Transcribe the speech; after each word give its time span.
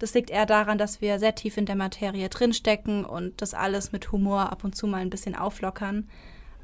Das 0.00 0.14
liegt 0.14 0.30
eher 0.30 0.46
daran, 0.46 0.78
dass 0.78 1.02
wir 1.02 1.18
sehr 1.18 1.34
tief 1.34 1.58
in 1.58 1.66
der 1.66 1.76
Materie 1.76 2.30
drinstecken 2.30 3.04
und 3.04 3.42
das 3.42 3.52
alles 3.52 3.92
mit 3.92 4.10
Humor 4.12 4.50
ab 4.50 4.64
und 4.64 4.74
zu 4.74 4.86
mal 4.86 5.02
ein 5.02 5.10
bisschen 5.10 5.34
auflockern. 5.36 6.08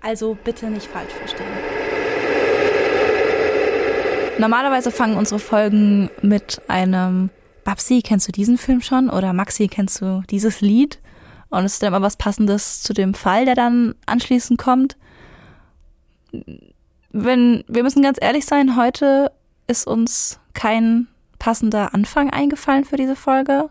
Also 0.00 0.38
bitte 0.42 0.70
nicht 0.70 0.86
falsch 0.86 1.12
verstehen. 1.12 1.46
Normalerweise 4.38 4.90
fangen 4.90 5.18
unsere 5.18 5.38
Folgen 5.38 6.08
mit 6.22 6.62
einem 6.68 7.28
Babsi, 7.64 8.00
kennst 8.02 8.26
du 8.26 8.32
diesen 8.32 8.56
Film 8.56 8.80
schon? 8.80 9.10
Oder 9.10 9.34
Maxi, 9.34 9.68
kennst 9.68 10.00
du 10.00 10.22
dieses 10.30 10.62
Lied? 10.62 10.98
Und 11.50 11.66
es 11.66 11.74
ist 11.74 11.82
dann 11.82 11.88
immer 11.88 12.00
was 12.00 12.16
Passendes 12.16 12.82
zu 12.82 12.94
dem 12.94 13.12
Fall, 13.12 13.44
der 13.44 13.54
dann 13.54 13.94
anschließend 14.06 14.58
kommt. 14.58 14.96
Wenn, 17.12 17.64
wir 17.68 17.82
müssen 17.82 18.02
ganz 18.02 18.16
ehrlich 18.18 18.46
sein, 18.46 18.76
heute 18.76 19.30
ist 19.66 19.86
uns 19.86 20.40
kein 20.54 21.08
passender 21.46 21.94
Anfang 21.94 22.28
eingefallen 22.28 22.84
für 22.84 22.96
diese 22.96 23.14
Folge, 23.14 23.70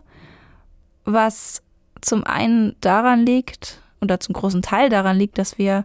was 1.04 1.62
zum 2.00 2.24
einen 2.24 2.74
daran 2.80 3.26
liegt, 3.26 3.82
oder 4.00 4.18
zum 4.18 4.32
großen 4.32 4.62
Teil 4.62 4.88
daran 4.88 5.18
liegt, 5.18 5.36
dass 5.36 5.58
wir 5.58 5.84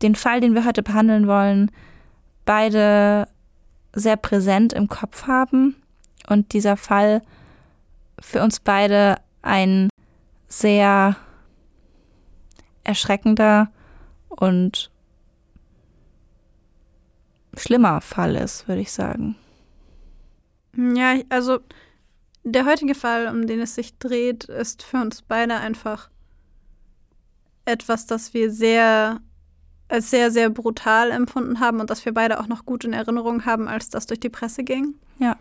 den 0.00 0.14
Fall, 0.14 0.40
den 0.40 0.54
wir 0.54 0.64
heute 0.64 0.82
behandeln 0.82 1.26
wollen, 1.26 1.70
beide 2.46 3.28
sehr 3.92 4.16
präsent 4.16 4.72
im 4.72 4.88
Kopf 4.88 5.26
haben 5.26 5.76
und 6.30 6.54
dieser 6.54 6.78
Fall 6.78 7.20
für 8.18 8.42
uns 8.42 8.60
beide 8.60 9.16
ein 9.42 9.90
sehr 10.46 11.14
erschreckender 12.84 13.68
und 14.30 14.90
schlimmer 17.54 18.00
Fall 18.00 18.34
ist, 18.34 18.66
würde 18.66 18.80
ich 18.80 18.92
sagen. 18.92 19.36
Ja, 20.78 21.16
also 21.28 21.58
der 22.44 22.64
heutige 22.64 22.94
Fall, 22.94 23.26
um 23.26 23.46
den 23.46 23.60
es 23.60 23.74
sich 23.74 23.98
dreht, 23.98 24.44
ist 24.44 24.82
für 24.84 24.98
uns 24.98 25.22
beide 25.22 25.56
einfach 25.56 26.08
etwas, 27.64 28.06
das 28.06 28.32
wir 28.32 28.50
sehr 28.50 29.20
als 29.88 30.10
sehr, 30.10 30.30
sehr 30.30 30.50
brutal 30.50 31.10
empfunden 31.10 31.60
haben 31.60 31.80
und 31.80 31.88
das 31.90 32.04
wir 32.04 32.12
beide 32.12 32.38
auch 32.40 32.46
noch 32.46 32.66
gut 32.66 32.84
in 32.84 32.92
Erinnerung 32.92 33.46
haben, 33.46 33.68
als 33.68 33.88
das 33.88 34.06
durch 34.06 34.20
die 34.20 34.28
Presse 34.28 34.62
ging. 34.62 34.94
Ja. 35.18 35.36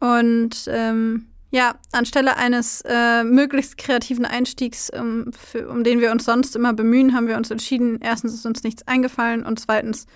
Und 0.00 0.66
ähm, 0.68 1.26
ja, 1.50 1.74
anstelle 1.92 2.36
eines 2.36 2.82
äh, 2.86 3.24
möglichst 3.24 3.76
kreativen 3.76 4.24
Einstiegs, 4.24 4.90
um, 4.90 5.32
für, 5.32 5.68
um 5.68 5.84
den 5.84 6.00
wir 6.00 6.12
uns 6.12 6.24
sonst 6.24 6.56
immer 6.56 6.72
bemühen, 6.72 7.14
haben 7.14 7.28
wir 7.28 7.36
uns 7.36 7.50
entschieden, 7.50 8.00
erstens 8.00 8.34
ist 8.34 8.46
uns 8.46 8.62
nichts 8.62 8.86
eingefallen 8.88 9.44
und 9.44 9.60
zweitens 9.60 10.06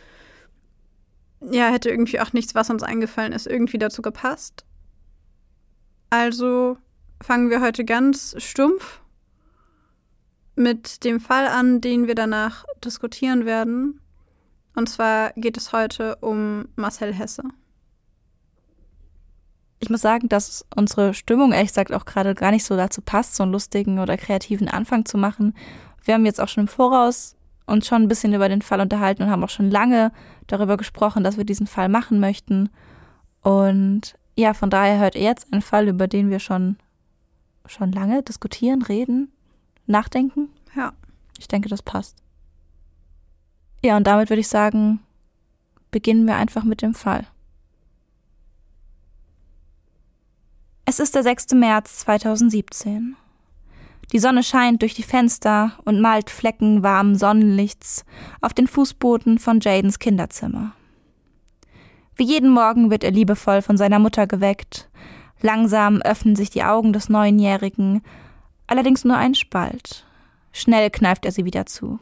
ja, 1.41 1.69
hätte 1.71 1.91
irgendwie 1.91 2.21
auch 2.21 2.33
nichts, 2.33 2.55
was 2.55 2.71
uns 2.71 2.83
eingefallen 2.83 3.33
ist, 3.33 3.47
irgendwie 3.47 3.79
dazu 3.79 4.03
gepasst. 4.03 4.65
Also 6.11 6.77
fangen 7.23 7.51
wir 7.51 7.61
heute 7.61 7.85
ganz 7.85 8.35
stumpf 8.39 9.01
mit 10.57 11.05
dem 11.05 11.21
Fall 11.21 11.47
an, 11.47 11.81
den 11.81 12.07
wir 12.07 12.15
danach 12.15 12.65
diskutieren 12.85 13.47
werden. 13.47 14.01
Und 14.75 14.89
zwar 14.89 15.33
geht 15.35 15.57
es 15.57 15.73
heute 15.73 16.17
um 16.17 16.69
Marcel 16.77 17.15
Hesse. 17.15 17.45
Ich 19.79 19.89
muss 19.89 20.03
sagen, 20.03 20.29
dass 20.29 20.67
unsere 20.77 21.15
Stimmung 21.15 21.53
ehrlich 21.53 21.71
gesagt 21.71 21.93
auch 21.93 22.05
gerade 22.05 22.35
gar 22.35 22.51
nicht 22.51 22.65
so 22.65 22.77
dazu 22.77 23.01
passt, 23.01 23.35
so 23.35 23.45
einen 23.45 23.53
lustigen 23.53 23.99
oder 23.99 24.19
kreativen 24.19 24.69
Anfang 24.69 25.07
zu 25.07 25.17
machen. 25.17 25.55
Wir 26.05 26.15
haben 26.15 26.27
jetzt 26.27 26.41
auch 26.41 26.49
schon 26.49 26.65
im 26.65 26.69
Voraus 26.69 27.37
uns 27.71 27.87
schon 27.87 28.03
ein 28.03 28.09
bisschen 28.09 28.35
über 28.35 28.49
den 28.49 28.63
Fall 28.63 28.81
unterhalten 28.81 29.23
und 29.23 29.31
haben 29.31 29.45
auch 29.45 29.51
schon 29.51 29.71
lange 29.71 30.13
darüber 30.47 30.77
gesprochen, 30.77 31.25
dass 31.25 31.37
wir 31.37 31.45
diesen 31.45 31.67
Fall 31.67 31.89
machen 31.89 32.21
möchten. 32.21 32.69
Und 33.43 34.15
ja, 34.37 34.55
von 34.55 34.71
daher 34.71 34.99
hört 34.99 35.15
ihr 35.15 35.23
jetzt 35.23 35.53
einen 35.53 35.63
Fall, 35.63 35.89
über 35.89 36.09
den 36.09 36.31
wir 36.31 36.41
schon, 36.41 36.77
schon 37.67 37.93
lange 37.93 38.23
diskutieren, 38.23 38.83
reden, 38.83 39.31
nachdenken. 39.87 40.49
Ja. 40.77 40.93
Ich 41.39 41.49
denke, 41.49 41.71
das 41.71 41.83
passt. 41.83 42.19
Ja, 43.83 43.97
und 43.97 44.07
damit 44.07 44.29
würde 44.29 44.41
ich 44.41 44.49
sagen, 44.49 45.01
beginnen 45.91 46.27
wir 46.27 46.37
einfach 46.37 46.65
mit 46.65 46.83
dem 46.83 46.93
Fall. 46.93 47.27
Es 50.85 50.99
ist 50.99 51.15
der 51.15 51.23
6. 51.23 51.53
März 51.55 51.99
2017. 52.01 53.17
Die 54.13 54.19
Sonne 54.19 54.43
scheint 54.43 54.83
durch 54.83 54.95
die 54.95 55.05
Fenster 55.05 55.73
und 55.85 56.01
malt 56.01 56.31
Flecken 56.31 56.83
warmen 56.83 57.17
Sonnenlichts 57.17 58.05
auf 58.41 58.53
den 58.53 58.67
Fußboden 58.67 59.39
von 59.39 59.61
Jadens 59.61 59.99
Kinderzimmer. 60.01 60.73
Wie 62.17 62.25
jeden 62.25 62.51
Morgen 62.51 62.91
wird 62.91 63.05
er 63.05 63.13
liebevoll 63.13 63.63
von 63.63 63.77
seiner 63.77 63.99
Mutter 63.99 64.27
geweckt. 64.27 64.91
Langsam 65.41 66.03
öffnen 66.03 66.35
sich 66.37 66.51
die 66.51 66.65
Augen 66.65 66.93
des 66.93 67.09
Neunjährigen, 67.09 68.03
allerdings 68.67 69.05
nur 69.05 69.17
ein 69.17 69.35
Spalt. 69.35 70.05
Schnell 70.53 70.91
kneift 70.91 71.25
er 71.25 71.33
sie 71.33 71.45
wieder 71.45 71.67
zu. 71.67 72.01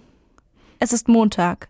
Es 0.78 0.92
ist 0.92 1.08
Montag. 1.08 1.68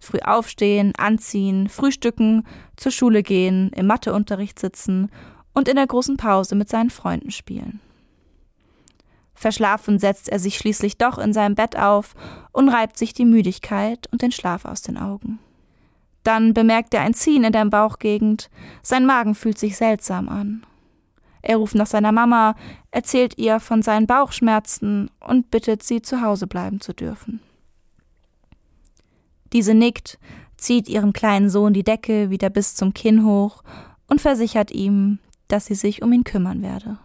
Früh 0.00 0.18
aufstehen, 0.18 0.92
anziehen, 0.98 1.68
frühstücken, 1.68 2.46
zur 2.76 2.92
Schule 2.92 3.22
gehen, 3.22 3.70
im 3.74 3.86
Matheunterricht 3.86 4.58
sitzen 4.58 5.10
und 5.54 5.68
in 5.68 5.76
der 5.76 5.86
großen 5.86 6.16
Pause 6.16 6.56
mit 6.56 6.68
seinen 6.68 6.90
Freunden 6.90 7.30
spielen. 7.30 7.80
Verschlafen 9.36 9.98
setzt 9.98 10.30
er 10.30 10.38
sich 10.38 10.56
schließlich 10.56 10.96
doch 10.96 11.18
in 11.18 11.32
seinem 11.34 11.54
Bett 11.54 11.78
auf 11.78 12.14
und 12.52 12.70
reibt 12.70 12.96
sich 12.96 13.12
die 13.12 13.26
Müdigkeit 13.26 14.08
und 14.10 14.22
den 14.22 14.32
Schlaf 14.32 14.64
aus 14.64 14.80
den 14.80 14.96
Augen. 14.96 15.38
Dann 16.24 16.54
bemerkt 16.54 16.94
er 16.94 17.02
ein 17.02 17.14
Ziehen 17.14 17.44
in 17.44 17.52
der 17.52 17.66
Bauchgegend, 17.66 18.50
sein 18.82 19.06
Magen 19.06 19.34
fühlt 19.34 19.58
sich 19.58 19.76
seltsam 19.76 20.28
an. 20.28 20.64
Er 21.42 21.58
ruft 21.58 21.76
nach 21.76 21.86
seiner 21.86 22.10
Mama, 22.10 22.56
erzählt 22.90 23.38
ihr 23.38 23.60
von 23.60 23.82
seinen 23.82 24.06
Bauchschmerzen 24.06 25.10
und 25.20 25.50
bittet 25.50 25.82
sie, 25.82 26.02
zu 26.02 26.22
Hause 26.22 26.46
bleiben 26.46 26.80
zu 26.80 26.92
dürfen. 26.92 27.40
Diese 29.52 29.74
nickt, 29.74 30.18
zieht 30.56 30.88
ihrem 30.88 31.12
kleinen 31.12 31.50
Sohn 31.50 31.74
die 31.74 31.84
Decke 31.84 32.30
wieder 32.30 32.50
bis 32.50 32.74
zum 32.74 32.94
Kinn 32.94 33.24
hoch 33.24 33.62
und 34.08 34.20
versichert 34.20 34.72
ihm, 34.72 35.18
dass 35.46 35.66
sie 35.66 35.74
sich 35.74 36.02
um 36.02 36.12
ihn 36.12 36.24
kümmern 36.24 36.62
werde 36.62 36.98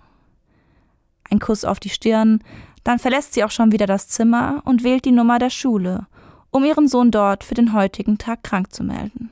ein 1.32 1.40
Kuss 1.40 1.66
auf 1.66 1.80
die 1.80 1.90
Stirn, 1.90 2.44
dann 2.84 3.00
verlässt 3.00 3.34
sie 3.34 3.44
auch 3.44 3.52
schon 3.52 3.72
wieder 3.72 3.86
das 3.86 4.08
Zimmer 4.08 4.62
und 4.66 4.84
wählt 4.84 5.06
die 5.06 5.12
Nummer 5.12 5.40
der 5.40 5.50
Schule, 5.50 6.08
um 6.50 6.64
ihren 6.64 6.88
Sohn 6.88 7.12
dort 7.12 7.44
für 7.44 7.54
den 7.54 7.74
heutigen 7.74 8.18
Tag 8.18 8.44
krank 8.44 8.74
zu 8.74 8.84
melden. 8.84 9.30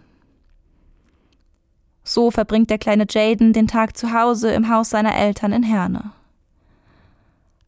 So 2.03 2.31
verbringt 2.31 2.69
der 2.69 2.79
kleine 2.79 3.05
Jaden 3.07 3.53
den 3.53 3.67
Tag 3.67 3.95
zu 3.95 4.13
Hause 4.13 4.51
im 4.51 4.69
Haus 4.69 4.89
seiner 4.89 5.15
Eltern 5.15 5.51
in 5.51 5.63
Herne. 5.63 6.11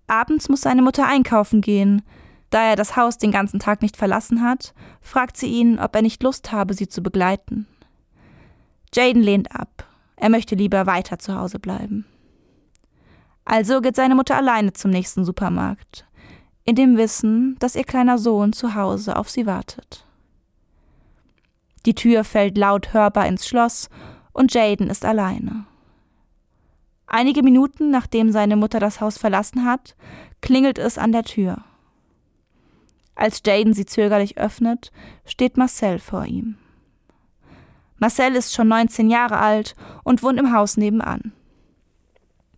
Abends 0.08 0.50
muss 0.50 0.62
seine 0.62 0.82
Mutter 0.82 1.08
einkaufen 1.08 1.62
gehen. 1.62 2.02
Da 2.50 2.64
er 2.64 2.76
das 2.76 2.98
Haus 2.98 3.18
den 3.18 3.32
ganzen 3.32 3.60
Tag 3.60 3.82
nicht 3.82 3.96
verlassen 3.96 4.42
hat, 4.42 4.74
fragt 5.00 5.38
sie 5.38 5.48
ihn, 5.48 5.80
ob 5.80 5.96
er 5.96 6.02
nicht 6.02 6.22
Lust 6.24 6.52
habe, 6.52 6.74
sie 6.74 6.90
zu 6.90 7.02
begleiten. 7.02 7.68
Jaden 8.94 9.22
lehnt 9.22 9.56
ab. 9.56 9.86
Er 10.18 10.30
möchte 10.30 10.56
lieber 10.56 10.86
weiter 10.86 11.18
zu 11.18 11.36
Hause 11.38 11.60
bleiben. 11.60 12.06
Also 13.52 13.82
geht 13.82 13.98
seine 13.98 14.16
Mutter 14.16 14.38
alleine 14.38 14.72
zum 14.72 14.92
nächsten 14.92 15.26
Supermarkt, 15.26 16.06
in 16.64 16.76
dem 16.76 16.96
Wissen, 16.96 17.58
dass 17.60 17.76
ihr 17.76 17.84
kleiner 17.84 18.18
Sohn 18.18 18.54
zu 18.54 18.76
Hause 18.76 19.18
auf 19.18 19.30
sie 19.30 19.46
wartet. 19.46 20.06
Die 21.86 21.94
Tür 21.94 22.24
fällt 22.24 22.58
laut 22.58 22.94
hörbar 22.94 23.28
ins 23.28 23.46
Schloss 23.46 23.90
und 24.32 24.54
Jaden 24.54 24.90
ist 24.90 25.04
alleine. 25.04 25.66
Einige 27.08 27.44
Minuten 27.44 27.92
nachdem 27.92 28.32
seine 28.32 28.56
Mutter 28.56 28.80
das 28.80 29.02
Haus 29.02 29.18
verlassen 29.18 29.66
hat, 29.66 29.98
klingelt 30.40 30.80
es 30.80 30.98
an 30.98 31.12
der 31.12 31.24
Tür. 31.24 31.58
Als 33.16 33.42
Jaden 33.46 33.74
sie 33.74 33.86
zögerlich 33.86 34.38
öffnet, 34.38 34.94
steht 35.26 35.58
Marcel 35.58 36.00
vor 36.00 36.24
ihm. 36.24 36.56
Marcel 37.98 38.34
ist 38.34 38.54
schon 38.54 38.70
19 38.70 39.10
Jahre 39.10 39.40
alt 39.40 39.76
und 40.06 40.24
wohnt 40.24 40.40
im 40.40 40.54
Haus 40.54 40.78
nebenan. 40.78 41.34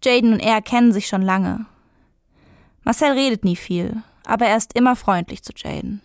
Jaden 0.06 0.34
und 0.34 0.40
er 0.40 0.62
kennen 0.62 0.92
sich 0.92 1.08
schon 1.08 1.22
lange. 1.22 1.66
Marcel 2.84 3.12
redet 3.12 3.46
nie 3.46 3.56
viel, 3.56 4.04
aber 4.26 4.46
er 4.46 4.58
ist 4.58 4.74
immer 4.74 4.96
freundlich 4.96 5.44
zu 5.44 5.54
Jaden. 5.56 6.02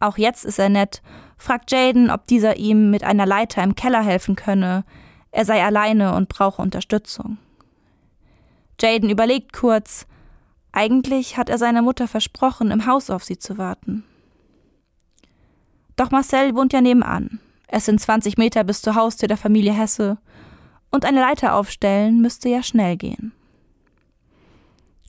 Auch 0.00 0.16
jetzt 0.16 0.44
ist 0.44 0.58
er 0.58 0.70
nett, 0.70 1.02
fragt 1.36 1.70
Jaden, 1.70 2.10
ob 2.10 2.26
dieser 2.26 2.56
ihm 2.56 2.90
mit 2.90 3.04
einer 3.04 3.26
Leiter 3.26 3.62
im 3.62 3.74
Keller 3.74 4.02
helfen 4.02 4.36
könne. 4.36 4.84
Er 5.30 5.44
sei 5.44 5.62
alleine 5.62 6.14
und 6.14 6.28
brauche 6.28 6.62
Unterstützung. 6.62 7.38
Jaden 8.80 9.10
überlegt 9.10 9.52
kurz. 9.52 10.06
Eigentlich 10.72 11.36
hat 11.36 11.50
er 11.50 11.58
seiner 11.58 11.82
Mutter 11.82 12.08
versprochen, 12.08 12.70
im 12.70 12.86
Haus 12.86 13.10
auf 13.10 13.24
sie 13.24 13.38
zu 13.38 13.58
warten. 13.58 14.04
Doch 15.96 16.10
Marcel 16.10 16.54
wohnt 16.54 16.72
ja 16.72 16.80
nebenan. 16.80 17.40
Es 17.66 17.84
sind 17.84 18.00
20 18.00 18.38
Meter 18.38 18.64
bis 18.64 18.80
zur 18.80 18.94
Haustür 18.94 19.28
der 19.28 19.36
Familie 19.36 19.72
Hesse. 19.72 20.18
Und 20.90 21.04
eine 21.04 21.20
Leiter 21.20 21.54
aufstellen 21.54 22.20
müsste 22.20 22.48
ja 22.48 22.62
schnell 22.62 22.96
gehen. 22.96 23.32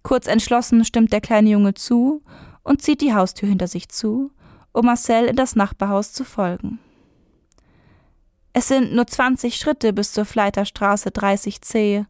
Kurz 0.03 0.27
entschlossen 0.27 0.83
stimmt 0.85 1.13
der 1.13 1.21
kleine 1.21 1.49
Junge 1.49 1.73
zu 1.73 2.23
und 2.63 2.81
zieht 2.81 3.01
die 3.01 3.13
Haustür 3.13 3.49
hinter 3.49 3.67
sich 3.67 3.89
zu, 3.89 4.31
um 4.71 4.85
Marcel 4.85 5.25
in 5.25 5.35
das 5.35 5.55
Nachbarhaus 5.55 6.13
zu 6.13 6.23
folgen. 6.23 6.79
Es 8.53 8.67
sind 8.67 8.93
nur 8.93 9.07
20 9.07 9.55
Schritte 9.55 9.93
bis 9.93 10.11
zur 10.11 10.25
Fleiterstraße 10.25 11.09
30c, 11.09 12.05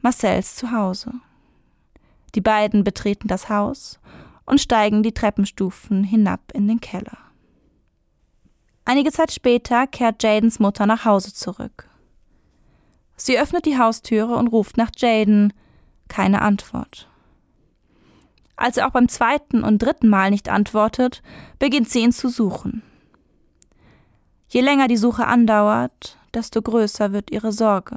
Marcells 0.00 0.56
Zuhause. 0.56 1.12
Die 2.34 2.40
beiden 2.40 2.82
betreten 2.82 3.28
das 3.28 3.48
Haus 3.48 4.00
und 4.46 4.60
steigen 4.60 5.02
die 5.02 5.12
Treppenstufen 5.12 6.02
hinab 6.02 6.40
in 6.54 6.66
den 6.66 6.80
Keller. 6.80 7.18
Einige 8.84 9.12
Zeit 9.12 9.32
später 9.32 9.86
kehrt 9.86 10.22
Jadens 10.22 10.58
Mutter 10.58 10.86
nach 10.86 11.04
Hause 11.04 11.32
zurück. 11.32 11.88
Sie 13.24 13.38
öffnet 13.38 13.66
die 13.66 13.78
Haustüre 13.78 14.34
und 14.34 14.48
ruft 14.48 14.76
nach 14.76 14.90
Jaden. 14.96 15.52
Keine 16.08 16.42
Antwort. 16.42 17.08
Als 18.56 18.78
er 18.78 18.88
auch 18.88 18.90
beim 18.90 19.08
zweiten 19.08 19.62
und 19.62 19.80
dritten 19.80 20.08
Mal 20.08 20.30
nicht 20.30 20.48
antwortet, 20.48 21.22
beginnt 21.60 21.88
sie 21.88 22.00
ihn 22.00 22.10
zu 22.10 22.28
suchen. 22.28 22.82
Je 24.48 24.60
länger 24.60 24.88
die 24.88 24.96
Suche 24.96 25.24
andauert, 25.24 26.18
desto 26.34 26.62
größer 26.62 27.12
wird 27.12 27.30
ihre 27.30 27.52
Sorge. 27.52 27.96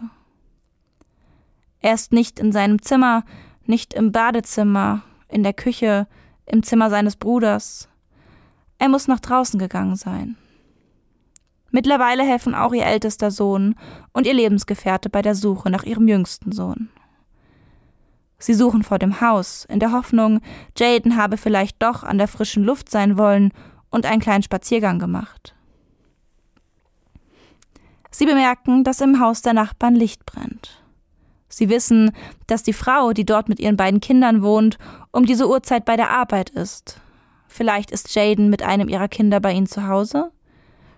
Er 1.80 1.96
ist 1.96 2.12
nicht 2.12 2.40
in 2.40 2.52
seinem 2.52 2.84
Zimmer, 2.84 3.24
nicht 3.66 3.96
im 3.96 4.12
Badezimmer, 4.12 5.02
in 5.28 5.42
der 5.42 5.54
Küche, 5.54 6.06
im 6.46 6.62
Zimmer 6.62 6.92
seines 6.92 7.16
Bruders. 7.16 7.90
Er 8.78 8.90
muss 8.90 9.08
nach 9.08 9.22
draußen 9.22 9.58
gegangen 9.60 9.96
sein. 9.96 10.38
Mittlerweile 11.76 12.24
helfen 12.24 12.56
auch 12.56 12.72
ihr 12.72 12.86
ältester 12.86 13.32
Sohn 13.32 13.76
und 14.14 14.26
ihr 14.26 14.34
Lebensgefährte 14.34 15.10
bei 15.10 15.22
der 15.22 15.36
Suche 15.36 15.70
nach 15.70 15.84
ihrem 15.84 16.08
jüngsten 16.08 16.54
Sohn. 16.54 16.88
Sie 18.40 18.54
suchen 18.54 18.82
vor 18.82 18.98
dem 18.98 19.20
Haus, 19.20 19.66
in 19.66 19.82
der 19.82 19.92
Hoffnung, 19.92 20.40
Jaden 20.78 21.18
habe 21.18 21.36
vielleicht 21.36 21.84
doch 21.84 22.04
an 22.04 22.18
der 22.18 22.30
frischen 22.30 22.64
Luft 22.64 22.90
sein 22.90 23.18
wollen 23.18 23.52
und 23.90 24.06
einen 24.06 24.22
kleinen 24.22 24.42
Spaziergang 24.42 25.00
gemacht. 25.00 25.54
Sie 28.10 28.26
bemerken, 28.26 28.86
dass 28.86 29.02
im 29.02 29.20
Haus 29.20 29.42
der 29.42 29.52
Nachbarn 29.52 29.96
Licht 29.96 30.26
brennt. 30.26 30.82
Sie 31.50 31.68
wissen, 31.68 32.14
dass 32.48 32.64
die 32.64 32.72
Frau, 32.72 33.12
die 33.12 33.26
dort 33.26 33.50
mit 33.50 33.60
ihren 33.60 33.76
beiden 33.76 34.00
Kindern 34.00 34.44
wohnt, 34.44 34.78
um 35.12 35.26
diese 35.26 35.50
Uhrzeit 35.50 35.84
bei 35.84 35.98
der 35.98 36.12
Arbeit 36.12 36.52
ist. 36.52 37.02
Vielleicht 37.50 37.92
ist 37.92 38.16
Jaden 38.16 38.50
mit 38.50 38.64
einem 38.64 38.88
ihrer 38.88 39.10
Kinder 39.10 39.42
bei 39.42 39.52
ihnen 39.52 39.68
zu 39.68 39.90
Hause, 39.90 40.32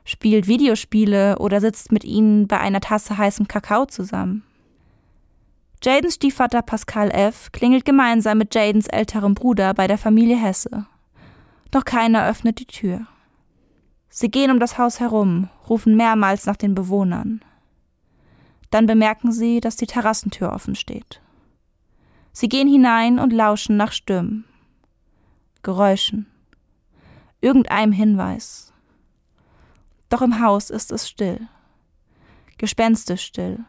spielt 0.07 0.48
Videospiele 0.48 1.38
oder 1.38 1.59
sitzt 1.59 1.92
mit 1.92 2.06
ihnen 2.06 2.48
bei 2.48 2.57
einer 2.59 2.80
Tasse 2.80 3.18
heißem 3.18 3.50
Kakao 3.50 3.86
zusammen. 3.86 4.44
Jadens 5.83 6.15
Stiefvater 6.15 6.62
Pascal 6.62 7.12
F. 7.12 7.51
klingelt 7.51 7.83
gemeinsam 7.83 8.38
mit 8.38 8.56
Jadens 8.56 8.88
älterem 8.88 9.36
Bruder 9.36 9.74
bei 9.74 9.86
der 9.86 9.98
Familie 9.98 10.38
Hesse. 10.38 10.88
Doch 11.71 11.83
keiner 11.83 12.25
öffnet 12.27 12.59
die 12.59 12.65
Tür. 12.65 13.06
Sie 14.09 14.31
gehen 14.31 14.50
um 14.50 14.59
das 14.59 14.77
Haus 14.77 15.01
herum, 15.01 15.50
rufen 15.69 15.98
mehrmals 15.98 16.45
nach 16.45 16.56
den 16.56 16.74
Bewohnern. 16.74 17.42
Dann 18.71 18.86
bemerken 18.86 19.33
sie, 19.33 19.59
dass 19.59 19.75
die 19.75 19.88
Terrassentür 19.88 20.54
offen 20.54 20.75
steht. 20.75 21.21
Sie 22.31 22.48
gehen 22.48 22.69
hinein 22.69 23.19
und 23.19 23.33
lauschen 23.33 23.75
nach 23.75 23.92
Stimmen, 23.92 24.45
Geräuschen, 25.63 26.27
irgendeinem 27.42 27.92
Hinweis. 27.92 28.67
Doch 30.09 30.21
im 30.21 30.42
Haus 30.42 30.69
ist 30.69 30.92
es 30.92 31.07
still, 31.09 31.48
gespenstisch 32.57 33.24
still. 33.24 33.65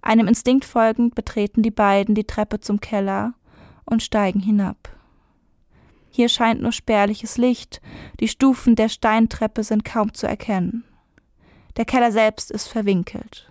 Einem 0.00 0.26
Instinkt 0.26 0.64
folgend 0.64 1.14
betreten 1.14 1.62
die 1.62 1.70
beiden 1.70 2.14
die 2.14 2.24
Treppe 2.24 2.60
zum 2.60 2.80
Keller 2.80 3.34
und 3.84 4.02
steigen 4.02 4.40
hinab. 4.40 4.88
Hier 6.10 6.28
scheint 6.28 6.60
nur 6.60 6.72
spärliches 6.72 7.38
Licht, 7.38 7.80
die 8.20 8.28
Stufen 8.28 8.74
der 8.74 8.88
Steintreppe 8.88 9.64
sind 9.64 9.84
kaum 9.84 10.12
zu 10.12 10.26
erkennen. 10.26 10.84
Der 11.76 11.84
Keller 11.84 12.12
selbst 12.12 12.50
ist 12.50 12.68
verwinkelt. 12.68 13.50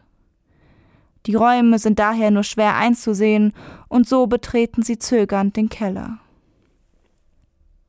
Die 1.26 1.36
Räume 1.36 1.80
sind 1.80 2.00
daher 2.00 2.32
nur 2.32 2.44
schwer 2.44 2.76
einzusehen, 2.76 3.54
und 3.88 4.08
so 4.08 4.28
betreten 4.28 4.84
sie 4.84 5.00
zögernd 5.00 5.56
den 5.56 5.70
Keller. 5.70 6.20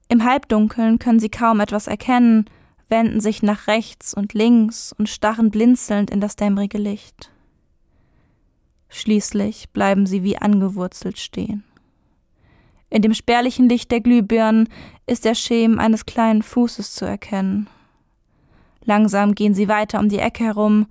Im 0.08 0.24
Halbdunkeln 0.24 0.98
können 0.98 1.20
sie 1.20 1.30
kaum 1.30 1.60
etwas 1.60 1.86
erkennen, 1.86 2.46
wenden 2.92 3.20
sich 3.20 3.42
nach 3.42 3.66
rechts 3.66 4.14
und 4.14 4.34
links 4.34 4.94
und 4.96 5.08
starren 5.08 5.50
blinzelnd 5.50 6.12
in 6.12 6.20
das 6.20 6.36
dämmerige 6.36 6.78
Licht. 6.78 7.32
Schließlich 8.88 9.70
bleiben 9.70 10.06
sie 10.06 10.22
wie 10.22 10.38
angewurzelt 10.38 11.18
stehen. 11.18 11.64
In 12.88 13.02
dem 13.02 13.14
spärlichen 13.14 13.68
Licht 13.68 13.90
der 13.90 14.00
Glühbirnen 14.00 14.68
ist 15.08 15.24
der 15.24 15.34
Schemen 15.34 15.80
eines 15.80 16.06
kleinen 16.06 16.42
Fußes 16.42 16.94
zu 16.94 17.04
erkennen, 17.04 17.68
Langsam 18.84 19.34
gehen 19.34 19.54
sie 19.54 19.68
weiter 19.68 20.00
um 20.00 20.08
die 20.08 20.18
Ecke 20.18 20.44
herum. 20.44 20.86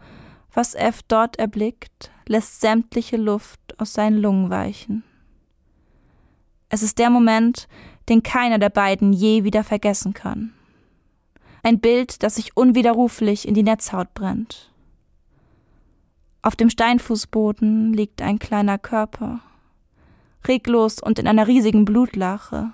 Was 0.53 0.75
F 0.75 1.01
dort 1.07 1.39
erblickt, 1.39 2.11
lässt 2.27 2.61
sämtliche 2.61 3.17
Luft 3.17 3.59
aus 3.79 3.93
seinen 3.93 4.17
Lungen 4.17 4.49
weichen. 4.49 5.03
Es 6.69 6.83
ist 6.83 6.99
der 6.99 7.09
Moment, 7.09 7.67
den 8.09 8.23
keiner 8.23 8.59
der 8.59 8.69
beiden 8.69 9.13
je 9.13 9.43
wieder 9.43 9.63
vergessen 9.63 10.13
kann. 10.13 10.53
Ein 11.63 11.79
Bild, 11.79 12.23
das 12.23 12.35
sich 12.35 12.57
unwiderruflich 12.57 13.47
in 13.47 13.53
die 13.53 13.63
Netzhaut 13.63 14.13
brennt. 14.13 14.71
Auf 16.41 16.55
dem 16.55 16.69
Steinfußboden 16.69 17.93
liegt 17.93 18.21
ein 18.21 18.39
kleiner 18.39 18.79
Körper, 18.79 19.41
reglos 20.47 20.99
und 20.99 21.19
in 21.19 21.27
einer 21.27 21.47
riesigen 21.47 21.85
Blutlache. 21.85 22.71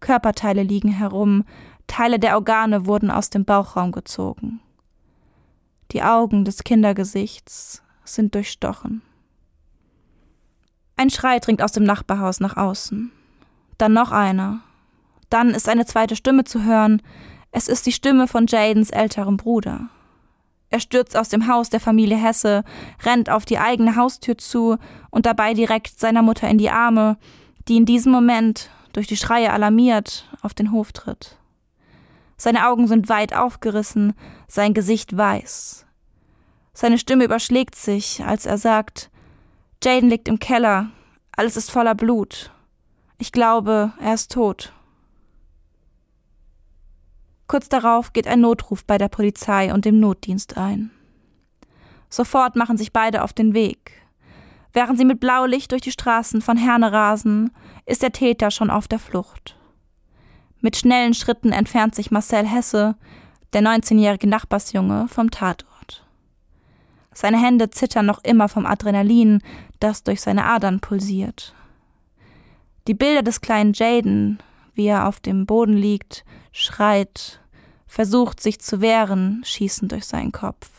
Körperteile 0.00 0.62
liegen 0.62 0.90
herum, 0.90 1.44
Teile 1.86 2.18
der 2.18 2.34
Organe 2.34 2.86
wurden 2.86 3.10
aus 3.10 3.30
dem 3.30 3.44
Bauchraum 3.44 3.92
gezogen. 3.92 4.60
Die 5.92 6.02
Augen 6.02 6.44
des 6.44 6.64
Kindergesichts 6.64 7.82
sind 8.04 8.34
durchstochen. 8.34 9.02
Ein 10.96 11.10
Schrei 11.10 11.38
dringt 11.38 11.62
aus 11.62 11.72
dem 11.72 11.84
Nachbarhaus 11.84 12.40
nach 12.40 12.56
außen. 12.56 13.10
Dann 13.78 13.92
noch 13.92 14.12
einer. 14.12 14.60
Dann 15.30 15.50
ist 15.50 15.68
eine 15.68 15.84
zweite 15.84 16.16
Stimme 16.16 16.44
zu 16.44 16.64
hören. 16.64 17.02
Es 17.54 17.68
ist 17.68 17.84
die 17.86 17.92
Stimme 17.92 18.26
von 18.26 18.46
Jadens 18.46 18.90
älterem 18.90 19.36
Bruder. 19.36 19.88
Er 20.70 20.80
stürzt 20.80 21.18
aus 21.18 21.28
dem 21.28 21.48
Haus 21.48 21.68
der 21.68 21.80
Familie 21.80 22.16
Hesse, 22.16 22.64
rennt 23.04 23.28
auf 23.28 23.44
die 23.44 23.58
eigene 23.58 23.94
Haustür 23.94 24.38
zu 24.38 24.78
und 25.10 25.26
dabei 25.26 25.52
direkt 25.52 26.00
seiner 26.00 26.22
Mutter 26.22 26.48
in 26.48 26.56
die 26.56 26.70
Arme, 26.70 27.18
die 27.68 27.76
in 27.76 27.84
diesem 27.84 28.10
Moment, 28.10 28.70
durch 28.94 29.06
die 29.06 29.18
Schreie 29.18 29.52
alarmiert, 29.52 30.28
auf 30.40 30.54
den 30.54 30.72
Hof 30.72 30.92
tritt. 30.92 31.36
Seine 32.38 32.66
Augen 32.68 32.88
sind 32.88 33.10
weit 33.10 33.34
aufgerissen, 33.34 34.14
sein 34.48 34.72
Gesicht 34.72 35.16
weiß. 35.16 35.84
Seine 36.72 36.98
Stimme 36.98 37.24
überschlägt 37.24 37.74
sich, 37.74 38.24
als 38.24 38.46
er 38.46 38.56
sagt, 38.56 39.10
Jaden 39.84 40.08
liegt 40.08 40.26
im 40.26 40.38
Keller, 40.38 40.90
alles 41.36 41.58
ist 41.58 41.70
voller 41.70 41.94
Blut. 41.94 42.50
Ich 43.18 43.30
glaube, 43.30 43.92
er 44.00 44.14
ist 44.14 44.32
tot. 44.32 44.72
Kurz 47.52 47.68
darauf 47.68 48.14
geht 48.14 48.26
ein 48.26 48.40
Notruf 48.40 48.82
bei 48.86 48.96
der 48.96 49.08
Polizei 49.08 49.74
und 49.74 49.84
dem 49.84 50.00
Notdienst 50.00 50.56
ein. 50.56 50.90
Sofort 52.08 52.56
machen 52.56 52.78
sich 52.78 52.94
beide 52.94 53.22
auf 53.22 53.34
den 53.34 53.52
Weg. 53.52 53.92
Während 54.72 54.96
sie 54.96 55.04
mit 55.04 55.20
Blaulicht 55.20 55.70
durch 55.70 55.82
die 55.82 55.90
Straßen 55.90 56.40
von 56.40 56.56
Herne 56.56 56.92
rasen, 56.92 57.50
ist 57.84 58.02
der 58.02 58.12
Täter 58.12 58.50
schon 58.50 58.70
auf 58.70 58.88
der 58.88 58.98
Flucht. 58.98 59.58
Mit 60.62 60.78
schnellen 60.78 61.12
Schritten 61.12 61.52
entfernt 61.52 61.94
sich 61.94 62.10
Marcel 62.10 62.46
Hesse, 62.46 62.96
der 63.52 63.60
19-jährige 63.60 64.28
Nachbarsjunge, 64.28 65.08
vom 65.08 65.30
Tatort. 65.30 66.06
Seine 67.12 67.38
Hände 67.38 67.68
zittern 67.68 68.06
noch 68.06 68.24
immer 68.24 68.48
vom 68.48 68.64
Adrenalin, 68.64 69.42
das 69.78 70.04
durch 70.04 70.22
seine 70.22 70.46
Adern 70.46 70.80
pulsiert. 70.80 71.54
Die 72.86 72.94
Bilder 72.94 73.22
des 73.22 73.42
kleinen 73.42 73.74
Jaden, 73.74 74.38
wie 74.72 74.86
er 74.86 75.06
auf 75.06 75.20
dem 75.20 75.44
Boden 75.44 75.76
liegt, 75.76 76.24
schreit, 76.50 77.41
versucht 77.92 78.40
sich 78.40 78.58
zu 78.58 78.80
wehren, 78.80 79.42
schießen 79.44 79.86
durch 79.88 80.06
seinen 80.06 80.32
Kopf. 80.32 80.70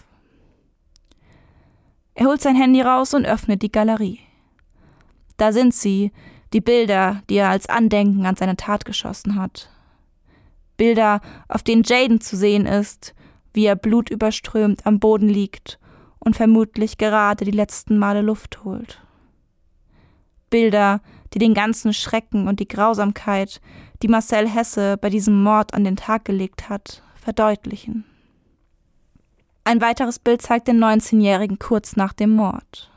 Er 2.16 2.26
holt 2.26 2.42
sein 2.42 2.56
Handy 2.56 2.82
raus 2.82 3.14
und 3.14 3.28
öffnet 3.28 3.62
die 3.62 3.72
Galerie. 3.72 4.20
Da 5.38 5.52
sind 5.52 5.76
sie, 5.76 6.12
die 6.54 6.60
Bilder, 6.60 7.22
die 7.30 7.36
er 7.36 7.50
als 7.50 7.70
Andenken 7.70 8.26
an 8.26 8.36
seine 8.36 8.56
Tat 8.56 8.84
geschossen 8.86 9.36
hat. 9.36 9.70
Bilder, 10.76 11.22
auf 11.48 11.62
denen 11.62 11.84
Jaden 11.84 12.20
zu 12.20 12.36
sehen 12.36 12.66
ist, 12.66 13.14
wie 13.54 13.66
er 13.66 13.76
blutüberströmt 13.76 14.88
am 14.88 15.00
Boden 15.00 15.30
liegt 15.30 15.78
und 16.18 16.36
vermutlich 16.36 16.98
gerade 16.98 17.46
die 17.46 17.52
letzten 17.52 18.00
Male 18.00 18.22
Luft 18.22 18.64
holt. 18.64 19.06
Bilder, 20.50 21.00
die 21.34 21.40
den 21.40 21.54
ganzen 21.54 21.94
Schrecken 21.94 22.48
und 22.48 22.60
die 22.60 22.68
Grausamkeit, 22.68 23.62
die 24.02 24.08
Marcel 24.08 24.48
Hesse 24.48 24.98
bei 24.98 25.10
diesem 25.10 25.42
Mord 25.44 25.74
an 25.74 25.84
den 25.84 25.96
Tag 25.96 26.26
gelegt 26.26 26.70
hat, 26.70 27.02
verdeutlichen. 27.16 28.06
Ein 29.64 29.82
weiteres 29.82 30.20
Bild 30.20 30.42
zeigt 30.42 30.68
den 30.68 30.84
19-Jährigen 30.84 31.58
kurz 31.58 31.96
nach 31.96 32.14
dem 32.14 32.32
Mord. 32.32 32.92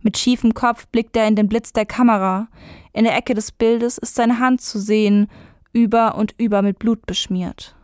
Mit 0.00 0.16
schiefem 0.16 0.54
Kopf 0.54 0.86
blickt 0.86 1.16
er 1.16 1.28
in 1.28 1.36
den 1.36 1.48
Blitz 1.48 1.72
der 1.72 1.84
Kamera. 1.84 2.48
In 2.92 3.04
der 3.04 3.16
Ecke 3.16 3.34
des 3.34 3.52
Bildes 3.52 3.98
ist 3.98 4.14
seine 4.14 4.38
Hand 4.38 4.60
zu 4.60 4.78
sehen, 4.78 5.28
über 5.72 6.14
und 6.14 6.34
über 6.38 6.62
mit 6.62 6.78
Blut 6.78 7.04
beschmiert. 7.06 7.76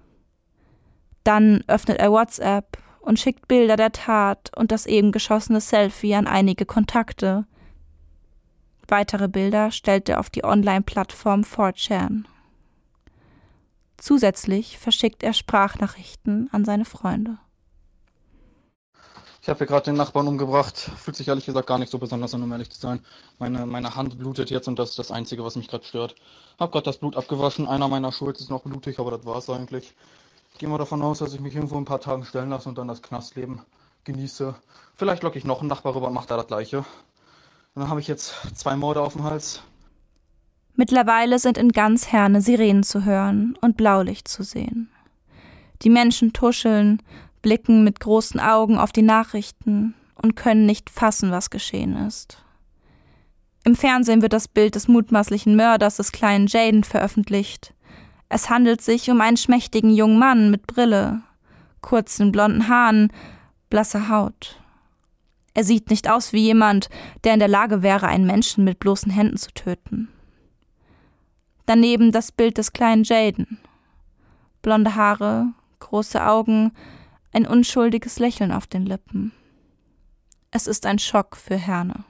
Dann 1.25 1.63
öffnet 1.67 1.99
er 1.99 2.11
WhatsApp 2.11 2.79
und 3.01 3.19
schickt 3.19 3.49
Bilder 3.49 3.77
der 3.77 3.93
Tat 3.93 4.51
und 4.57 4.73
das 4.73 4.87
eben 4.87 5.13
geschossene 5.13 5.61
Selfie 5.61 6.15
an 6.15 6.27
einige 6.27 6.65
Kontakte. 6.65 7.45
Weitere 8.93 9.27
Bilder 9.27 9.71
stellt 9.71 10.11
er 10.11 10.21
auf 10.21 10.29
die 10.29 10.45
Online-Plattform 10.45 11.45
4chan. 11.45 12.25
Zusätzlich 13.97 14.77
verschickt 14.77 15.23
er 15.23 15.33
Sprachnachrichten 15.33 16.51
an 16.53 16.67
seine 16.67 16.85
Freunde. 16.85 17.39
Ich 19.41 19.49
habe 19.49 19.57
hier 19.57 19.67
gerade 19.67 19.87
den 19.87 19.97
Nachbarn 19.97 20.29
umgebracht. 20.29 20.77
Fühlt 20.77 21.17
sich 21.17 21.29
ehrlich 21.29 21.47
gesagt 21.47 21.69
gar 21.69 21.79
nicht 21.79 21.91
so 21.91 21.97
besonders 21.97 22.35
an, 22.35 22.43
um 22.43 22.53
ehrlich 22.53 22.69
zu 22.69 22.79
sein. 22.79 23.01
Meine, 23.39 23.65
meine 23.65 23.97
Hand 23.97 24.19
blutet 24.19 24.51
jetzt 24.51 24.69
und 24.69 24.79
das 24.79 24.91
ist 24.91 24.99
das 24.99 25.11
Einzige, 25.11 25.43
was 25.43 25.57
mich 25.57 25.69
gerade 25.69 25.85
stört. 25.85 26.15
Hab 26.59 26.71
gerade 26.71 26.85
das 26.85 26.99
Blut 26.99 27.17
abgewaschen. 27.17 27.67
Einer 27.67 27.89
meiner 27.89 28.13
Schulz 28.13 28.43
ist 28.43 28.51
noch 28.51 28.63
blutig, 28.63 28.99
aber 28.99 29.13
das 29.13 29.25
war's 29.25 29.49
eigentlich. 29.49 29.95
Ich 30.53 30.59
gehe 30.59 30.69
mal 30.69 30.77
davon 30.77 31.01
aus, 31.01 31.21
dass 31.21 31.33
ich 31.33 31.41
mich 31.41 31.55
irgendwo 31.55 31.79
ein 31.79 31.87
paar 31.87 32.03
Tagen 32.03 32.27
stellen 32.27 32.51
lasse 32.51 32.69
und 32.69 32.77
dann 32.77 32.89
das 32.89 33.01
Knastleben 33.01 33.63
genieße. 34.05 34.55
Vielleicht 34.97 35.23
locke 35.23 35.39
ich 35.39 35.47
noch 35.47 35.61
einen 35.61 35.71
Nachbar 35.71 35.95
rüber 35.95 36.09
und 36.09 36.13
mache 36.13 36.29
da 36.29 36.37
das 36.37 36.47
Gleiche. 36.47 36.85
Und 37.75 37.83
dann 37.83 37.91
habe 37.91 38.01
ich 38.01 38.09
jetzt 38.09 38.35
zwei 38.55 38.77
Morde 38.77 39.01
auf 39.01 39.15
dem 39.15 39.25
Hals. 39.25 39.63
Mittlerweile 40.75 41.39
sind 41.39 41.57
in 41.59 41.71
ganz 41.71 42.09
Herne 42.09 42.41
Sirenen 42.41 42.83
zu 42.83 43.05
hören 43.05 43.57
und 43.61 43.77
Blaulicht 43.77 44.29
zu 44.29 44.43
sehen. 44.43 44.91
Die 45.83 45.91
Menschen 45.91 46.33
tuscheln, 46.33 47.03
blicken 47.41 47.83
mit 47.83 48.01
großen 48.01 48.41
Augen 48.41 48.79
auf 48.79 48.93
die 48.93 49.03
Nachrichten 49.03 49.95
und 50.15 50.37
können 50.37 50.67
nicht 50.67 50.91
fassen, 50.91 51.31
was 51.31 51.51
geschehen 51.51 51.97
ist. 52.07 52.43
Im 53.65 53.75
Fernsehen 53.75 54.23
wird 54.23 54.33
das 54.33 54.49
Bild 54.49 54.75
des 54.75 54.89
mutmaßlichen 54.89 55.57
Mörders 55.57 55.97
des 55.97 56.13
kleinen 56.13 56.47
Jaden 56.49 56.85
veröffentlicht. 56.85 57.75
Es 58.29 58.51
handelt 58.51 58.81
sich 58.81 59.11
um 59.11 59.21
einen 59.21 59.37
schmächtigen 59.37 59.91
jungen 59.91 60.19
Mann 60.19 60.51
mit 60.51 60.67
Brille, 60.67 61.23
kurzen 61.81 62.33
blonden 62.33 62.69
Haaren, 62.69 63.13
blasser 63.71 64.09
Haut. 64.09 64.62
Er 65.55 65.65
sieht 65.65 65.91
nicht 65.91 66.09
aus 66.09 66.33
wie 66.33 66.41
jemand, 66.41 66.89
der 67.25 67.35
in 67.35 67.39
der 67.39 67.49
Lage 67.49 67.83
wäre, 67.83 68.07
einen 68.07 68.27
Menschen 68.27 68.65
mit 68.65 68.79
bloßen 68.79 69.13
Händen 69.13 69.37
zu 69.37 69.53
töten. 69.53 70.09
Daneben 71.67 72.11
das 72.11 72.33
Bild 72.33 72.59
des 72.59 72.73
kleinen 72.73 73.05
Jaden. 73.05 73.59
Blonde 74.63 74.95
Haare, 74.95 75.49
große 75.81 76.25
Augen, 76.25 76.73
ein 77.33 77.47
unschuldiges 77.47 78.19
Lächeln 78.19 78.53
auf 78.53 78.67
den 78.67 78.87
Lippen. 78.87 79.33
Es 80.51 80.67
ist 80.67 80.87
ein 80.87 80.99
Schock 80.99 81.37
für 81.37 81.57
Herne. 81.57 82.05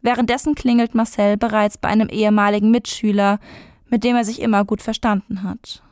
Währenddessen 0.00 0.54
klingelt 0.54 0.94
Marcel 0.94 1.36
bereits 1.36 1.78
bei 1.78 1.88
einem 1.88 2.08
ehemaligen 2.08 2.70
Mitschüler, 2.70 3.38
mit 3.88 4.04
dem 4.04 4.16
er 4.16 4.24
sich 4.24 4.40
immer 4.40 4.64
gut 4.64 4.82
verstanden 4.82 5.42
hat. 5.42 5.82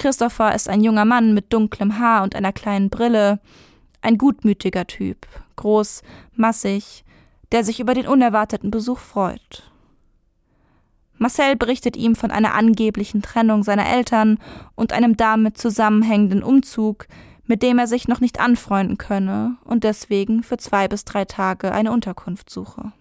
Christopher 0.00 0.54
ist 0.54 0.70
ein 0.70 0.80
junger 0.80 1.04
Mann 1.04 1.34
mit 1.34 1.52
dunklem 1.52 1.98
Haar 1.98 2.22
und 2.22 2.34
einer 2.34 2.54
kleinen 2.54 2.88
Brille, 2.88 3.38
ein 4.00 4.16
gutmütiger 4.16 4.86
Typ, 4.86 5.26
groß, 5.56 6.02
massig, 6.34 7.04
der 7.52 7.64
sich 7.64 7.80
über 7.80 7.92
den 7.92 8.06
unerwarteten 8.06 8.70
Besuch 8.70 8.98
freut. 8.98 9.70
Marcel 11.18 11.54
berichtet 11.54 11.98
ihm 11.98 12.16
von 12.16 12.30
einer 12.30 12.54
angeblichen 12.54 13.20
Trennung 13.20 13.62
seiner 13.62 13.86
Eltern 13.86 14.38
und 14.74 14.94
einem 14.94 15.18
damit 15.18 15.58
zusammenhängenden 15.58 16.42
Umzug, 16.42 17.06
mit 17.44 17.62
dem 17.62 17.78
er 17.78 17.86
sich 17.86 18.08
noch 18.08 18.20
nicht 18.20 18.40
anfreunden 18.40 18.96
könne 18.96 19.58
und 19.64 19.84
deswegen 19.84 20.42
für 20.42 20.56
zwei 20.56 20.88
bis 20.88 21.04
drei 21.04 21.26
Tage 21.26 21.72
eine 21.72 21.92
Unterkunft 21.92 22.48
suche. 22.48 22.92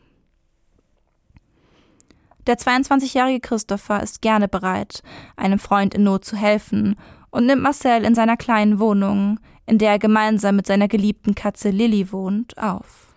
Der 2.49 2.57
22-jährige 2.57 3.41
Christopher 3.41 4.01
ist 4.01 4.23
gerne 4.23 4.47
bereit, 4.47 5.03
einem 5.35 5.59
Freund 5.59 5.93
in 5.93 6.03
Not 6.03 6.25
zu 6.25 6.35
helfen 6.35 6.95
und 7.29 7.45
nimmt 7.45 7.61
Marcel 7.61 8.03
in 8.03 8.15
seiner 8.15 8.37
kleinen 8.37 8.79
Wohnung, 8.79 9.39
in 9.67 9.77
der 9.77 9.91
er 9.91 9.99
gemeinsam 9.99 10.55
mit 10.55 10.65
seiner 10.65 10.87
geliebten 10.87 11.35
Katze 11.35 11.69
Lilly 11.69 12.11
wohnt, 12.11 12.57
auf. 12.57 13.13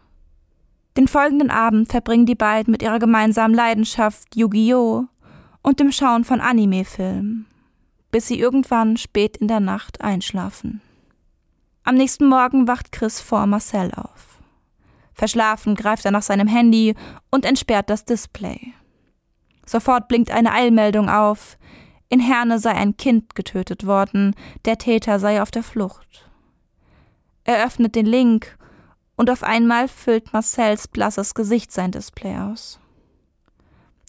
Den 0.98 1.08
folgenden 1.08 1.50
Abend 1.50 1.90
verbringen 1.90 2.26
die 2.26 2.34
beiden 2.34 2.72
mit 2.72 2.82
ihrer 2.82 2.98
gemeinsamen 2.98 3.54
Leidenschaft 3.54 4.36
Yu-Gi-Oh! 4.36 5.06
und 5.62 5.80
dem 5.80 5.92
Schauen 5.92 6.24
von 6.24 6.42
Anime-Filmen, 6.42 7.46
bis 8.10 8.26
sie 8.26 8.38
irgendwann 8.38 8.98
spät 8.98 9.38
in 9.38 9.48
der 9.48 9.60
Nacht 9.60 10.02
einschlafen. 10.02 10.82
Am 11.84 11.94
nächsten 11.94 12.26
Morgen 12.26 12.68
wacht 12.68 12.92
Chris 12.92 13.22
vor 13.22 13.46
Marcel 13.46 13.92
auf. 13.94 14.42
Verschlafen 15.14 15.74
greift 15.74 16.04
er 16.04 16.10
nach 16.10 16.20
seinem 16.20 16.48
Handy 16.48 16.94
und 17.30 17.46
entsperrt 17.46 17.88
das 17.88 18.04
Display. 18.04 18.74
Sofort 19.66 20.08
blinkt 20.08 20.30
eine 20.30 20.52
Eilmeldung 20.52 21.08
auf. 21.08 21.58
In 22.08 22.20
Herne 22.20 22.58
sei 22.58 22.72
ein 22.72 22.96
Kind 22.96 23.34
getötet 23.34 23.86
worden, 23.86 24.34
der 24.64 24.78
Täter 24.78 25.18
sei 25.18 25.40
auf 25.40 25.50
der 25.50 25.62
Flucht. 25.62 26.28
Er 27.44 27.64
öffnet 27.64 27.94
den 27.94 28.06
Link 28.06 28.58
und 29.16 29.30
auf 29.30 29.42
einmal 29.42 29.88
füllt 29.88 30.32
Marcells 30.32 30.88
blasses 30.88 31.34
Gesicht 31.34 31.72
sein 31.72 31.90
Display 31.90 32.36
aus. 32.36 32.78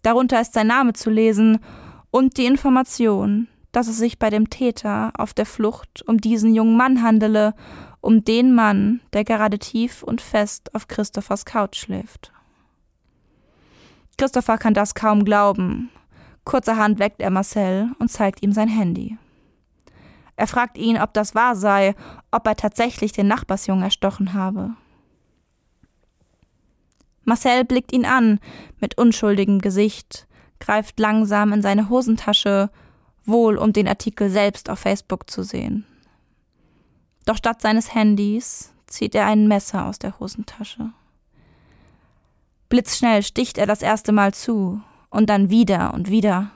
Darunter 0.02 0.42
ist 0.42 0.54
sein 0.54 0.68
Name 0.68 0.94
zu 0.94 1.10
lesen 1.10 1.60
und 2.12 2.38
die 2.38 2.46
Information, 2.46 3.48
dass 3.72 3.88
es 3.88 3.98
sich 3.98 4.20
bei 4.20 4.30
dem 4.30 4.50
Täter 4.50 5.14
auf 5.18 5.34
der 5.34 5.46
Flucht 5.46 6.04
um 6.08 6.20
diesen 6.20 6.54
jungen 6.54 6.76
Mann 6.76 7.02
handele, 7.02 7.56
um 8.02 8.26
den 8.26 8.54
Mann, 8.54 9.00
der 9.14 9.24
gerade 9.24 9.60
tief 9.60 10.04
und 10.04 10.20
fest 10.20 10.76
auf 10.76 10.90
Christophers 10.90 11.46
Couch 11.46 11.78
schläft. 11.78 12.33
Christopher 14.18 14.58
kann 14.58 14.74
das 14.74 14.96
kaum 14.96 15.26
glauben. 15.26 15.90
Kurzerhand 16.46 17.00
weckt 17.00 17.22
er 17.22 17.30
Marcel 17.30 17.92
und 18.00 18.10
zeigt 18.10 18.44
ihm 18.44 18.52
sein 18.52 18.68
Handy. 18.68 19.18
Er 20.36 20.48
fragt 20.48 20.78
ihn, 20.78 21.00
ob 21.00 21.14
das 21.14 21.36
wahr 21.36 21.56
sei, 21.56 21.96
ob 22.32 22.48
er 22.48 22.56
tatsächlich 22.56 23.12
den 23.12 23.28
Nachbarsjungen 23.28 23.84
erstochen 23.84 24.34
habe. 24.34 24.72
Marcel 27.24 27.64
blickt 27.64 27.94
ihn 27.94 28.06
an, 28.06 28.40
mit 28.80 28.98
unschuldigem 28.98 29.60
Gesicht, 29.60 30.28
greift 30.60 31.00
langsam 31.00 31.54
in 31.54 31.62
seine 31.62 31.90
Hosentasche, 31.90 32.70
wohl 33.26 33.58
um 33.58 33.72
den 33.72 33.88
Artikel 33.88 34.30
selbst 34.30 34.70
auf 34.70 34.80
Facebook 34.80 35.30
zu 35.30 35.44
sehen. 35.44 35.86
Doch 37.26 37.38
statt 37.38 37.62
seines 37.62 37.96
Handys 37.96 38.74
zieht 38.88 39.16
er 39.16 39.26
ein 39.28 39.48
Messer 39.48 39.86
aus 39.86 40.00
der 40.00 40.20
Hosentasche. 40.20 40.92
Blitzschnell 42.74 43.22
sticht 43.22 43.60
er 43.60 43.68
das 43.68 43.84
erste 43.84 44.12
Mal 44.12 44.34
zu 44.34 44.82
und 45.12 45.30
dann 45.30 45.52
wieder 45.52 45.94
und 45.94 46.10
wieder. 46.10 46.50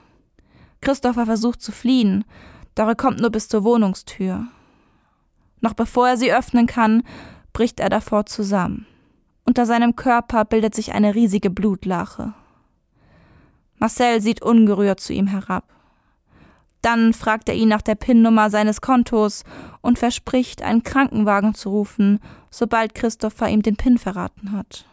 Christopher 0.80 1.26
versucht 1.26 1.62
zu 1.62 1.70
fliehen, 1.70 2.24
doch 2.74 2.88
er 2.88 2.96
kommt 2.96 3.20
nur 3.20 3.30
bis 3.30 3.46
zur 3.46 3.62
Wohnungstür. 3.62 4.48
Noch 5.60 5.74
bevor 5.74 6.08
er 6.08 6.16
sie 6.16 6.32
öffnen 6.32 6.66
kann, 6.66 7.04
bricht 7.52 7.78
er 7.78 7.88
davor 7.88 8.26
zusammen. 8.26 8.84
Unter 9.44 9.64
seinem 9.64 9.94
Körper 9.94 10.44
bildet 10.44 10.74
sich 10.74 10.92
eine 10.92 11.14
riesige 11.14 11.50
Blutlache. 11.50 12.34
Marcel 13.76 14.20
sieht 14.20 14.42
ungerührt 14.42 14.98
zu 14.98 15.12
ihm 15.12 15.28
herab. 15.28 15.72
Dann 16.82 17.12
fragt 17.12 17.48
er 17.48 17.54
ihn 17.54 17.68
nach 17.68 17.82
der 17.82 17.94
PIN-Nummer 17.94 18.50
seines 18.50 18.80
Kontos 18.80 19.44
und 19.82 20.00
verspricht, 20.00 20.62
einen 20.62 20.82
Krankenwagen 20.82 21.54
zu 21.54 21.68
rufen, 21.68 22.18
sobald 22.50 22.96
Christopher 22.96 23.48
ihm 23.48 23.62
den 23.62 23.76
PIN 23.76 23.98
verraten 23.98 24.50
hat. 24.50 24.84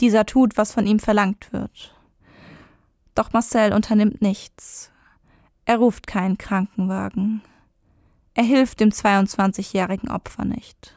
Dieser 0.00 0.26
tut, 0.26 0.56
was 0.56 0.72
von 0.72 0.86
ihm 0.86 0.98
verlangt 0.98 1.52
wird. 1.52 1.94
Doch 3.14 3.32
Marcel 3.32 3.72
unternimmt 3.72 4.20
nichts. 4.20 4.90
Er 5.64 5.78
ruft 5.78 6.06
keinen 6.06 6.38
Krankenwagen. 6.38 7.42
Er 8.34 8.44
hilft 8.44 8.80
dem 8.80 8.90
22-jährigen 8.90 10.10
Opfer 10.10 10.44
nicht. 10.44 10.94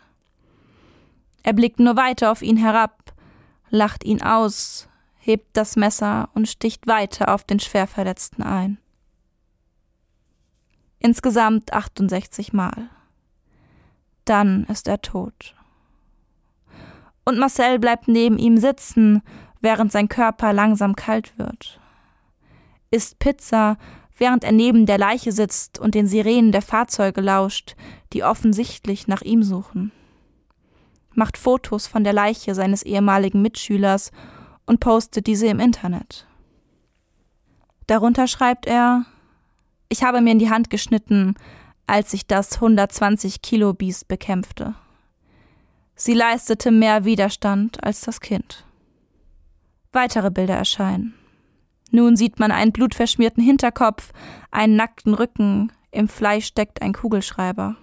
Er 1.43 1.53
blickt 1.53 1.79
nur 1.79 1.95
weiter 1.95 2.31
auf 2.31 2.41
ihn 2.41 2.57
herab, 2.57 3.13
lacht 3.69 4.03
ihn 4.03 4.21
aus, 4.21 4.89
hebt 5.17 5.55
das 5.55 5.77
Messer 5.77 6.29
und 6.33 6.49
sticht 6.49 6.85
weiter 6.85 7.33
auf 7.33 7.45
den 7.45 7.59
Schwerverletzten 7.59 8.43
ein. 8.43 8.77
Insgesamt 10.99 11.71
68 11.71 12.51
Mal. 12.51 12.89
Dann 14.25 14.65
ist 14.65 14.87
er 14.89 15.01
tot. 15.01 15.55
Und 17.25 17.37
Marcel 17.37 17.79
bleibt 17.79 18.07
neben 18.07 18.37
ihm 18.37 18.57
sitzen, 18.57 19.21
während 19.61 19.91
sein 19.91 20.09
Körper 20.09 20.53
langsam 20.53 20.95
kalt 20.95 21.37
wird. 21.37 21.79
Isst 22.91 23.19
Pizza, 23.19 23.77
während 24.17 24.43
er 24.43 24.51
neben 24.51 24.85
der 24.85 24.97
Leiche 24.97 25.31
sitzt 25.31 25.79
und 25.79 25.95
den 25.95 26.07
Sirenen 26.07 26.51
der 26.51 26.61
Fahrzeuge 26.61 27.21
lauscht, 27.21 27.75
die 28.13 28.23
offensichtlich 28.23 29.07
nach 29.07 29.21
ihm 29.21 29.43
suchen. 29.43 29.91
Macht 31.13 31.37
Fotos 31.37 31.87
von 31.87 32.03
der 32.03 32.13
Leiche 32.13 32.55
seines 32.55 32.83
ehemaligen 32.83 33.41
Mitschülers 33.41 34.11
und 34.65 34.79
postet 34.79 35.27
diese 35.27 35.47
im 35.47 35.59
Internet. 35.59 36.27
Darunter 37.87 38.27
schreibt 38.27 38.67
er, 38.67 39.05
ich 39.89 40.03
habe 40.03 40.21
mir 40.21 40.31
in 40.31 40.39
die 40.39 40.51
Hand 40.51 40.69
geschnitten, 40.69 41.35
als 41.87 42.13
ich 42.13 42.27
das 42.27 42.55
120 42.55 43.41
Kilo 43.41 43.73
Biest 43.73 44.07
bekämpfte. 44.07 44.75
Sie 46.01 46.13
leistete 46.13 46.71
mehr 46.71 47.03
Widerstand 47.03 47.83
als 47.83 47.99
das 47.99 48.21
Kind. 48.21 48.65
Weitere 49.91 50.31
Bilder 50.31 50.55
erscheinen. 50.55 51.13
Nun 51.91 52.15
sieht 52.15 52.39
man 52.39 52.51
einen 52.51 52.71
blutverschmierten 52.71 53.43
Hinterkopf, 53.43 54.13
einen 54.49 54.77
nackten 54.77 55.13
Rücken, 55.13 55.73
im 55.91 56.07
Fleisch 56.07 56.45
steckt 56.45 56.81
ein 56.81 56.93
Kugelschreiber. 56.93 57.75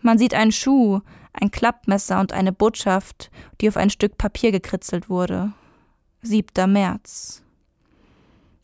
Man 0.00 0.18
sieht 0.18 0.34
einen 0.34 0.50
Schuh, 0.50 1.02
ein 1.32 1.52
Klappmesser 1.52 2.18
und 2.18 2.32
eine 2.32 2.52
Botschaft, 2.52 3.30
die 3.60 3.68
auf 3.68 3.76
ein 3.76 3.90
Stück 3.90 4.18
Papier 4.18 4.50
gekritzelt 4.50 5.08
wurde. 5.08 5.52
7. 6.22 6.72
März. 6.72 7.44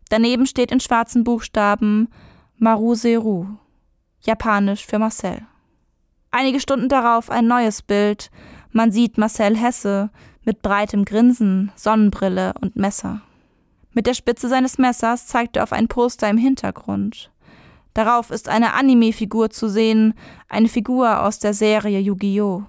Daneben 0.09 0.47
steht 0.47 0.73
in 0.73 0.80
schwarzen 0.80 1.23
Buchstaben 1.23 2.09
Maru 2.57 2.97
Seru, 2.97 3.47
japanisch 4.23 4.85
für 4.85 4.99
Marcel. 4.99 5.47
Einige 6.32 6.60
Stunden 6.60 6.88
darauf 6.88 7.28
ein 7.28 7.49
neues 7.49 7.82
Bild. 7.82 8.30
Man 8.70 8.92
sieht 8.92 9.18
Marcel 9.18 9.56
Hesse 9.56 10.10
mit 10.44 10.62
breitem 10.62 11.04
Grinsen, 11.04 11.72
Sonnenbrille 11.75 12.54
und 12.60 12.76
Messer. 12.76 13.20
Mit 13.92 14.06
der 14.06 14.14
Spitze 14.14 14.49
seines 14.49 14.78
Messers 14.78 15.26
zeigt 15.26 15.56
er 15.56 15.64
auf 15.64 15.72
ein 15.72 15.88
Poster 15.88 16.30
im 16.30 16.38
Hintergrund. 16.38 17.32
Darauf 17.94 18.30
ist 18.30 18.49
eine 18.49 18.75
Anime-Figur 18.75 19.50
zu 19.50 19.68
sehen, 19.68 20.14
eine 20.49 20.68
Figur 20.68 21.25
aus 21.25 21.40
der 21.40 21.52
Serie 21.52 21.99
Yu-Gi-Oh! 21.99 22.62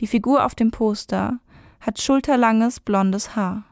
Die 0.00 0.06
Figur 0.06 0.44
auf 0.44 0.54
dem 0.54 0.70
Poster 0.70 1.38
hat 1.80 2.00
schulterlanges 2.00 2.80
blondes 2.80 3.34
Haar. 3.34 3.64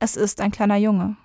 Es 0.00 0.16
ist 0.16 0.40
ein 0.40 0.50
kleiner 0.50 0.76
Junge. 0.76 1.16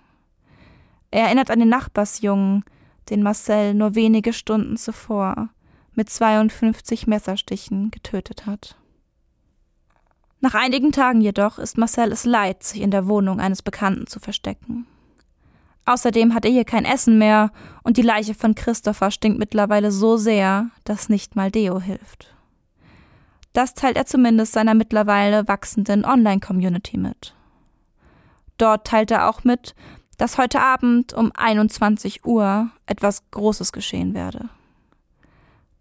Er 1.09 1.23
erinnert 1.25 1.49
an 1.49 1.59
den 1.59 1.69
Nachbarsjungen, 1.69 2.63
den 3.09 3.23
Marcel 3.23 3.73
nur 3.73 3.95
wenige 3.95 4.31
Stunden 4.31 4.77
zuvor 4.77 5.49
mit 5.95 6.09
52 6.09 7.07
Messerstichen 7.07 7.91
getötet 7.91 8.45
hat. 8.45 8.75
Nach 10.41 10.53
einigen 10.53 10.91
Tagen 10.91 11.21
jedoch 11.21 11.57
ist 11.57 11.77
Marcel 11.77 12.11
es 12.11 12.25
leid, 12.25 12.63
sich 12.63 12.81
in 12.81 12.91
der 12.91 13.07
Wohnung 13.07 13.39
eines 13.39 13.61
Bekannten 13.61 14.05
zu 14.07 14.19
verstecken. 14.19 14.85
Außerdem 15.85 16.33
hat 16.33 16.45
er 16.45 16.51
hier 16.51 16.65
kein 16.65 16.85
Essen 16.85 17.17
mehr 17.17 17.51
und 17.83 17.97
die 17.97 18.01
Leiche 18.01 18.33
von 18.33 18.55
Christopher 18.55 19.11
stinkt 19.11 19.39
mittlerweile 19.39 19.91
so 19.91 20.17
sehr, 20.17 20.69
dass 20.83 21.09
nicht 21.09 21.35
mal 21.35 21.51
Deo 21.51 21.79
hilft. 21.79 22.35
Das 23.53 23.73
teilt 23.73 23.95
er 23.95 24.05
zumindest 24.05 24.53
seiner 24.53 24.73
mittlerweile 24.73 25.47
wachsenden 25.47 26.03
Online-Community 26.03 26.97
mit. 26.97 27.35
Dort 28.57 28.87
teilt 28.87 29.11
er 29.11 29.29
auch 29.29 29.43
mit, 29.43 29.75
dass 30.17 30.37
heute 30.37 30.61
Abend 30.61 31.13
um 31.13 31.31
21 31.35 32.25
Uhr 32.25 32.69
etwas 32.85 33.29
Großes 33.31 33.71
geschehen 33.71 34.13
werde. 34.13 34.49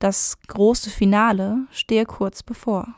Das 0.04 0.36
große 0.48 0.90
Finale 0.90 1.66
stehe 1.70 2.04
kurz 2.04 2.42
bevor. 2.42 2.88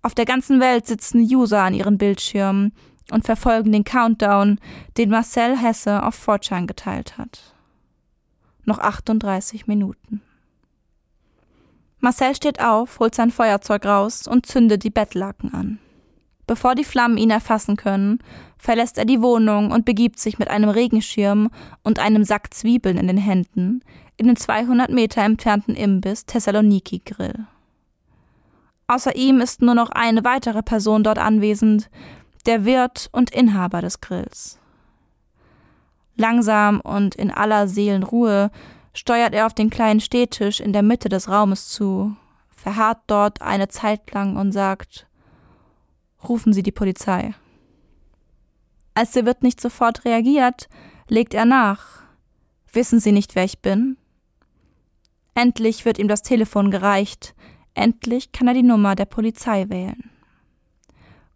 Auf 0.00 0.14
der 0.14 0.24
ganzen 0.24 0.58
Welt 0.58 0.86
sitzen 0.86 1.20
User 1.20 1.62
an 1.62 1.74
ihren 1.74 1.98
Bildschirmen 1.98 2.72
und 3.10 3.26
verfolgen 3.26 3.70
den 3.70 3.84
Countdown, 3.84 4.58
den 4.96 5.10
Marcel 5.10 5.54
Hesse 5.58 6.02
auf 6.02 6.14
Fortran 6.14 6.66
geteilt 6.66 7.18
hat. 7.18 7.54
Noch 8.64 8.78
38 8.78 9.66
Minuten. 9.66 10.22
Marcel 11.98 12.34
steht 12.34 12.62
auf, 12.62 12.98
holt 12.98 13.14
sein 13.14 13.30
Feuerzeug 13.30 13.84
raus 13.84 14.26
und 14.26 14.46
zündet 14.46 14.82
die 14.82 14.88
Bettlaken 14.88 15.52
an. 15.52 15.78
Bevor 16.46 16.74
die 16.74 16.84
Flammen 16.84 17.16
ihn 17.16 17.30
erfassen 17.30 17.76
können, 17.76 18.18
verlässt 18.58 18.98
er 18.98 19.04
die 19.04 19.22
Wohnung 19.22 19.70
und 19.70 19.84
begibt 19.84 20.18
sich 20.18 20.38
mit 20.38 20.48
einem 20.48 20.68
Regenschirm 20.68 21.50
und 21.82 21.98
einem 21.98 22.24
Sack 22.24 22.52
Zwiebeln 22.52 22.98
in 22.98 23.06
den 23.06 23.16
Händen 23.16 23.82
in 24.16 24.26
den 24.26 24.36
200 24.36 24.90
Meter 24.90 25.22
entfernten 25.22 25.74
Imbiss 25.74 26.26
Thessaloniki 26.26 27.02
Grill. 27.04 27.46
Außer 28.86 29.16
ihm 29.16 29.40
ist 29.40 29.62
nur 29.62 29.74
noch 29.74 29.90
eine 29.90 30.24
weitere 30.24 30.62
Person 30.62 31.02
dort 31.02 31.18
anwesend, 31.18 31.90
der 32.46 32.64
Wirt 32.64 33.08
und 33.12 33.30
Inhaber 33.30 33.80
des 33.80 34.00
Grills. 34.00 34.58
Langsam 36.16 36.80
und 36.80 37.14
in 37.14 37.30
aller 37.30 37.66
Seelenruhe 37.66 38.50
steuert 38.92 39.34
er 39.34 39.46
auf 39.46 39.54
den 39.54 39.70
kleinen 39.70 40.00
Stehtisch 40.00 40.60
in 40.60 40.72
der 40.72 40.82
Mitte 40.82 41.08
des 41.08 41.28
Raumes 41.28 41.68
zu, 41.68 42.14
verharrt 42.50 43.00
dort 43.06 43.42
eine 43.42 43.68
Zeit 43.68 44.12
lang 44.12 44.36
und 44.36 44.52
sagt 44.52 45.06
Rufen 46.28 46.52
Sie 46.52 46.62
die 46.62 46.72
Polizei. 46.72 47.34
Als 48.94 49.12
der 49.12 49.26
Wirt 49.26 49.42
nicht 49.42 49.60
sofort 49.60 50.04
reagiert, 50.04 50.68
legt 51.08 51.34
er 51.34 51.44
nach. 51.44 52.02
Wissen 52.72 53.00
Sie 53.00 53.12
nicht, 53.12 53.34
wer 53.34 53.44
ich 53.44 53.60
bin? 53.60 53.96
Endlich 55.34 55.84
wird 55.84 55.98
ihm 55.98 56.08
das 56.08 56.22
Telefon 56.22 56.70
gereicht, 56.70 57.34
endlich 57.74 58.32
kann 58.32 58.48
er 58.48 58.54
die 58.54 58.62
Nummer 58.62 58.94
der 58.94 59.04
Polizei 59.04 59.68
wählen. 59.68 60.10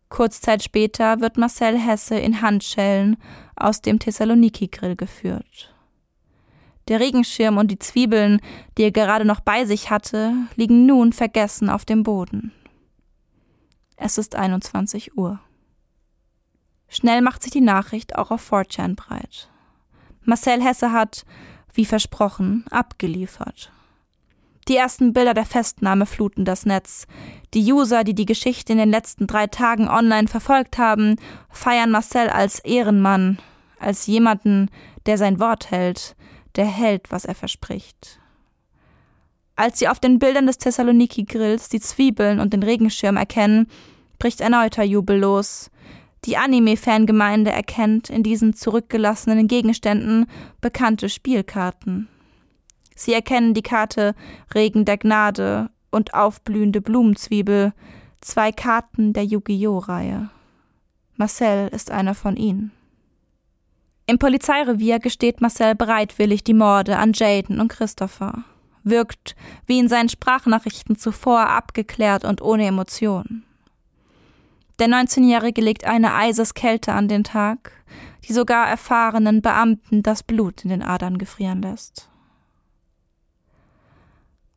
Kurz 0.08 0.40
Zeit 0.40 0.62
später 0.62 1.20
wird 1.20 1.36
Marcel 1.36 1.78
Hesse 1.78 2.18
in 2.18 2.40
Handschellen 2.40 3.16
aus 3.56 3.82
dem 3.82 3.98
Thessaloniki-Grill 3.98 4.96
geführt. 4.96 5.74
Der 6.86 7.00
Regenschirm 7.00 7.58
und 7.58 7.70
die 7.70 7.78
Zwiebeln, 7.78 8.40
die 8.78 8.84
er 8.84 8.90
gerade 8.90 9.26
noch 9.26 9.40
bei 9.40 9.66
sich 9.66 9.90
hatte, 9.90 10.32
liegen 10.56 10.86
nun 10.86 11.12
vergessen 11.12 11.68
auf 11.68 11.84
dem 11.84 12.02
Boden. 12.02 12.52
Es 14.00 14.16
ist 14.16 14.36
21 14.36 15.18
Uhr. 15.18 15.40
Schnell 16.88 17.20
macht 17.20 17.42
sich 17.42 17.50
die 17.50 17.60
Nachricht 17.60 18.16
auch 18.16 18.30
auf 18.30 18.52
4chan 18.52 18.94
breit. 18.94 19.50
Marcel 20.22 20.62
Hesse 20.62 20.92
hat, 20.92 21.24
wie 21.74 21.84
versprochen, 21.84 22.64
abgeliefert. 22.70 23.72
Die 24.68 24.76
ersten 24.76 25.12
Bilder 25.12 25.34
der 25.34 25.46
Festnahme 25.46 26.06
fluten 26.06 26.44
das 26.44 26.64
Netz. 26.64 27.06
Die 27.54 27.72
User, 27.72 28.04
die 28.04 28.14
die 28.14 28.26
Geschichte 28.26 28.72
in 28.72 28.78
den 28.78 28.90
letzten 28.90 29.26
drei 29.26 29.48
Tagen 29.48 29.88
online 29.88 30.28
verfolgt 30.28 30.78
haben, 30.78 31.16
feiern 31.50 31.90
Marcel 31.90 32.28
als 32.30 32.60
Ehrenmann, 32.60 33.38
als 33.80 34.06
jemanden, 34.06 34.70
der 35.06 35.18
sein 35.18 35.40
Wort 35.40 35.72
hält, 35.72 36.14
der 36.54 36.66
hält, 36.66 37.10
was 37.10 37.24
er 37.24 37.34
verspricht. 37.34 38.20
Als 39.58 39.80
sie 39.80 39.88
auf 39.88 39.98
den 39.98 40.20
Bildern 40.20 40.46
des 40.46 40.58
Thessaloniki-Grills 40.58 41.68
die 41.68 41.80
Zwiebeln 41.80 42.38
und 42.38 42.52
den 42.52 42.62
Regenschirm 42.62 43.16
erkennen, 43.16 43.66
bricht 44.20 44.40
erneuter 44.40 44.84
Jubel 44.84 45.18
los. 45.18 45.68
Die 46.26 46.36
Anime-Fangemeinde 46.36 47.50
erkennt 47.50 48.08
in 48.08 48.22
diesen 48.22 48.54
zurückgelassenen 48.54 49.48
Gegenständen 49.48 50.26
bekannte 50.60 51.08
Spielkarten. 51.08 52.06
Sie 52.94 53.12
erkennen 53.12 53.52
die 53.52 53.62
Karte 53.62 54.14
Regen 54.54 54.84
der 54.84 54.96
Gnade 54.96 55.70
und 55.90 56.14
aufblühende 56.14 56.80
Blumenzwiebel, 56.80 57.72
zwei 58.20 58.52
Karten 58.52 59.12
der 59.12 59.24
Yu-Gi-Oh! 59.24 59.78
Reihe. 59.78 60.30
Marcel 61.16 61.66
ist 61.72 61.90
einer 61.90 62.14
von 62.14 62.36
ihnen. 62.36 62.70
Im 64.06 64.20
Polizeirevier 64.20 65.00
gesteht 65.00 65.40
Marcel 65.40 65.74
bereitwillig 65.74 66.44
die 66.44 66.54
Morde 66.54 66.96
an 66.96 67.12
Jaden 67.12 67.58
und 67.58 67.66
Christopher. 67.66 68.44
Wirkt, 68.90 69.36
wie 69.66 69.78
in 69.78 69.88
seinen 69.88 70.08
Sprachnachrichten 70.08 70.96
zuvor, 70.96 71.48
abgeklärt 71.48 72.24
und 72.24 72.42
ohne 72.42 72.66
Emotionen. 72.66 73.44
Der 74.78 74.88
19-Jährige 74.88 75.60
legt 75.60 75.84
eine 75.84 76.14
Eiseskälte 76.14 76.92
an 76.92 77.08
den 77.08 77.24
Tag, 77.24 77.72
die 78.28 78.32
sogar 78.32 78.68
erfahrenen 78.68 79.42
Beamten 79.42 80.02
das 80.02 80.22
Blut 80.22 80.62
in 80.62 80.70
den 80.70 80.82
Adern 80.82 81.18
gefrieren 81.18 81.62
lässt. 81.62 82.08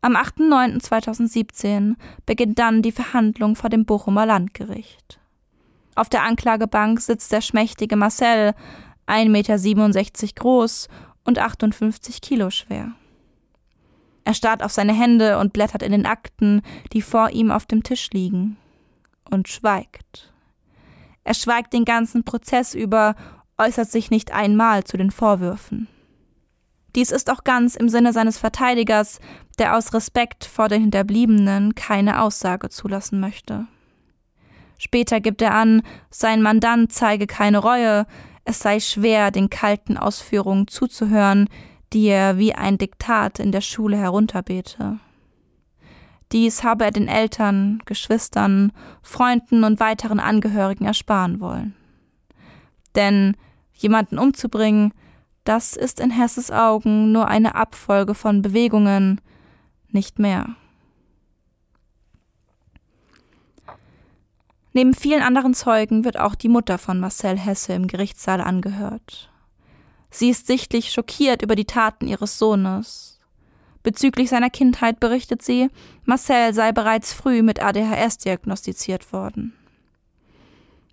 Am 0.02 0.16
8.9.2017 0.16 1.96
beginnt 2.26 2.58
dann 2.58 2.82
die 2.82 2.92
Verhandlung 2.92 3.56
vor 3.56 3.70
dem 3.70 3.86
Bochumer 3.86 4.26
Landgericht. 4.26 5.20
Auf 5.96 6.10
der 6.10 6.24
Anklagebank 6.24 7.00
sitzt 7.02 7.32
der 7.32 7.42
schmächtige 7.42 7.96
Marcel, 7.96 8.54
1,67 9.08 9.30
Meter 9.30 10.34
groß 10.36 10.88
und 11.24 11.38
58 11.38 12.22
Kilo 12.22 12.50
schwer. 12.50 12.94
Er 14.32 14.36
starrt 14.36 14.64
auf 14.64 14.72
seine 14.72 14.94
Hände 14.94 15.40
und 15.40 15.52
blättert 15.52 15.84
in 15.84 15.92
den 15.92 16.06
Akten, 16.06 16.62
die 16.94 17.02
vor 17.02 17.32
ihm 17.32 17.52
auf 17.52 17.66
dem 17.66 17.84
Tisch 17.84 18.12
liegen, 18.14 18.56
und 19.30 19.50
schweigt. 19.50 20.32
Er 21.26 21.34
schweigt 21.34 21.74
den 21.74 21.84
ganzen 21.84 22.24
Prozess 22.24 22.74
über, 22.74 23.16
äußert 23.58 23.92
sich 23.92 24.10
nicht 24.10 24.32
einmal 24.32 24.86
zu 24.86 24.96
den 24.96 25.12
Vorwürfen. 25.12 25.90
Dies 26.96 27.12
ist 27.12 27.30
auch 27.30 27.44
ganz 27.44 27.76
im 27.76 27.90
Sinne 27.90 28.14
seines 28.14 28.38
Verteidigers, 28.38 29.20
der 29.60 29.76
aus 29.76 29.94
Respekt 29.94 30.46
vor 30.46 30.70
den 30.70 30.80
Hinterbliebenen 30.80 31.76
keine 31.76 32.22
Aussage 32.22 32.70
zulassen 32.70 33.20
möchte. 33.20 33.68
Später 34.78 35.20
gibt 35.20 35.42
er 35.42 35.56
an, 35.56 35.82
sein 36.10 36.42
Mandant 36.42 36.94
zeige 36.94 37.28
keine 37.28 37.58
Reue, 37.58 38.06
es 38.46 38.60
sei 38.60 38.80
schwer, 38.80 39.30
den 39.30 39.50
kalten 39.50 39.98
Ausführungen 39.98 40.70
zuzuhören, 40.70 41.50
die 41.94 42.08
er 42.08 42.38
wie 42.38 42.54
ein 42.54 42.78
Diktat 42.78 43.40
in 43.40 43.52
der 43.52 43.62
Schule 43.62 43.98
herunterbete. 43.98 45.00
Dies 46.32 46.64
habe 46.64 46.86
er 46.86 46.92
den 46.92 47.10
Eltern, 47.10 47.82
Geschwistern, 47.86 48.72
Freunden 49.02 49.64
und 49.64 49.80
weiteren 49.80 50.20
Angehörigen 50.20 50.86
ersparen 50.86 51.42
wollen. 51.42 51.76
Denn 52.96 53.36
jemanden 53.74 54.18
umzubringen, 54.18 54.94
das 55.44 55.76
ist 55.76 56.00
in 56.00 56.12
Hesses 56.12 56.52
Augen 56.52 57.12
nur 57.12 57.28
eine 57.28 57.56
Abfolge 57.56 58.14
von 58.14 58.42
Bewegungen, 58.42 59.20
nicht 59.90 60.20
mehr. 60.20 60.56
Neben 64.74 64.94
vielen 64.94 65.22
anderen 65.22 65.54
Zeugen 65.54 66.06
wird 66.06 66.18
auch 66.18 66.36
die 66.36 66.48
Mutter 66.48 66.78
von 66.78 67.00
Marcel 67.00 67.38
Hesse 67.38 67.74
im 67.74 67.88
Gerichtssaal 67.88 68.40
angehört. 68.40 69.31
Sie 70.12 70.30
ist 70.30 70.46
sichtlich 70.46 70.92
schockiert 70.92 71.42
über 71.42 71.56
die 71.56 71.66
Taten 71.66 72.08
ihres 72.08 72.38
Sohnes. 72.38 73.20
Bezüglich 73.82 74.30
seiner 74.30 74.52
Kindheit 74.52 75.00
berichtet 75.00 75.42
sie, 75.42 75.70
Marcel 76.06 76.54
sei 76.54 76.72
bereits 76.72 77.14
früh 77.14 77.42
mit 77.42 77.64
ADHS 77.64 78.20
diagnostiziert 78.20 79.12
worden. 79.12 79.54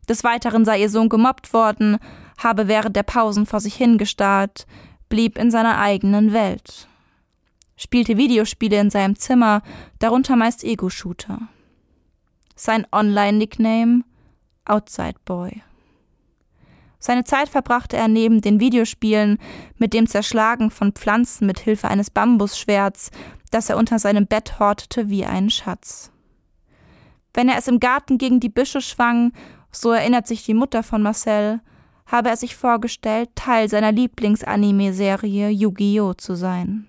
Des 0.08 0.24
Weiteren 0.24 0.64
sei 0.64 0.80
ihr 0.80 0.88
Sohn 0.88 1.10
gemobbt 1.10 1.52
worden, 1.52 1.98
habe 2.38 2.66
während 2.68 2.96
der 2.96 3.02
Pausen 3.02 3.44
vor 3.44 3.60
sich 3.60 3.74
hingestarrt, 3.74 4.66
blieb 5.10 5.36
in 5.36 5.50
seiner 5.50 5.78
eigenen 5.78 6.32
Welt. 6.32 6.88
Spielte 7.76 8.16
Videospiele 8.16 8.80
in 8.80 8.88
seinem 8.88 9.16
Zimmer, 9.16 9.62
darunter 9.98 10.36
meist 10.36 10.64
Ego-Shooter 10.64 11.48
sein 12.58 12.86
Online-Nickname 12.92 14.02
Outside 14.64 15.14
Boy. 15.24 15.62
Seine 16.98 17.24
Zeit 17.24 17.48
verbrachte 17.48 17.96
er 17.96 18.08
neben 18.08 18.40
den 18.40 18.60
Videospielen 18.60 19.38
mit 19.76 19.94
dem 19.94 20.06
Zerschlagen 20.06 20.70
von 20.70 20.92
Pflanzen 20.92 21.46
mit 21.46 21.60
Hilfe 21.60 21.88
eines 21.88 22.10
Bambusschwerts, 22.10 23.10
das 23.50 23.70
er 23.70 23.76
unter 23.76 23.98
seinem 23.98 24.26
Bett 24.26 24.58
hortete 24.58 25.08
wie 25.08 25.24
einen 25.24 25.50
Schatz. 25.50 26.10
Wenn 27.34 27.48
er 27.48 27.58
es 27.58 27.68
im 27.68 27.78
Garten 27.78 28.18
gegen 28.18 28.40
die 28.40 28.48
Büsche 28.48 28.80
schwang, 28.80 29.32
so 29.70 29.92
erinnert 29.92 30.26
sich 30.26 30.44
die 30.44 30.54
Mutter 30.54 30.82
von 30.82 31.02
Marcel, 31.02 31.60
habe 32.06 32.30
er 32.30 32.36
sich 32.36 32.56
vorgestellt, 32.56 33.30
Teil 33.34 33.68
seiner 33.68 33.92
Lieblingsanime-Serie 33.92 35.50
Yu-Gi-Oh! 35.50 36.14
zu 36.14 36.34
sein. 36.34 36.88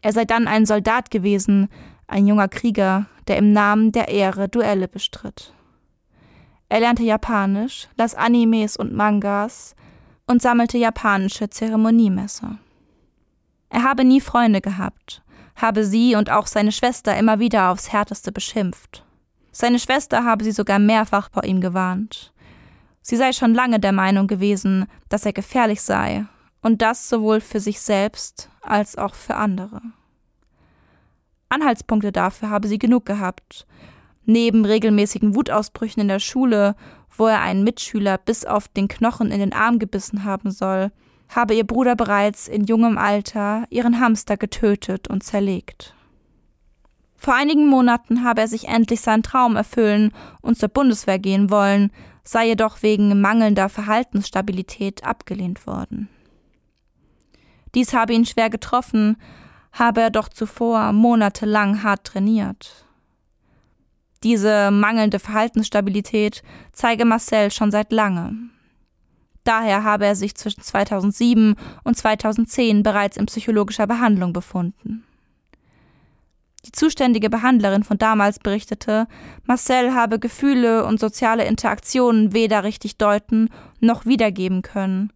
Er 0.00 0.12
sei 0.12 0.24
dann 0.24 0.48
ein 0.48 0.66
Soldat 0.66 1.10
gewesen, 1.10 1.68
ein 2.06 2.26
junger 2.26 2.48
Krieger, 2.48 3.06
der 3.28 3.36
im 3.36 3.52
Namen 3.52 3.92
der 3.92 4.08
Ehre 4.08 4.48
Duelle 4.48 4.88
bestritt. 4.88 5.52
Er 6.68 6.80
lernte 6.80 7.02
Japanisch, 7.02 7.88
las 7.96 8.14
Animes 8.14 8.76
und 8.76 8.92
Mangas 8.92 9.74
und 10.26 10.42
sammelte 10.42 10.76
japanische 10.78 11.48
Zeremoniemesser. 11.48 12.58
Er 13.70 13.82
habe 13.82 14.04
nie 14.04 14.20
Freunde 14.20 14.60
gehabt, 14.60 15.22
habe 15.56 15.84
sie 15.84 16.14
und 16.14 16.30
auch 16.30 16.46
seine 16.46 16.72
Schwester 16.72 17.16
immer 17.16 17.38
wieder 17.38 17.70
aufs 17.70 17.92
härteste 17.92 18.32
beschimpft. 18.32 19.04
Seine 19.50 19.78
Schwester 19.78 20.24
habe 20.24 20.44
sie 20.44 20.52
sogar 20.52 20.78
mehrfach 20.78 21.30
vor 21.32 21.44
ihm 21.44 21.60
gewarnt. 21.60 22.32
Sie 23.00 23.16
sei 23.16 23.32
schon 23.32 23.54
lange 23.54 23.80
der 23.80 23.92
Meinung 23.92 24.26
gewesen, 24.26 24.86
dass 25.08 25.24
er 25.24 25.32
gefährlich 25.32 25.80
sei, 25.80 26.26
und 26.60 26.82
das 26.82 27.08
sowohl 27.08 27.40
für 27.40 27.60
sich 27.60 27.80
selbst 27.80 28.50
als 28.60 28.98
auch 28.98 29.14
für 29.14 29.36
andere. 29.36 29.80
Anhaltspunkte 31.48 32.12
dafür 32.12 32.50
habe 32.50 32.68
sie 32.68 32.78
genug 32.78 33.06
gehabt. 33.06 33.66
Neben 34.30 34.66
regelmäßigen 34.66 35.34
Wutausbrüchen 35.34 36.02
in 36.02 36.08
der 36.08 36.18
Schule, 36.18 36.76
wo 37.16 37.28
er 37.28 37.40
einen 37.40 37.64
Mitschüler 37.64 38.18
bis 38.18 38.44
auf 38.44 38.68
den 38.68 38.86
Knochen 38.86 39.30
in 39.30 39.40
den 39.40 39.54
Arm 39.54 39.78
gebissen 39.78 40.22
haben 40.22 40.50
soll, 40.50 40.92
habe 41.30 41.54
ihr 41.54 41.66
Bruder 41.66 41.96
bereits 41.96 42.46
in 42.46 42.64
jungem 42.64 42.98
Alter 42.98 43.64
ihren 43.70 43.98
Hamster 44.00 44.36
getötet 44.36 45.08
und 45.08 45.22
zerlegt. 45.22 45.94
Vor 47.16 47.34
einigen 47.34 47.68
Monaten 47.68 48.22
habe 48.22 48.42
er 48.42 48.48
sich 48.48 48.68
endlich 48.68 49.00
seinen 49.00 49.22
Traum 49.22 49.56
erfüllen 49.56 50.12
und 50.42 50.58
zur 50.58 50.68
Bundeswehr 50.68 51.18
gehen 51.18 51.48
wollen, 51.48 51.90
sei 52.22 52.48
jedoch 52.48 52.82
wegen 52.82 53.22
mangelnder 53.22 53.70
Verhaltensstabilität 53.70 55.04
abgelehnt 55.04 55.66
worden. 55.66 56.10
Dies 57.74 57.94
habe 57.94 58.12
ihn 58.12 58.26
schwer 58.26 58.50
getroffen, 58.50 59.16
habe 59.72 60.02
er 60.02 60.10
doch 60.10 60.28
zuvor 60.28 60.92
monatelang 60.92 61.82
hart 61.82 62.04
trainiert. 62.04 62.87
Diese 64.22 64.70
mangelnde 64.70 65.18
Verhaltensstabilität 65.18 66.42
zeige 66.72 67.04
Marcel 67.04 67.50
schon 67.50 67.70
seit 67.70 67.92
lange. 67.92 68.34
Daher 69.44 69.84
habe 69.84 70.06
er 70.06 70.16
sich 70.16 70.34
zwischen 70.34 70.62
2007 70.62 71.54
und 71.84 71.96
2010 71.96 72.82
bereits 72.82 73.16
in 73.16 73.26
psychologischer 73.26 73.86
Behandlung 73.86 74.32
befunden. 74.32 75.04
Die 76.66 76.72
zuständige 76.72 77.30
Behandlerin 77.30 77.84
von 77.84 77.98
damals 77.98 78.40
berichtete, 78.40 79.06
Marcel 79.44 79.94
habe 79.94 80.18
Gefühle 80.18 80.84
und 80.84 81.00
soziale 81.00 81.44
Interaktionen 81.46 82.32
weder 82.34 82.64
richtig 82.64 82.98
deuten 82.98 83.48
noch 83.80 84.04
wiedergeben 84.04 84.62
können 84.62 85.12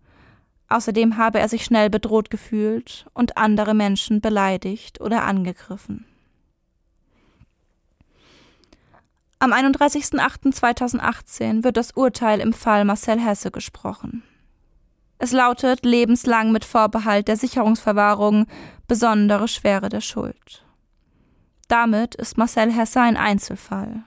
Außerdem 0.72 1.18
habe 1.18 1.38
er 1.38 1.50
sich 1.50 1.66
schnell 1.66 1.90
bedroht 1.90 2.30
gefühlt 2.30 3.04
und 3.12 3.36
andere 3.36 3.74
Menschen 3.74 4.22
beleidigt 4.22 5.02
oder 5.02 5.24
angegriffen. 5.24 6.06
Am 9.42 9.52
31.08.2018 9.52 11.64
wird 11.64 11.76
das 11.76 11.90
Urteil 11.96 12.38
im 12.38 12.52
Fall 12.52 12.84
Marcel 12.84 13.18
Hesse 13.18 13.50
gesprochen. 13.50 14.22
Es 15.18 15.32
lautet 15.32 15.84
lebenslang 15.84 16.52
mit 16.52 16.64
Vorbehalt 16.64 17.26
der 17.26 17.36
Sicherungsverwahrung 17.36 18.46
besondere 18.86 19.48
Schwere 19.48 19.88
der 19.88 20.00
Schuld. 20.00 20.64
Damit 21.66 22.14
ist 22.14 22.38
Marcel 22.38 22.70
Hesse 22.70 23.00
ein 23.00 23.16
Einzelfall. 23.16 24.04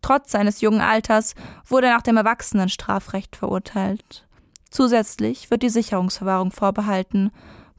Trotz 0.00 0.32
seines 0.32 0.62
jungen 0.62 0.80
Alters 0.80 1.34
wurde 1.66 1.88
er 1.88 1.96
nach 1.96 2.02
dem 2.02 2.16
Erwachsenenstrafrecht 2.16 3.36
verurteilt. 3.36 4.26
Zusätzlich 4.70 5.50
wird 5.50 5.62
die 5.62 5.68
Sicherungsverwahrung 5.68 6.52
vorbehalten, 6.52 7.32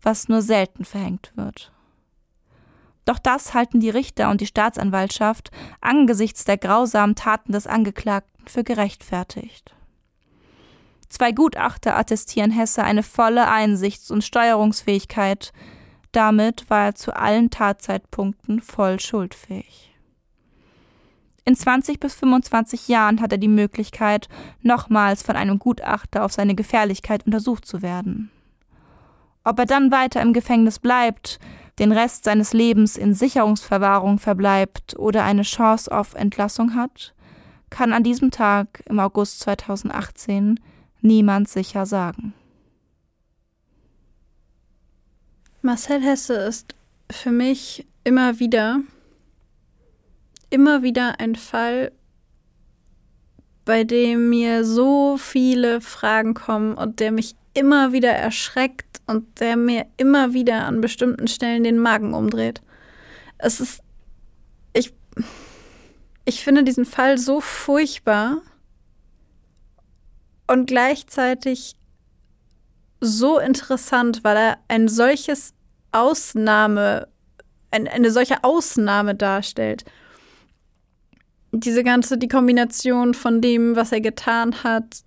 was 0.04 0.28
nur 0.28 0.44
selten 0.44 0.86
verhängt 0.86 1.32
wird. 1.36 1.72
Doch 3.06 3.20
das 3.20 3.54
halten 3.54 3.80
die 3.80 3.90
Richter 3.92 4.30
und 4.32 4.42
die 4.42 4.48
Staatsanwaltschaft 4.48 5.52
angesichts 5.80 6.44
der 6.44 6.58
grausamen 6.58 7.16
Taten 7.16 7.52
des 7.52 7.68
Angeklagten 7.68 8.48
für 8.48 8.64
gerechtfertigt. 8.64 9.76
Zwei 11.10 11.32
Gutachter 11.32 11.96
attestieren 11.98 12.52
Hesse 12.52 12.84
eine 12.84 13.04
volle 13.04 13.48
Einsichts- 13.48 14.12
und 14.12 14.24
Steuerungsfähigkeit. 14.24 15.54
Damit 16.12 16.70
war 16.70 16.88
er 16.88 16.96
zu 16.96 17.16
allen 17.16 17.52
Tatzeitpunkten 17.52 18.60
voll 18.62 19.00
schuldfähig. 19.00 19.96
In 21.48 21.56
20 21.56 22.00
bis 22.00 22.16
25 22.16 22.88
Jahren 22.88 23.22
hat 23.22 23.32
er 23.32 23.38
die 23.38 23.48
Möglichkeit, 23.48 24.30
nochmals 24.62 25.22
von 25.22 25.36
einem 25.36 25.60
Gutachter 25.60 26.26
auf 26.26 26.34
seine 26.34 26.56
Gefährlichkeit 26.56 27.24
untersucht 27.28 27.66
zu 27.66 27.84
werden. 27.84 28.32
Ob 29.44 29.60
er 29.60 29.68
dann 29.68 29.92
weiter 29.92 30.24
im 30.24 30.34
Gefängnis 30.34 30.80
bleibt, 30.80 31.40
den 31.80 31.92
Rest 31.92 32.24
seines 32.24 32.54
Lebens 32.54 32.98
in 32.98 33.14
Sicherungsverwahrung 33.14 34.20
verbleibt 34.20 34.98
oder 34.98 35.24
eine 35.24 35.42
Chance 35.42 35.92
auf 35.92 36.14
Entlassung 36.14 36.76
hat, 36.76 37.14
kann 37.70 37.92
an 37.92 38.04
diesem 38.04 38.32
Tag 38.32 38.84
im 38.86 39.00
August 39.00 39.42
2018 39.42 40.60
niemand 41.02 41.50
sicher 41.50 41.86
sagen. 41.86 42.34
Marcel 45.62 46.02
Hesse 46.02 46.36
ist 46.36 46.76
für 47.12 47.32
mich 47.32 47.86
immer 48.04 48.40
wieder 48.40 48.80
immer 50.50 50.84
wieder 50.84 51.20
ein 51.20 51.36
Fall, 51.36 51.92
bei 53.66 53.84
dem 53.84 54.30
mir 54.30 54.64
so 54.64 55.18
viele 55.18 55.82
Fragen 55.82 56.34
kommen 56.34 56.76
und 56.76 57.00
der 57.00 57.12
mich 57.12 57.36
immer 57.54 57.92
wieder 57.92 58.12
erschreckt 58.12 58.95
und 59.08 59.40
der 59.40 59.56
mir 59.56 59.86
immer 59.98 60.34
wieder 60.34 60.66
an 60.66 60.82
bestimmten 60.82 61.28
Stellen 61.28 61.64
den 61.64 61.80
Magen 61.80 62.14
umdreht. 62.14 62.62
Es 63.38 63.60
ist. 63.60 63.82
Ich. 64.74 64.94
Ich 66.28 66.44
finde 66.44 66.64
diesen 66.64 66.86
Fall 66.86 67.20
so 67.20 67.40
furchtbar 67.40 68.42
und 70.48 70.66
gleichzeitig 70.66 71.76
so 73.00 73.38
interessant, 73.38 74.24
weil 74.24 74.38
er 74.38 74.58
ein 74.68 74.88
solches 74.88 75.54
Ausnahme, 75.92 77.08
ein, 77.70 77.88
eine 77.88 78.10
solche 78.10 78.44
Ausnahme 78.44 79.14
darstellt 79.14 79.86
diese 81.60 81.84
ganze, 81.84 82.18
die 82.18 82.28
Kombination 82.28 83.14
von 83.14 83.42
dem, 83.42 83.76
was 83.76 83.92
er 83.92 84.02
getan 84.02 84.64
hat, 84.64 85.04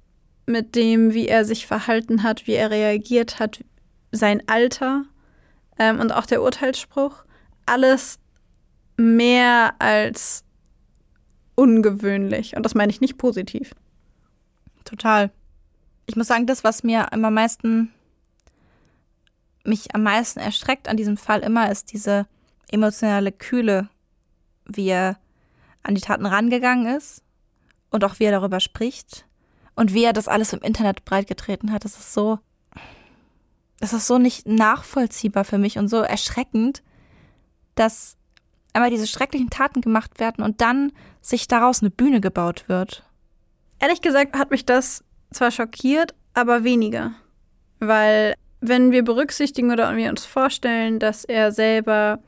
mit 0.46 0.74
dem, 0.74 1.12
wie 1.12 1.28
er 1.28 1.44
sich 1.44 1.66
verhalten 1.66 2.22
hat, 2.22 2.46
wie 2.46 2.54
er 2.54 2.70
reagiert 2.70 3.38
hat, 3.38 3.60
sein 4.12 4.42
Alter 4.46 5.04
ähm, 5.78 6.00
und 6.00 6.12
auch 6.12 6.26
der 6.26 6.42
Urteilsspruch, 6.42 7.24
alles 7.66 8.18
mehr 8.96 9.74
als 9.78 10.44
ungewöhnlich. 11.54 12.56
Und 12.56 12.62
das 12.62 12.74
meine 12.74 12.90
ich 12.90 13.00
nicht 13.00 13.18
positiv. 13.18 13.74
Total. 14.84 15.30
Ich 16.06 16.16
muss 16.16 16.26
sagen, 16.26 16.46
das, 16.46 16.64
was 16.64 16.82
mir 16.82 17.12
am 17.12 17.20
meisten, 17.34 17.92
mich 19.64 19.94
am 19.94 20.02
meisten 20.02 20.40
erschreckt 20.40 20.88
an 20.88 20.96
diesem 20.96 21.16
Fall 21.16 21.40
immer, 21.40 21.70
ist 21.70 21.92
diese 21.92 22.26
emotionale 22.70 23.32
Kühle, 23.32 23.88
wie 24.64 24.88
er 24.88 25.18
an 25.82 25.94
die 25.94 26.00
Taten 26.00 26.26
rangegangen 26.26 26.96
ist 26.96 27.22
und 27.90 28.04
auch 28.04 28.18
wie 28.18 28.24
er 28.24 28.32
darüber 28.32 28.60
spricht 28.60 29.26
und 29.74 29.94
wie 29.94 30.04
er 30.04 30.12
das 30.12 30.28
alles 30.28 30.52
im 30.52 30.60
Internet 30.60 31.04
breitgetreten 31.04 31.72
hat. 31.72 31.84
Das 31.84 31.98
ist 31.98 32.12
so, 32.12 32.38
das 33.80 33.92
ist 33.92 34.06
so 34.06 34.18
nicht 34.18 34.46
nachvollziehbar 34.46 35.44
für 35.44 35.58
mich 35.58 35.78
und 35.78 35.88
so 35.88 35.98
erschreckend, 35.98 36.82
dass 37.74 38.16
einmal 38.72 38.90
diese 38.90 39.06
schrecklichen 39.06 39.50
Taten 39.50 39.80
gemacht 39.80 40.20
werden 40.20 40.44
und 40.44 40.60
dann 40.60 40.92
sich 41.20 41.48
daraus 41.48 41.80
eine 41.80 41.90
Bühne 41.90 42.20
gebaut 42.20 42.68
wird. 42.68 43.04
Ehrlich 43.78 44.00
gesagt 44.00 44.36
hat 44.36 44.50
mich 44.50 44.66
das 44.66 45.04
zwar 45.30 45.50
schockiert, 45.50 46.14
aber 46.34 46.64
weniger. 46.64 47.12
Weil, 47.78 48.34
wenn 48.60 48.90
wir 48.90 49.04
berücksichtigen 49.04 49.70
oder 49.70 49.94
wir 49.96 50.10
uns 50.10 50.24
vorstellen, 50.24 50.98
dass 50.98 51.24
er 51.24 51.52
selber 51.52 52.18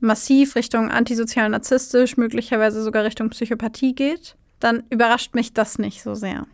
massiv 0.00 0.56
Richtung 0.56 0.90
antisozial 0.90 1.48
narzisstisch, 1.48 2.16
möglicherweise 2.16 2.82
sogar 2.82 3.04
Richtung 3.04 3.30
Psychopathie 3.30 3.94
geht, 3.94 4.36
dann 4.58 4.82
überrascht 4.90 5.34
mich 5.34 5.52
das 5.52 5.78
nicht 5.78 6.02
so 6.02 6.14
sehr. 6.14 6.46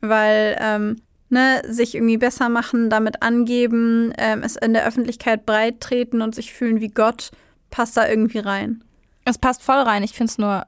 Weil, 0.00 0.56
ähm, 0.60 0.96
ne, 1.28 1.62
sich 1.68 1.94
irgendwie 1.94 2.18
besser 2.18 2.48
machen, 2.48 2.90
damit 2.90 3.22
angeben, 3.22 4.12
ähm, 4.18 4.42
es 4.42 4.56
in 4.56 4.72
der 4.72 4.86
Öffentlichkeit 4.86 5.46
breit 5.46 5.80
treten 5.80 6.22
und 6.22 6.34
sich 6.34 6.52
fühlen 6.52 6.80
wie 6.80 6.88
Gott, 6.88 7.30
passt 7.70 7.96
da 7.96 8.08
irgendwie 8.08 8.38
rein. 8.38 8.84
Es 9.24 9.38
passt 9.38 9.62
voll 9.62 9.78
rein. 9.78 10.02
Ich 10.02 10.12
finde 10.12 10.30
es 10.30 10.38
nur. 10.38 10.66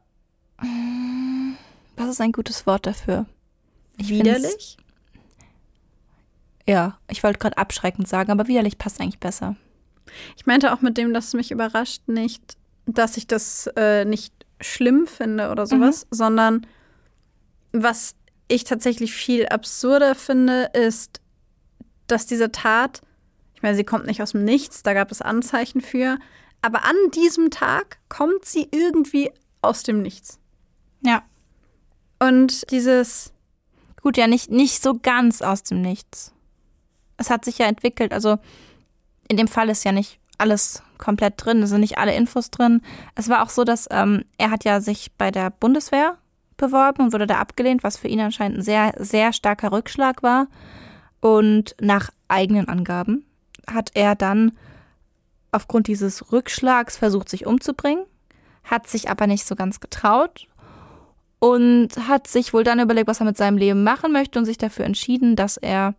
Was 1.97 2.11
ist 2.11 2.21
ein 2.21 2.33
gutes 2.33 2.67
Wort 2.67 2.87
dafür? 2.87 3.27
Ich 3.99 4.09
widerlich? 4.09 4.77
Ja, 6.67 6.99
ich 7.09 7.23
wollte 7.23 7.39
gerade 7.39 7.59
abschreckend 7.59 8.09
sagen, 8.09 8.33
aber 8.33 8.49
widerlich 8.49 8.79
passt 8.79 9.01
eigentlich 9.01 9.21
besser. 9.21 9.57
Ich 10.37 10.47
meinte 10.47 10.73
auch 10.73 10.81
mit 10.81 10.99
dem, 10.99 11.15
dass 11.15 11.29
es 11.29 11.35
mich 11.35 11.51
überrascht, 11.51 12.03
nicht, 12.07 12.57
dass 12.87 13.17
ich 13.17 13.27
das 13.27 13.69
äh, 13.77 14.05
nicht 14.05 14.33
schlimm 14.61 15.07
finde 15.07 15.51
oder 15.51 15.67
sowas, 15.67 16.05
mhm. 16.05 16.17
sondern 16.17 16.67
was 17.73 18.15
ich 18.49 18.65
tatsächlich 18.65 19.13
viel 19.13 19.47
absurder 19.47 20.15
finde, 20.15 20.71
ist, 20.73 21.21
dass 22.07 22.27
diese 22.27 22.53
Tat, 22.53 23.01
ich 23.55 23.63
meine, 23.63 23.77
sie 23.77 23.85
kommt 23.85 24.07
nicht 24.07 24.23
aus 24.23 24.33
dem 24.33 24.45
Nichts, 24.45 24.83
da 24.83 24.95
gab 24.95 25.11
es 25.11 25.23
Anzeichen 25.23 25.81
für, 25.81 26.19
aber 26.63 26.85
an 26.85 26.97
diesem 27.15 27.51
Tag 27.51 27.99
kommt 28.09 28.45
sie 28.45 28.69
irgendwie 28.71 29.31
aus 29.63 29.83
dem 29.83 30.03
Nichts. 30.03 30.39
Ja. 31.03 31.23
Und 32.19 32.71
dieses. 32.71 33.33
Gut, 34.03 34.17
ja, 34.17 34.27
nicht, 34.27 34.51
nicht 34.51 34.83
so 34.83 34.95
ganz 34.95 35.43
aus 35.43 35.65
dem 35.65 35.83
Nichts. 35.83 36.33
Es 37.17 37.31
hat 37.31 37.45
sich 37.45 37.59
ja 37.59 37.67
entwickelt, 37.67 38.13
also 38.13 38.39
in 39.29 39.37
dem 39.37 39.49
Fall 39.49 39.69
ist 39.69 39.85
ja 39.85 39.91
nicht 39.91 40.21
alles 40.39 40.83
komplett 40.99 41.35
drin, 41.37 41.63
es 41.63 41.71
sind 41.71 41.81
nicht 41.81 41.99
alle 41.99 42.15
Infos 42.15 42.51
drin. 42.51 42.83
Es 43.15 43.29
war 43.29 43.43
auch 43.43 43.51
so, 43.51 43.65
dass 43.65 43.89
ähm, 43.91 44.25
er 44.39 44.51
hat 44.51 44.65
ja 44.65 44.81
sich 44.81 45.13
bei 45.13 45.31
der 45.31 45.51
Bundeswehr 45.51 46.19
beworben 46.57 47.03
und 47.03 47.13
wurde 47.13 47.27
da 47.27 47.39
abgelehnt, 47.39 47.83
was 47.83 47.97
für 47.97 48.09
ihn 48.09 48.21
anscheinend 48.21 48.59
ein 48.59 48.63
sehr, 48.63 48.95
sehr 48.99 49.33
starker 49.33 49.73
Rückschlag 49.73 50.23
war. 50.23 50.49
Und 51.21 51.75
nach 51.81 52.11
eigenen 52.29 52.69
Angaben 52.69 53.25
hat 53.67 53.91
er 53.95 54.15
dann 54.15 54.53
aufgrund 55.53 55.87
dieses 55.87 56.33
Rückschlags 56.33 56.97
versucht, 56.97 57.29
sich 57.29 57.47
umzubringen, 57.47 58.05
hat 58.65 58.89
sich 58.89 59.09
aber 59.09 59.27
nicht 59.27 59.47
so 59.47 59.57
ganz 59.57 59.81
getraut 59.81 60.47
und 61.39 61.89
hat 62.09 62.27
sich 62.27 62.53
wohl 62.53 62.65
dann 62.65 62.81
überlegt, 62.81 63.09
was 63.09 63.21
er 63.21 63.27
mit 63.27 63.37
seinem 63.37 63.57
Leben 63.57 63.85
machen 63.85 64.13
möchte 64.13 64.39
und 64.39 64.45
sich 64.45 64.59
dafür 64.59 64.85
entschieden, 64.85 65.37
dass 65.37 65.57
er 65.57 65.95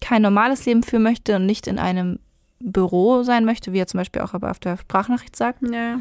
kein 0.00 0.22
normales 0.22 0.64
Leben 0.66 0.82
führen 0.82 1.02
möchte 1.02 1.36
und 1.36 1.46
nicht 1.46 1.66
in 1.66 1.78
einem 1.78 2.18
Büro 2.60 3.22
sein 3.22 3.44
möchte, 3.44 3.72
wie 3.72 3.78
er 3.78 3.86
zum 3.86 3.98
Beispiel 3.98 4.22
auch 4.22 4.34
aber 4.34 4.50
auf 4.50 4.58
der 4.58 4.76
Sprachnachricht 4.76 5.36
sagt, 5.36 5.62
ja. 5.62 6.00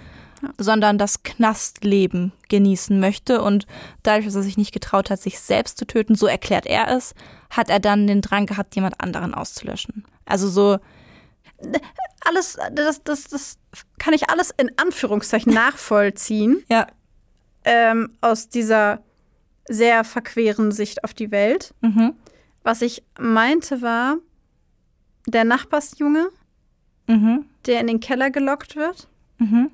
Sondern 0.58 0.98
das 0.98 1.24
Knastleben 1.24 2.32
genießen 2.50 3.00
möchte. 3.00 3.42
Und 3.42 3.68
dadurch, 4.04 4.26
dass 4.26 4.36
er 4.36 4.44
sich 4.44 4.58
nicht 4.58 4.72
getraut 4.72 5.10
hat, 5.10 5.22
sich 5.22 5.40
selbst 5.40 5.78
zu 5.78 5.86
töten, 5.86 6.16
so 6.16 6.28
erklärt 6.28 6.66
er 6.66 6.90
es, 6.90 7.14
hat 7.50 7.70
er 7.70 7.80
dann 7.80 8.08
den 8.08 8.22
Drang 8.22 8.46
gehabt, 8.46 8.76
jemand 8.76 9.02
anderen 9.02 9.34
auszulöschen. 9.34 10.06
Also 10.26 10.50
so. 10.50 10.80
Alles, 12.22 12.58
das, 12.74 13.04
das, 13.04 13.24
das 13.26 13.58
kann 13.98 14.14
ich 14.14 14.30
alles 14.30 14.54
in 14.58 14.72
Anführungszeichen 14.78 15.54
nachvollziehen. 15.54 16.64
ja. 16.70 16.88
Ähm, 17.66 18.16
aus 18.22 18.50
dieser 18.50 19.04
sehr 19.68 20.04
verqueren 20.04 20.72
Sicht 20.72 21.04
auf 21.04 21.14
die 21.14 21.32
Welt. 21.32 21.74
Mhm. 21.82 22.14
Was 22.64 22.82
ich 22.82 23.04
meinte 23.20 23.82
war, 23.82 24.18
der 25.28 25.44
Nachbarsjunge, 25.44 26.30
mhm. 27.08 27.46
der 27.66 27.82
in 27.82 27.88
den 27.88 28.00
Keller 28.00 28.32
gelockt 28.32 28.76
wird. 28.76 29.08
Mhm. 29.38 29.72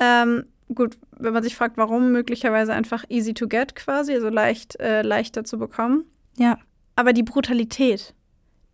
Ähm, 0.00 0.46
gut, 0.74 0.96
wenn 1.18 1.32
man 1.32 1.42
sich 1.42 1.54
fragt, 1.54 1.76
warum, 1.76 2.12
möglicherweise 2.12 2.72
einfach 2.72 3.04
easy 3.08 3.34
to 3.34 3.46
get 3.46 3.74
quasi, 3.76 4.14
also 4.14 4.28
leicht, 4.28 4.80
äh, 4.80 5.02
leichter 5.02 5.44
zu 5.44 5.58
bekommen. 5.58 6.04
Ja. 6.36 6.58
Aber 6.96 7.12
die 7.12 7.22
Brutalität, 7.22 8.14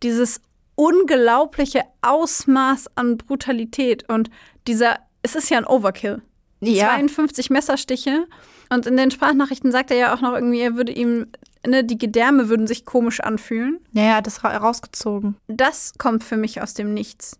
dieses 0.03 0.41
unglaubliche 0.75 1.81
Ausmaß 2.01 2.87
an 2.95 3.17
Brutalität 3.17 4.07
und 4.09 4.29
dieser, 4.67 4.99
es 5.21 5.35
ist 5.35 5.49
ja 5.49 5.57
ein 5.57 5.65
Overkill. 5.65 6.21
Ja. 6.61 6.89
52 6.95 7.49
Messerstiche. 7.49 8.27
Und 8.69 8.85
in 8.85 8.97
den 8.97 9.11
Sprachnachrichten 9.11 9.71
sagt 9.71 9.91
er 9.91 9.97
ja 9.97 10.13
auch 10.13 10.21
noch 10.21 10.33
irgendwie, 10.33 10.59
er 10.59 10.75
würde 10.75 10.91
ihm, 10.91 11.27
ne, 11.65 11.83
die 11.83 11.97
Gedärme 11.97 12.49
würden 12.49 12.67
sich 12.67 12.85
komisch 12.85 13.19
anfühlen. 13.19 13.79
Ja, 13.93 14.03
ja, 14.03 14.21
das 14.21 14.43
ra 14.43 14.55
rausgezogen. 14.57 15.35
Das 15.47 15.93
kommt 15.97 16.23
für 16.23 16.37
mich 16.37 16.61
aus 16.61 16.73
dem 16.73 16.93
Nichts. 16.93 17.39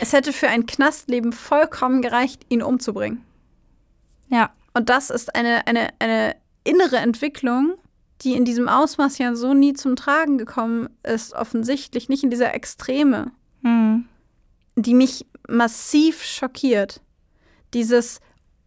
Es 0.00 0.12
hätte 0.12 0.32
für 0.32 0.48
ein 0.48 0.66
Knastleben 0.66 1.32
vollkommen 1.32 2.02
gereicht, 2.02 2.46
ihn 2.48 2.62
umzubringen. 2.62 3.24
Ja. 4.28 4.50
Und 4.74 4.88
das 4.88 5.10
ist 5.10 5.34
eine, 5.34 5.66
eine, 5.66 5.88
eine 5.98 6.36
innere 6.64 6.96
Entwicklung, 6.96 7.74
die 8.22 8.34
in 8.34 8.44
diesem 8.44 8.68
Ausmaß 8.68 9.18
ja 9.18 9.34
so 9.34 9.52
nie 9.52 9.74
zum 9.74 9.96
Tragen 9.96 10.38
gekommen 10.38 10.88
ist, 11.02 11.34
offensichtlich, 11.34 12.08
nicht 12.08 12.22
in 12.22 12.30
dieser 12.30 12.54
Extreme, 12.54 13.32
Mhm. 13.62 14.06
die 14.76 14.94
mich 14.94 15.26
massiv 15.48 16.22
schockiert. 16.22 17.00
Dieses 17.74 18.20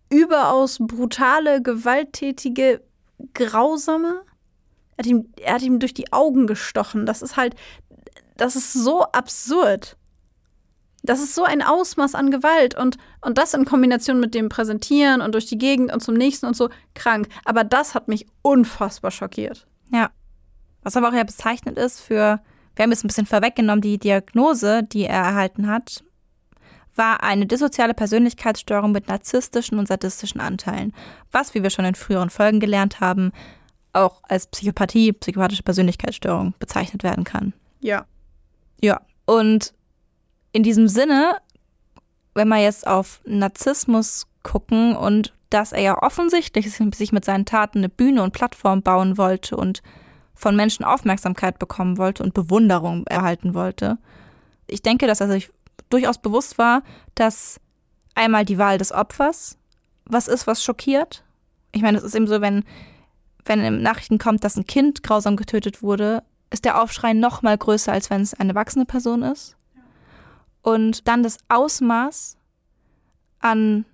überaus 0.10 0.78
brutale, 0.80 1.62
gewalttätige, 1.62 2.82
grausame. 3.34 4.22
Er 4.98 5.04
hat, 5.04 5.06
ihm, 5.06 5.30
er 5.42 5.56
hat 5.56 5.62
ihm 5.64 5.80
durch 5.80 5.94
die 5.94 6.14
Augen 6.14 6.48
gestochen. 6.48 7.06
Das 7.06 7.22
ist 7.22 7.36
halt, 7.36 7.56
das 8.38 8.56
ist 8.56 8.72
so 8.74 9.04
absurd. 9.04 9.98
Das 11.06 11.22
ist 11.22 11.36
so 11.36 11.44
ein 11.44 11.62
Ausmaß 11.62 12.16
an 12.16 12.32
Gewalt 12.32 12.76
und, 12.76 12.98
und 13.22 13.38
das 13.38 13.54
in 13.54 13.66
Kombination 13.66 14.20
mit 14.20 14.34
dem 14.34 14.50
Präsentieren 14.50 15.22
und 15.22 15.34
durch 15.34 15.46
die 15.46 15.58
Gegend 15.58 15.94
und 15.94 16.02
zum 16.02 16.16
nächsten 16.16 16.46
und 16.46 16.56
so 16.56 16.70
krank. 16.94 17.28
Aber 17.46 17.64
das 17.64 17.96
hat 17.96 18.08
mich 18.08 18.26
unfassbar 18.42 19.12
schockiert. 19.12 19.68
Ja. 19.92 20.10
Was 20.84 20.98
aber 20.98 21.10
auch 21.10 21.14
ja 21.14 21.24
bezeichnet 21.24 21.78
ist 21.78 22.02
für, 22.02 22.40
wir 22.76 22.84
haben 22.84 22.92
jetzt 22.92 23.04
ein 23.04 23.08
bisschen 23.08 23.26
vorweggenommen, 23.26 23.82
die 23.82 23.98
Diagnose, 23.98 24.84
die 24.84 25.06
er 25.06 25.24
erhalten 25.24 25.68
hat, 25.68 26.04
war 26.96 27.24
eine 27.24 27.46
dissoziale 27.46 27.94
Persönlichkeitsstörung 27.94 28.92
mit 28.92 29.08
narzisstischen 29.08 29.80
und 29.80 29.88
sadistischen 29.88 30.40
Anteilen. 30.40 30.94
Was, 31.32 31.54
wie 31.54 31.64
wir 31.64 31.70
schon 31.70 31.86
in 31.86 31.96
früheren 31.96 32.30
Folgen 32.30 32.60
gelernt 32.60 33.00
haben, 33.00 33.32
auch 33.94 34.22
als 34.24 34.48
Psychopathie, 34.48 35.14
psychopathische 35.14 35.64
Persönlichkeitsstörung 35.64 36.54
bezeichnet 36.60 37.04
werden 37.04 37.24
kann. 37.24 37.54
Ja. 37.80 38.06
Ja. 38.82 39.02
Und 39.26 39.74
in 40.56 40.64
diesem 40.64 40.88
Sinne, 40.88 41.36
wenn 42.34 42.48
wir 42.48 42.60
jetzt 42.60 42.88
auf 42.88 43.20
Narzissmus 43.26 44.26
gucken 44.42 44.96
und 44.96 45.34
dass 45.50 45.74
er 45.74 45.82
ja 45.82 46.02
offensichtlich 46.02 46.72
sich 46.72 47.12
mit 47.12 47.26
seinen 47.26 47.44
Taten 47.44 47.80
eine 47.80 47.90
Bühne 47.90 48.24
und 48.24 48.32
Plattform 48.32 48.82
bauen 48.82 49.18
wollte 49.18 49.58
und 49.58 49.84
von 50.34 50.56
Menschen 50.56 50.86
Aufmerksamkeit 50.86 51.60
bekommen 51.60 51.98
wollte 51.98 52.24
und 52.24 52.34
Bewunderung 52.34 53.06
erhalten 53.08 53.54
wollte. 53.54 53.98
Ich 54.68 54.82
denke, 54.82 55.08
dass 55.08 55.20
er 55.20 55.28
sich 55.28 55.52
durchaus 55.90 56.20
bewusst 56.20 56.58
war, 56.58 56.84
dass 57.16 57.60
einmal 58.16 58.46
die 58.46 58.58
Wahl 58.58 58.78
des 58.78 58.94
Opfers 58.94 59.58
was 60.06 60.30
ist, 60.30 60.48
was 60.48 60.64
schockiert. 60.64 61.26
Ich 61.74 61.82
meine, 61.82 61.98
es 61.98 62.04
ist 62.06 62.16
eben 62.16 62.28
so, 62.28 62.40
wenn, 62.40 62.64
wenn 63.44 63.60
in 63.60 63.82
Nachrichten 63.82 64.20
kommt, 64.20 64.46
dass 64.46 64.56
ein 64.56 64.66
Kind 64.66 65.04
grausam 65.04 65.36
getötet 65.36 65.84
wurde, 65.84 66.24
ist 66.50 66.64
der 66.64 66.82
Aufschrei 66.82 67.12
noch 67.12 67.42
mal 67.42 67.58
größer, 67.58 67.92
als 67.92 68.10
wenn 68.10 68.22
es 68.22 68.34
eine 68.34 68.52
erwachsene 68.52 68.86
Person 68.86 69.22
ist. 69.22 69.58
Und 70.66 71.08
dann 71.08 71.22
das 71.22 71.38
Ausmaß 71.48 72.38
an, 73.38 73.86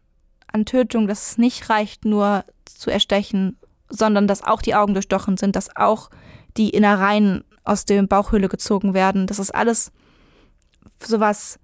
an 0.48 0.66
Tötung, 0.66 1.06
dass 1.06 1.32
es 1.32 1.38
nicht 1.38 1.70
reicht, 1.70 2.06
nur 2.06 2.46
zu 2.64 2.90
erstechen, 2.90 3.58
sondern 3.90 4.26
dass 4.26 4.42
auch 4.42 4.62
die 4.62 4.74
Augen 4.74 4.94
durchstochen 4.94 5.36
sind, 5.36 5.58
dass 5.58 5.76
auch 5.76 6.10
die 6.56 6.70
Innereien 6.70 7.44
aus 7.66 7.84
der 7.84 8.02
Bauchhöhle 8.04 8.48
gezogen 8.48 8.94
werden. 8.94 9.28
Das 9.28 9.38
ist 9.38 9.54
alles 9.54 9.92
sowas 11.06 11.60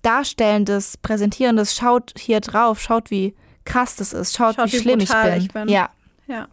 Darstellendes, 0.00 0.96
Präsentierendes. 0.96 1.76
Schaut 1.76 2.14
hier 2.18 2.40
drauf, 2.40 2.80
schaut, 2.80 3.10
wie 3.10 3.34
krass 3.66 3.96
das 3.96 4.14
ist, 4.14 4.34
schaut, 4.34 4.56
schaut 4.56 4.72
wie, 4.72 4.78
wie 4.78 4.80
schlimm 4.80 5.00
ich 5.00 5.12
bin. 5.12 5.34
ich 5.34 5.52
bin. 5.52 5.68
Ja. 5.68 5.90
Ja. 6.26 6.48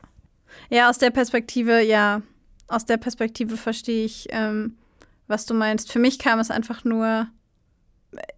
Ja, 0.70 0.90
aus 0.90 0.98
der 0.98 1.12
Perspektive, 1.12 1.82
ja, 1.82 2.22
aus 2.68 2.84
der 2.84 2.98
Perspektive 2.98 3.56
verstehe 3.56 4.04
ich, 4.04 4.28
ähm, 4.32 4.78
was 5.28 5.46
du 5.46 5.54
meinst. 5.54 5.90
Für 5.90 6.00
mich 6.00 6.20
kam 6.20 6.40
es 6.40 6.52
einfach 6.52 6.84
nur, 6.84 7.30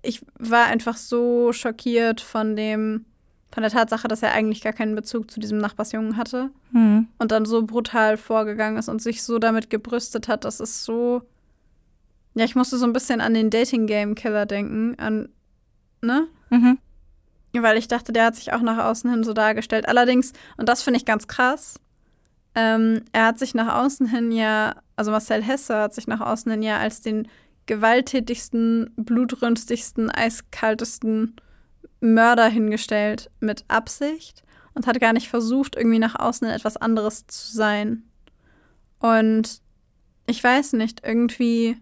ich 0.02 0.26
war 0.38 0.66
einfach 0.66 0.98
so 0.98 1.52
schockiert 1.54 2.22
von 2.22 2.56
dem, 2.56 3.06
von 3.52 3.64
der 3.64 3.72
Tatsache, 3.72 4.08
dass 4.08 4.24
er 4.24 4.34
eigentlich 4.34 4.62
gar 4.62 4.74
keinen 4.74 4.96
Bezug 4.96 5.32
zu 5.32 5.40
diesem 5.40 5.58
Nachbarsjungen 5.58 6.18
hatte 6.18 6.52
mhm. 6.72 7.08
und 7.18 7.32
dann 7.32 7.46
so 7.46 7.64
brutal 7.66 8.18
vorgegangen 8.18 8.78
ist 8.78 8.90
und 8.90 9.02
sich 9.02 9.24
so 9.24 9.40
damit 9.40 9.70
gebrüstet 9.70 10.28
hat, 10.28 10.46
dass 10.46 10.60
es 10.60 10.84
so. 10.84 11.24
Ja, 12.36 12.46
ich 12.46 12.56
musste 12.56 12.78
so 12.78 12.86
ein 12.86 12.94
bisschen 12.94 13.20
an 13.20 13.34
den 13.34 13.50
Dating 13.50 13.88
Game 13.88 14.14
Killer 14.14 14.46
denken, 14.46 14.96
an, 15.00 15.30
ne? 16.02 16.28
Mhm. 16.52 16.78
Weil 17.54 17.78
ich 17.78 17.88
dachte, 17.88 18.14
der 18.14 18.26
hat 18.26 18.36
sich 18.36 18.54
auch 18.54 18.62
nach 18.62 18.86
außen 18.86 19.10
hin 19.10 19.24
so 19.24 19.34
dargestellt. 19.34 19.90
Allerdings, 19.90 20.34
und 20.58 20.70
das 20.70 20.84
finde 20.84 21.00
ich 21.00 21.06
ganz 21.06 21.28
krass, 21.28 21.80
ähm, 22.54 23.06
er 23.12 23.28
hat 23.28 23.40
sich 23.40 23.56
nach 23.56 23.82
außen 23.84 24.08
hin 24.08 24.32
ja, 24.32 24.76
also 24.96 25.12
Marcel 25.12 25.44
Hesse 25.44 25.78
hat 25.78 25.94
sich 25.94 26.08
nach 26.08 26.22
außen 26.22 26.52
hin 26.52 26.64
ja 26.64 26.78
als 26.78 27.02
den 27.02 27.28
gewalttätigsten, 27.68 28.92
blutrünstigsten, 28.96 30.10
eiskaltesten 30.10 31.36
Mörder 32.00 32.48
hingestellt 32.48 33.30
mit 33.40 33.66
Absicht 33.68 34.44
und 34.74 34.88
hat 34.88 35.00
gar 35.00 35.14
nicht 35.14 35.30
versucht, 35.30 35.76
irgendwie 35.76 36.00
nach 36.00 36.16
außen 36.16 36.48
etwas 36.48 36.78
anderes 36.78 37.28
zu 37.28 37.56
sein. 37.56 38.04
Und 39.00 39.62
ich 40.28 40.44
weiß 40.44 40.74
nicht, 40.74 41.06
irgendwie 41.06 41.78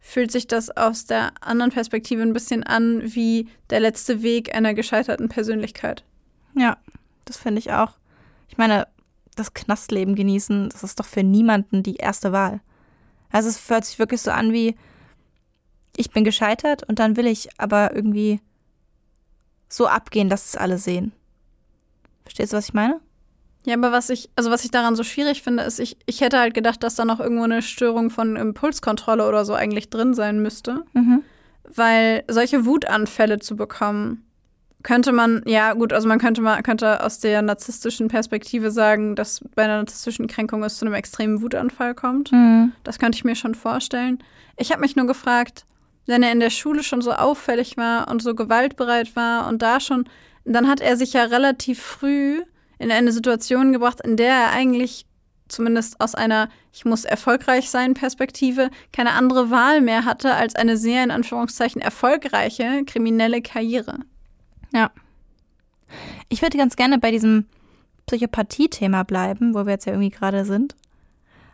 fühlt 0.00 0.30
sich 0.30 0.46
das 0.46 0.70
aus 0.70 1.06
der 1.06 1.32
anderen 1.40 1.70
Perspektive 1.70 2.22
ein 2.22 2.32
bisschen 2.32 2.62
an 2.62 3.02
wie 3.14 3.48
der 3.70 3.80
letzte 3.80 4.22
Weg 4.22 4.54
einer 4.54 4.74
gescheiterten 4.74 5.28
Persönlichkeit. 5.28 6.04
Ja, 6.56 6.76
das 7.24 7.38
finde 7.38 7.60
ich 7.60 7.72
auch. 7.72 7.92
Ich 8.48 8.58
meine, 8.58 8.86
das 9.34 9.54
Knastleben 9.54 10.14
genießen, 10.14 10.68
das 10.68 10.84
ist 10.84 11.00
doch 11.00 11.06
für 11.06 11.22
niemanden 11.22 11.82
die 11.82 11.96
erste 11.96 12.32
Wahl. 12.32 12.60
Also 13.34 13.48
es 13.48 13.68
hört 13.68 13.84
sich 13.84 13.98
wirklich 13.98 14.22
so 14.22 14.30
an 14.30 14.52
wie, 14.52 14.76
ich 15.96 16.12
bin 16.12 16.22
gescheitert 16.22 16.84
und 16.84 17.00
dann 17.00 17.16
will 17.16 17.26
ich 17.26 17.48
aber 17.58 17.92
irgendwie 17.92 18.40
so 19.68 19.88
abgehen, 19.88 20.28
dass 20.28 20.46
es 20.46 20.56
alle 20.56 20.78
sehen. 20.78 21.10
Verstehst 22.22 22.52
du, 22.52 22.56
was 22.56 22.68
ich 22.68 22.74
meine? 22.74 23.00
Ja, 23.66 23.74
aber 23.74 23.90
was 23.90 24.08
ich, 24.08 24.30
also 24.36 24.52
was 24.52 24.64
ich 24.64 24.70
daran 24.70 24.94
so 24.94 25.02
schwierig 25.02 25.42
finde, 25.42 25.64
ist, 25.64 25.80
ich, 25.80 25.96
ich 26.06 26.20
hätte 26.20 26.38
halt 26.38 26.54
gedacht, 26.54 26.84
dass 26.84 26.94
da 26.94 27.04
noch 27.04 27.18
irgendwo 27.18 27.42
eine 27.42 27.60
Störung 27.60 28.10
von 28.10 28.36
Impulskontrolle 28.36 29.26
oder 29.26 29.44
so 29.44 29.54
eigentlich 29.54 29.90
drin 29.90 30.14
sein 30.14 30.40
müsste. 30.40 30.84
Mhm. 30.92 31.24
Weil 31.64 32.22
solche 32.28 32.66
Wutanfälle 32.66 33.40
zu 33.40 33.56
bekommen, 33.56 34.24
könnte 34.84 35.12
man, 35.12 35.42
ja 35.46 35.72
gut, 35.72 35.92
also 35.92 36.06
man 36.06 36.20
könnte 36.20 36.42
mal, 36.42 36.62
könnte 36.62 37.02
aus 37.02 37.18
der 37.18 37.42
narzisstischen 37.42 38.08
Perspektive 38.08 38.70
sagen, 38.70 39.16
dass 39.16 39.40
bei 39.56 39.64
einer 39.64 39.78
narzisstischen 39.78 40.28
Kränkung 40.28 40.62
es 40.62 40.76
zu 40.78 40.84
einem 40.84 40.94
extremen 40.94 41.42
Wutanfall 41.42 41.94
kommt. 41.94 42.30
Mhm. 42.30 42.72
Das 42.84 42.98
könnte 42.98 43.16
ich 43.16 43.24
mir 43.24 43.34
schon 43.34 43.54
vorstellen. 43.54 44.22
Ich 44.58 44.70
habe 44.70 44.82
mich 44.82 44.94
nur 44.94 45.06
gefragt, 45.06 45.64
wenn 46.06 46.22
er 46.22 46.32
in 46.32 46.38
der 46.38 46.50
Schule 46.50 46.82
schon 46.82 47.00
so 47.00 47.12
auffällig 47.12 47.78
war 47.78 48.08
und 48.10 48.22
so 48.22 48.34
gewaltbereit 48.34 49.16
war 49.16 49.48
und 49.48 49.62
da 49.62 49.80
schon, 49.80 50.04
dann 50.44 50.68
hat 50.68 50.80
er 50.80 50.98
sich 50.98 51.14
ja 51.14 51.24
relativ 51.24 51.80
früh 51.82 52.42
in 52.78 52.92
eine 52.92 53.10
Situation 53.10 53.72
gebracht, 53.72 54.02
in 54.04 54.18
der 54.18 54.34
er 54.34 54.50
eigentlich 54.52 55.06
zumindest 55.48 55.98
aus 56.00 56.14
einer 56.14 56.50
ich 56.72 56.84
muss 56.84 57.04
erfolgreich 57.04 57.70
sein 57.70 57.94
Perspektive 57.94 58.70
keine 58.92 59.12
andere 59.12 59.50
Wahl 59.50 59.80
mehr 59.80 60.04
hatte 60.04 60.34
als 60.34 60.56
eine 60.56 60.76
sehr 60.76 61.04
in 61.04 61.10
Anführungszeichen 61.10 61.80
erfolgreiche 61.80 62.84
kriminelle 62.84 63.40
Karriere. 63.40 64.00
Ja. 64.74 64.90
Ich 66.28 66.42
würde 66.42 66.58
ganz 66.58 66.76
gerne 66.76 66.98
bei 66.98 67.10
diesem 67.10 67.46
Psychopathie-Thema 68.06 69.04
bleiben, 69.04 69.54
wo 69.54 69.64
wir 69.64 69.72
jetzt 69.72 69.86
ja 69.86 69.92
irgendwie 69.92 70.10
gerade 70.10 70.44
sind. 70.44 70.74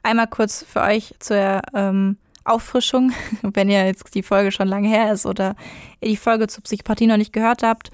Einmal 0.03 0.27
kurz 0.27 0.65
für 0.65 0.81
euch 0.81 1.15
zur 1.19 1.61
ähm, 1.75 2.17
Auffrischung, 2.45 3.13
wenn 3.43 3.69
ihr 3.69 3.85
jetzt 3.85 4.15
die 4.15 4.23
Folge 4.23 4.51
schon 4.51 4.69
lange 4.69 4.89
her 4.89 5.13
ist 5.13 5.27
oder 5.27 5.55
ihr 6.01 6.09
die 6.09 6.17
Folge 6.17 6.49
zur 6.49 6.65
Psychopathie 6.65 7.07
noch 7.07 7.19
nicht 7.19 7.33
gehört 7.33 7.63
habt. 7.63 7.91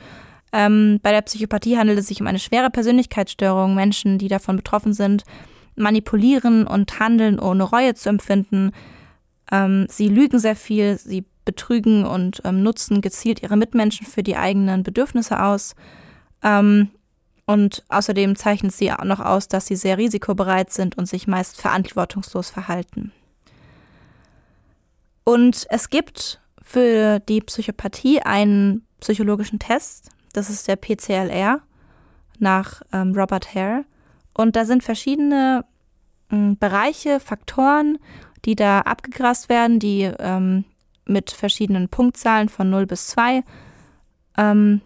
Ähm, 0.52 1.00
bei 1.02 1.10
der 1.10 1.22
Psychopathie 1.22 1.76
handelt 1.76 1.98
es 1.98 2.06
sich 2.06 2.20
um 2.20 2.26
eine 2.28 2.38
schwere 2.38 2.70
Persönlichkeitsstörung. 2.70 3.74
Menschen, 3.74 4.18
die 4.18 4.28
davon 4.28 4.56
betroffen 4.56 4.92
sind, 4.92 5.24
manipulieren 5.74 6.66
und 6.66 7.00
handeln, 7.00 7.40
ohne 7.40 7.64
Reue 7.64 7.94
zu 7.94 8.08
empfinden. 8.08 8.70
Ähm, 9.50 9.86
sie 9.90 10.08
lügen 10.08 10.38
sehr 10.38 10.56
viel, 10.56 10.96
sie 10.98 11.24
betrügen 11.46 12.04
und 12.04 12.42
ähm, 12.44 12.62
nutzen 12.62 13.00
gezielt 13.00 13.42
ihre 13.42 13.56
Mitmenschen 13.56 14.06
für 14.06 14.22
die 14.22 14.36
eigenen 14.36 14.82
Bedürfnisse 14.82 15.42
aus. 15.42 15.74
Ähm, 16.42 16.90
und 17.46 17.84
außerdem 17.88 18.36
zeichnet 18.36 18.72
sie 18.72 18.92
auch 18.92 19.04
noch 19.04 19.20
aus, 19.20 19.48
dass 19.48 19.66
sie 19.66 19.76
sehr 19.76 19.96
risikobereit 19.96 20.70
sind 20.70 20.98
und 20.98 21.06
sich 21.06 21.26
meist 21.26 21.58
verantwortungslos 21.58 22.50
verhalten. 22.50 23.12
Und 25.24 25.66
es 25.70 25.88
gibt 25.88 26.40
für 26.60 27.20
die 27.20 27.40
Psychopathie 27.40 28.20
einen 28.20 28.84
psychologischen 29.00 29.58
Test, 29.58 30.10
das 30.32 30.50
ist 30.50 30.68
der 30.68 30.76
PCLR 30.76 31.62
nach 32.38 32.82
ähm, 32.92 33.14
Robert 33.14 33.54
Hare. 33.54 33.84
Und 34.34 34.54
da 34.54 34.64
sind 34.64 34.84
verschiedene 34.84 35.64
ähm, 36.30 36.58
Bereiche, 36.58 37.20
Faktoren, 37.20 37.98
die 38.44 38.54
da 38.54 38.80
abgegrast 38.80 39.48
werden, 39.48 39.78
die 39.78 40.02
ähm, 40.02 40.64
mit 41.06 41.30
verschiedenen 41.30 41.88
Punktzahlen 41.88 42.48
von 42.48 42.70
0 42.70 42.86
bis 42.86 43.08
2 43.08 43.42
ähm, 44.36 44.80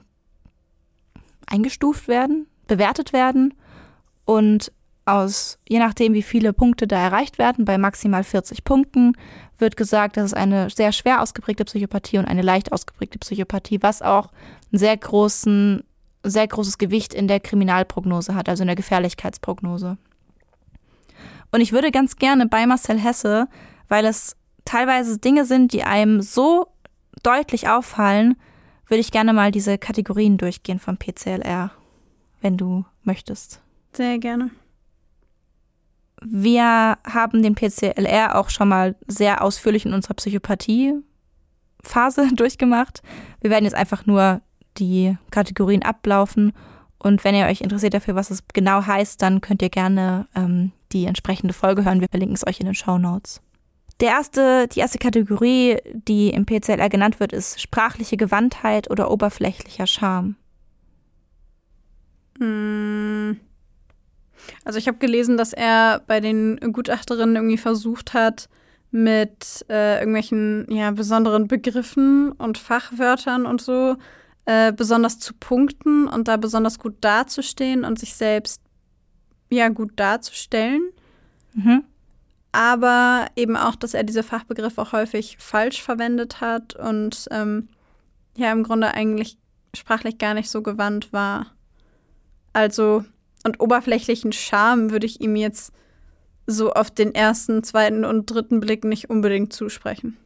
eingestuft 1.47 2.09
werden, 2.09 2.47
bewertet 2.67 3.13
werden 3.13 3.55
und 4.25 4.73
aus, 5.07 5.59
je 5.69 5.79
nachdem, 5.79 6.15
wie 6.15 6.23
viele 6.23 6.53
Punkte 6.53 6.87
da 6.87 6.99
erreicht 6.99 7.39
werden, 7.39 7.65
bei 7.65 7.79
maximal 7.79 8.23
40 8.23 8.65
Punkten, 8.65 9.17
wird 9.59 9.77
gesagt, 9.77 10.17
das 10.17 10.27
ist 10.27 10.35
eine 10.35 10.71
sehr 10.71 10.93
schwer 10.93 11.21
ausgeprägte 11.21 11.65
Psychopathie 11.65 12.19
und 12.19 12.27
eine 12.27 12.43
leicht 12.43 12.73
ausgeprägte 12.73 13.19
Psychopathie, 13.19 13.83
was 13.83 14.03
auch 14.03 14.31
einen 14.71 14.79
sehr 14.79 14.97
großen, 14.97 15.83
sehr 16.23 16.47
großes 16.47 16.79
Gewicht 16.79 17.13
in 17.13 17.29
der 17.29 17.41
Kriminalprognose 17.41 18.35
hat, 18.35 18.49
also 18.49 18.63
in 18.63 18.69
der 18.69 18.77
Gefährlichkeitsprognose. 18.77 19.99
Und 21.51 21.61
ich 21.61 21.73
würde 21.73 21.91
ganz 21.91 22.17
gerne 22.17 22.47
bei 22.47 22.67
Marcel 22.67 22.99
Hesse, 22.99 23.49
weil 23.89 24.05
es 24.05 24.37
teilweise 24.65 25.19
Dinge 25.19 25.45
sind, 25.45 25.73
die 25.73 25.85
einem 25.85 26.21
so 26.21 26.69
deutlich 27.23 27.69
auffallen, 27.69 28.37
würde 28.87 29.01
ich 29.01 29.13
gerne 29.13 29.33
mal 29.33 29.51
diese 29.51 29.79
Kategorien 29.79 30.37
durchgehen 30.37 30.79
vom 30.79 30.97
PCLR, 30.97 31.71
wenn 32.41 32.57
du 32.57 32.85
möchtest. 33.03 33.61
Sehr 33.93 34.19
gerne. 34.19 34.51
Wir 36.23 36.99
haben 37.05 37.43
den 37.43 37.55
PCLR 37.55 38.39
auch 38.39 38.51
schon 38.51 38.69
mal 38.69 38.95
sehr 39.07 39.43
ausführlich 39.43 39.87
in 39.87 39.95
unserer 39.95 40.15
Psychopathie-Phase 40.15 42.29
durchgemacht. 42.35 43.03
Wir 43.41 43.51
werden 43.51 43.65
jetzt 43.65 43.75
einfach 43.75 44.07
nur 44.07 44.43
die 44.77 45.17
Kategorien 45.31 45.83
ablaufen. 45.83 46.53
Und 46.99 47.25
wenn 47.25 47.35
ihr 47.35 47.47
euch 47.47 47.63
interessiert 47.63 47.95
dafür, 47.95 48.15
was 48.15 48.31
es 48.31 48.45
genau 48.53 48.85
heißt, 48.85 49.23
dann 49.23 49.41
könnt 49.41 49.63
ihr 49.63 49.71
gerne 49.71 50.29
ähm, 50.35 50.73
die 50.93 51.07
entsprechende 51.07 51.55
Folge 51.55 51.85
hören. 51.85 52.03
Wir 52.03 52.09
verlinken 52.11 52.35
es 52.35 52.47
euch 52.47 52.61
in 52.61 52.67
den 52.67 52.75
Show 52.75 52.99
Notes. 52.99 53.41
Der 54.01 54.09
erste, 54.09 54.67
die 54.69 54.81
erste 54.81 54.99
Kategorie, 54.99 55.77
die 55.93 56.31
im 56.31 56.47
PCLR 56.47 56.89
genannt 56.89 57.21
wird, 57.21 57.33
ist 57.33 57.61
sprachliche 57.61 58.17
Gewandtheit 58.17 58.91
oder 58.91 59.11
oberflächlicher 59.11 59.87
Charme. 59.87 60.37
Hm. 62.39 63.39
Also 64.65 64.79
ich 64.79 64.89
habe 64.89 64.99
gelesen, 64.99 65.37
dass 65.37 65.53
er 65.53 66.03
bei 66.07 66.21
den 66.21 66.59
Gutachterinnen 66.73 67.37
irgendwie 67.37 67.59
versucht 67.59 68.15
hat, 68.15 68.49
mit 68.91 69.65
äh, 69.69 69.99
irgendwelchen 69.99 70.67
ja, 70.71 70.91
besonderen 70.91 71.47
Begriffen 71.47 72.33
und 72.33 72.59
Fachwörtern 72.59 73.47
und 73.47 73.61
so 73.61 73.97
äh, 74.47 74.73
besonders 74.73 75.19
zu 75.19 75.35
punkten 75.35 76.09
und 76.09 76.27
da 76.27 76.37
besonders 76.37 76.79
gut 76.79 76.97
dazustehen 77.01 77.85
und 77.85 77.99
sich 77.99 78.15
selbst 78.15 78.61
ja 79.51 79.69
gut 79.69 79.93
darzustellen. 79.97 80.83
Mhm. 81.55 81.85
Aber 82.53 83.27
eben 83.37 83.57
auch, 83.57 83.77
dass 83.77 83.95
er 83.95 84.03
diese 84.03 84.23
Fachbegriffe 84.23 84.83
auch 84.83 84.93
häufig 84.93 85.37
falsch 85.39 85.83
verwendet 85.83 86.41
hat 86.41 86.75
und 86.75 87.29
ähm, 87.31 87.69
ja 88.37 88.51
im 88.51 88.65
Grunde 88.65 88.93
eigentlich 88.93 89.39
sprachlich 89.75 90.19
gar 90.19 90.35
nicht 90.35 90.51
so 90.51 90.63
gewandt 90.63 91.13
war. 91.13 91.47
Also 92.53 93.05
und 93.45 93.61
oberflächlichen 93.61 94.33
Charme 94.33 94.91
würde 94.91 95.07
ich 95.07 95.21
ihm 95.21 95.37
jetzt 95.37 95.73
so 96.47 96.73
auf 96.73 96.91
den 96.91 97.15
ersten, 97.15 97.63
zweiten 97.63 98.05
und 98.05 98.27
dritten 98.27 98.61
Blick 98.61 98.85
nicht 98.85 99.09
unbedingt 99.09 99.53
zusprechen. 99.53 100.17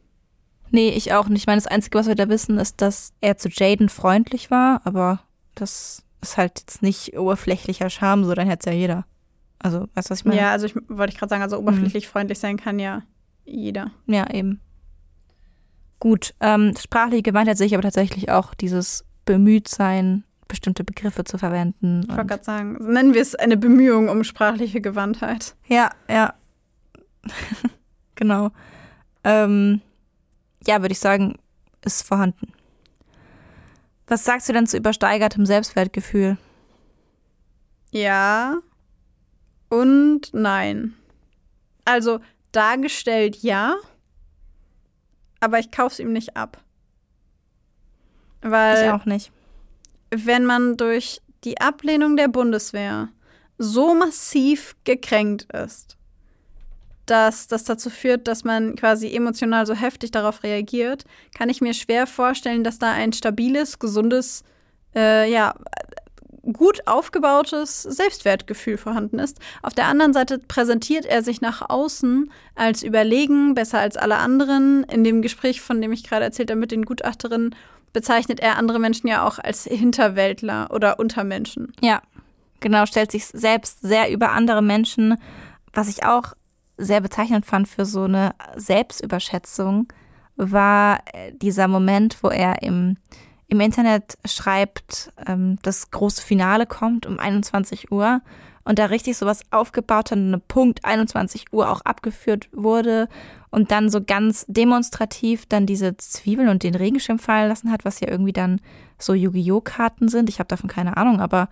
Nee, 0.70 0.91
ich 0.91 1.12
auch 1.12 1.29
nicht. 1.29 1.43
Ich 1.43 1.47
meine, 1.47 1.61
das 1.61 1.70
Einzige, 1.70 1.99
was 1.99 2.09
wir 2.09 2.14
da 2.14 2.29
wissen, 2.29 2.59
ist, 2.59 2.81
dass 2.81 3.12
er 3.20 3.37
zu 3.37 3.49
Jaden 3.49 3.89
freundlich 3.89 4.51
war, 4.51 4.81
aber 4.85 5.20
das 5.55 6.03
ist 6.20 6.37
halt 6.37 6.61
jetzt 6.61 6.83
nicht 6.83 7.16
oberflächlicher 7.16 7.91
Charme, 7.91 8.25
so 8.25 8.35
dann 8.35 8.49
hätte 8.49 8.70
es 8.70 8.75
ja 8.75 8.79
jeder. 8.79 9.07
Also, 9.65 9.89
weißt 9.95 10.11
du, 10.11 10.12
was 10.12 10.19
ich 10.19 10.25
meine? 10.27 10.39
Ja, 10.39 10.51
also 10.51 10.67
ich 10.67 10.77
wollte 10.89 11.15
ich 11.15 11.19
gerade 11.19 11.31
sagen, 11.31 11.43
also 11.43 11.59
oberflächlich 11.59 12.07
freundlich 12.07 12.39
sein 12.39 12.59
kann 12.59 12.79
ja 12.79 13.01
jeder. 13.47 13.93
Ja, 14.07 14.31
eben. 14.31 14.61
Gut, 16.01 16.35
ähm, 16.41 16.75
sprachliche 16.79 17.23
Gewandtheit 17.23 17.57
sehe 17.57 17.69
ich 17.69 17.73
aber 17.73 17.83
tatsächlich 17.83 18.31
auch 18.31 18.53
dieses 18.53 19.07
Bemühtsein, 19.25 20.25
bestimmte 20.49 20.85
Begriffe 20.85 21.25
zu 21.25 21.39
verwenden. 21.39 22.03
Ich 22.03 22.11
wollte 22.11 22.27
gerade 22.27 22.45
sagen, 22.45 22.77
nennen 22.93 23.15
wir 23.15 23.23
es 23.23 23.35
eine 23.35 23.57
Bemühung 23.57 24.11
um 24.11 24.23
sprachliche 24.23 24.83
Gewandtheit. 24.83 25.55
Ja, 25.67 25.93
ja. 26.11 26.35
genau. 28.17 28.51
Ähm, 29.25 29.81
ja, 30.67 30.83
würde 30.83 30.93
ich 30.93 31.01
sagen, 31.01 31.39
ist 31.87 32.07
vorhanden. 32.07 32.53
Was 34.09 34.25
sagst 34.25 34.47
du 34.47 34.53
denn 34.53 34.67
zu 34.67 34.77
übersteigertem 34.77 35.47
Selbstwertgefühl? 35.47 36.37
Ja 37.93 38.61
und 39.69 40.33
nein. 40.33 40.95
Also 41.85 42.21
dargestellt 42.53 43.37
ja, 43.43 43.77
aber 45.41 45.59
ich 45.59 45.71
kauf's 45.71 45.99
ihm 45.99 46.12
nicht 46.12 46.37
ab. 46.37 46.59
Weil 48.41 48.85
ich 48.85 48.91
auch 48.91 49.07
nicht. 49.07 49.33
wenn 50.11 50.45
man 50.45 50.77
durch 50.77 51.21
die 51.45 51.61
Ablehnung 51.61 52.17
der 52.17 52.29
Bundeswehr 52.29 53.09
so 53.59 53.95
massiv 53.95 54.77
gekränkt 54.85 55.47
ist, 55.53 55.97
dass 57.07 57.47
das 57.49 57.65
dazu 57.65 57.91
führt, 57.91 58.27
dass 58.29 58.45
man 58.45 58.77
quasi 58.77 59.15
emotional 59.15 59.67
so 59.67 59.75
heftig 59.75 60.11
darauf 60.11 60.43
reagiert, 60.43 61.05
kann 61.37 61.49
ich 61.49 61.61
mir 61.61 61.75
schwer 61.75 62.07
vorstellen, 62.07 62.65
dass 62.65 62.79
da 62.79 62.93
ein 62.93 63.12
stabiles, 63.12 63.79
gesundes, 63.79 64.43
äh, 64.95 65.31
ja, 65.31 65.55
gut 66.53 66.87
aufgebautes 66.87 67.83
Selbstwertgefühl 67.83 68.77
vorhanden 68.77 69.19
ist. 69.19 69.39
Auf 69.63 69.75
der 69.75 69.87
anderen 69.87 70.13
Seite 70.13 70.39
präsentiert 70.39 71.07
er 71.07 71.23
sich 71.23 71.41
nach 71.41 71.69
außen 71.69 72.31
als 72.55 72.83
überlegen, 72.83 73.55
besser 73.55 73.79
als 73.79 73.97
alle 73.97 74.17
anderen. 74.17 74.85
In 74.85 75.05
dem 75.05 75.23
Gespräch, 75.23 75.61
von 75.61 75.81
dem 75.81 75.93
ich 75.93 76.05
gerade 76.05 76.25
erzählt 76.25 76.51
habe 76.51 76.61
mit 76.61 76.73
den 76.73 76.85
Gutachterinnen, 76.85 77.55
bezeichnet 77.93 78.41
er 78.41 78.59
andere 78.59 78.79
Menschen 78.79 79.09
ja 79.09 79.27
auch 79.27 79.39
als 79.39 79.65
Hinterwäldler 79.65 80.71
oder 80.71 80.99
Untermenschen. 80.99 81.73
Ja, 81.81 82.03
genau, 82.61 82.87
stellt 82.87 83.13
sich 83.13 83.27
selbst 83.27 83.81
sehr 83.83 84.11
über 84.11 84.33
andere 84.33 84.63
Menschen, 84.63 85.17
was 85.73 85.89
ich 85.89 86.05
auch 86.05 86.35
sehr 86.77 87.01
bezeichnend 87.01 87.47
fand 87.47 87.69
für 87.69 87.87
so 87.87 88.05
eine 88.05 88.35
Selbstüberschätzung, 88.57 89.87
war 90.37 91.01
äh, 91.13 91.33
dieser 91.33 91.69
Moment, 91.69 92.19
wo 92.23 92.29
er 92.29 92.63
im, 92.63 92.97
im 93.49 93.61
Internet 93.61 94.17
schreibt, 94.25 95.13
ähm, 95.27 95.59
das 95.63 95.91
große 95.91 96.23
Finale 96.23 96.67
kommt 96.67 97.07
um 97.07 97.19
21 97.19 97.93
Uhr 97.93 98.21
und 98.65 98.79
da 98.79 98.87
richtig 98.87 99.17
sowas 99.17 99.43
aufgebaut 99.51 100.11
hat, 100.11 100.19
eine 100.19 100.39
Punkt 100.39 100.85
21 100.85 101.53
Uhr 101.53 101.71
auch 101.71 101.83
abgeführt 101.83 102.49
wurde 102.53 103.09
und 103.51 103.71
dann 103.71 103.91
so 103.91 104.03
ganz 104.03 104.47
demonstrativ 104.49 105.47
dann 105.47 105.67
diese 105.67 105.97
Zwiebeln 105.97 106.49
und 106.49 106.63
den 106.63 106.75
Regenschirm 106.75 107.19
fallen 107.19 107.49
lassen 107.49 107.71
hat, 107.71 107.85
was 107.85 108.01
ja 108.01 108.09
irgendwie 108.09 108.33
dann 108.33 108.61
so 108.99 109.13
Yu-Gi-Oh! 109.15 109.61
Karten 109.61 110.09
sind. 110.09 110.29
Ich 110.29 110.39
habe 110.39 110.49
davon 110.49 110.69
keine 110.69 110.97
Ahnung, 110.97 111.21
aber 111.21 111.49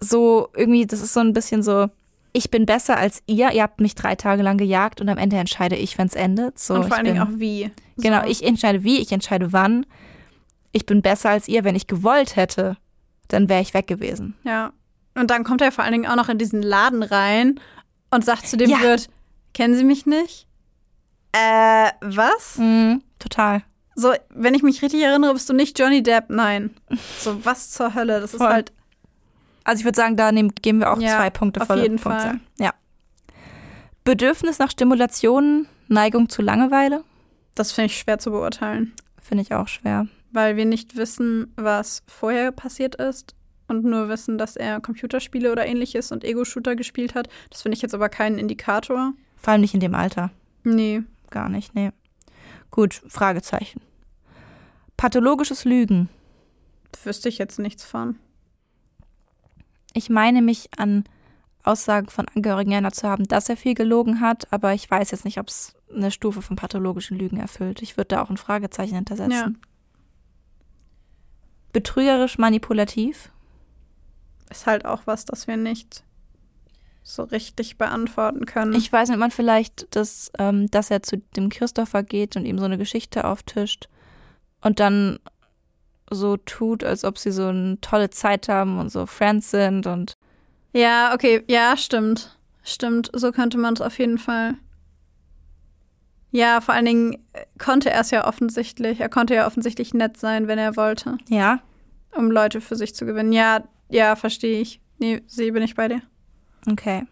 so 0.00 0.48
irgendwie, 0.56 0.86
das 0.86 1.00
ist 1.00 1.12
so 1.12 1.20
ein 1.20 1.32
bisschen 1.32 1.62
so, 1.62 1.88
ich 2.32 2.50
bin 2.50 2.66
besser 2.66 2.96
als 2.96 3.22
ihr, 3.26 3.52
ihr 3.52 3.62
habt 3.62 3.80
mich 3.80 3.94
drei 3.94 4.14
Tage 4.14 4.42
lang 4.42 4.58
gejagt 4.58 5.00
und 5.00 5.08
am 5.08 5.18
Ende 5.18 5.36
entscheide 5.36 5.76
ich, 5.76 5.98
wenn 5.98 6.06
es 6.06 6.14
endet. 6.14 6.58
So, 6.58 6.74
Und 6.74 6.86
vor 6.86 6.96
allen 6.96 7.06
Dingen 7.06 7.20
auch 7.22 7.38
wie. 7.38 7.70
Genau, 7.96 8.22
So. 8.22 8.28
ich 8.28 8.42
entscheide 8.44 8.82
wie, 8.82 9.00
ich 9.00 9.12
entscheide 9.12 9.52
wann. 9.52 9.86
Ich 10.74 10.84
bin 10.86 11.00
besser 11.02 11.30
als 11.30 11.48
ihr. 11.48 11.64
Wenn 11.64 11.76
ich 11.76 11.86
gewollt 11.86 12.36
hätte, 12.36 12.76
dann 13.28 13.48
wäre 13.48 13.62
ich 13.62 13.72
weg 13.74 13.86
gewesen. 13.86 14.34
Ja. 14.44 14.72
Und 15.14 15.30
dann 15.30 15.44
kommt 15.44 15.60
er 15.62 15.70
vor 15.72 15.84
allen 15.84 15.92
Dingen 15.92 16.06
auch 16.06 16.16
noch 16.16 16.28
in 16.28 16.36
diesen 16.38 16.60
Laden 16.62 17.02
rein 17.02 17.60
und 18.10 18.24
sagt 18.24 18.46
zu 18.48 18.56
dem 18.56 18.68
Ja. 18.68 18.80
Wirt, 18.80 19.08
kennen 19.54 19.74
Sie 19.76 19.84
mich 19.84 20.04
nicht? 20.04 20.46
Äh, 21.32 21.90
was? 22.00 22.58
Mhm, 22.58 23.02
total. 23.20 23.62
So, 23.94 24.12
wenn 24.30 24.54
ich 24.54 24.62
mich 24.64 24.82
richtig 24.82 25.02
erinnere, 25.02 25.32
bist 25.34 25.48
du 25.48 25.52
nicht 25.52 25.78
Johnny 25.78 26.02
Depp? 26.02 26.24
Nein. 26.28 26.70
So, 27.20 27.44
was 27.44 27.70
zur 27.70 27.94
Hölle? 27.94 28.20
Das 28.20 28.32
ist 28.34 28.38
Voll. 28.38 28.48
halt, 28.52 28.72
Also 29.62 29.80
ich 29.80 29.84
würde 29.84 29.96
sagen, 29.96 30.16
da 30.16 30.32
nehmen, 30.32 30.52
geben 30.60 30.80
wir 30.80 30.92
auch 30.92 30.98
Ja, 31.00 31.16
zwei 31.16 31.30
Punkte 31.30 31.60
auf 31.60 31.68
volle 31.68 31.82
jeden 31.82 31.98
Punktzahl. 32.00 32.30
Fall. 32.32 32.40
Ja. 32.58 32.72
Bedürfnis 34.02 34.58
nach 34.58 34.70
Stimulation, 34.70 35.66
Neigung 35.88 36.28
zu 36.28 36.42
Langeweile, 36.42 37.04
das 37.54 37.72
finde 37.72 37.86
ich 37.86 37.98
schwer 37.98 38.18
zu 38.18 38.30
beurteilen, 38.32 38.92
finde 39.22 39.42
ich 39.42 39.54
auch 39.54 39.68
schwer. 39.68 40.06
Weil 40.34 40.56
wir 40.56 40.64
nicht 40.64 40.96
wissen, 40.96 41.52
was 41.56 42.02
vorher 42.06 42.52
passiert 42.52 42.96
ist 42.96 43.34
und 43.68 43.84
nur 43.84 44.08
wissen, 44.08 44.36
dass 44.36 44.56
er 44.56 44.80
Computerspiele 44.80 45.50
oder 45.50 45.66
ähnliches 45.66 46.12
und 46.12 46.24
Ego-Shooter 46.24 46.76
gespielt 46.76 47.14
hat. 47.14 47.28
Das 47.50 47.62
finde 47.62 47.76
ich 47.76 47.82
jetzt 47.82 47.94
aber 47.94 48.08
keinen 48.08 48.38
Indikator. 48.38 49.12
Vor 49.36 49.52
allem 49.52 49.60
nicht 49.60 49.74
in 49.74 49.80
dem 49.80 49.94
Alter. 49.94 50.30
Nee. 50.64 51.02
Gar 51.30 51.48
nicht, 51.48 51.74
nee. 51.74 51.90
Gut, 52.70 53.02
Fragezeichen. 53.08 53.80
Pathologisches 54.96 55.64
Lügen. 55.64 56.08
Wüsste 57.04 57.28
ich 57.28 57.38
jetzt 57.38 57.58
nichts 57.58 57.84
von. 57.84 58.18
Ich 59.92 60.10
meine 60.10 60.42
mich 60.42 60.68
an 60.76 61.04
Aussagen 61.62 62.08
von 62.08 62.26
Angehörigen 62.34 62.72
erinnert 62.72 62.94
zu 62.94 63.08
haben, 63.08 63.24
dass 63.24 63.48
er 63.48 63.56
viel 63.56 63.74
gelogen 63.74 64.20
hat, 64.20 64.52
aber 64.52 64.74
ich 64.74 64.90
weiß 64.90 65.10
jetzt 65.12 65.24
nicht, 65.24 65.38
ob 65.38 65.48
es 65.48 65.74
eine 65.92 66.10
Stufe 66.10 66.42
von 66.42 66.56
pathologischen 66.56 67.18
Lügen 67.18 67.38
erfüllt. 67.38 67.80
Ich 67.82 67.96
würde 67.96 68.08
da 68.08 68.22
auch 68.22 68.30
ein 68.30 68.36
Fragezeichen 68.36 68.96
hintersetzen. 68.96 69.32
Ja. 69.32 69.73
Betrügerisch 71.74 72.38
manipulativ. 72.38 73.30
Ist 74.48 74.66
halt 74.66 74.86
auch 74.86 75.02
was, 75.06 75.24
das 75.24 75.46
wir 75.48 75.56
nicht 75.56 76.04
so 77.02 77.24
richtig 77.24 77.76
beantworten 77.76 78.46
können. 78.46 78.72
Ich 78.74 78.90
weiß 78.90 79.10
nicht, 79.10 79.18
man 79.18 79.32
vielleicht, 79.32 79.88
das, 79.94 80.30
ähm, 80.38 80.70
dass 80.70 80.90
er 80.90 81.02
zu 81.02 81.18
dem 81.36 81.50
Christopher 81.50 82.02
geht 82.02 82.36
und 82.36 82.46
ihm 82.46 82.58
so 82.58 82.64
eine 82.64 82.78
Geschichte 82.78 83.24
auftischt 83.24 83.88
und 84.62 84.80
dann 84.80 85.18
so 86.10 86.36
tut, 86.36 86.84
als 86.84 87.04
ob 87.04 87.18
sie 87.18 87.32
so 87.32 87.48
eine 87.48 87.80
tolle 87.80 88.08
Zeit 88.10 88.48
haben 88.48 88.78
und 88.78 88.90
so 88.90 89.04
Friends 89.04 89.50
sind 89.50 89.86
und 89.86 90.14
Ja, 90.72 91.12
okay, 91.12 91.42
ja, 91.48 91.76
stimmt. 91.76 92.38
Stimmt, 92.62 93.10
so 93.12 93.32
könnte 93.32 93.58
man 93.58 93.74
es 93.74 93.80
auf 93.80 93.98
jeden 93.98 94.18
Fall. 94.18 94.54
Ja, 96.36 96.60
vor 96.60 96.74
allen 96.74 96.84
Dingen 96.84 97.12
äh, 97.32 97.44
konnte 97.58 97.90
er 97.90 98.00
es 98.00 98.10
ja 98.10 98.26
offensichtlich. 98.26 98.98
Er 99.00 99.08
konnte 99.08 99.34
ja 99.36 99.46
offensichtlich 99.46 99.94
nett 99.94 100.16
sein, 100.16 100.48
wenn 100.48 100.58
er 100.58 100.76
wollte, 100.76 101.16
ja, 101.28 101.60
um 102.16 102.28
Leute 102.30 102.60
für 102.60 102.74
sich 102.74 102.92
zu 102.94 103.06
gewinnen. 103.06 103.32
Ja, 103.32 103.62
ja, 103.88 104.16
verstehe 104.16 104.60
ich. 104.60 104.80
Nee, 104.98 105.22
sie 105.28 105.52
bin 105.52 105.62
ich 105.62 105.76
bei 105.76 105.86
dir. 105.88 106.02
okay. 106.70 107.04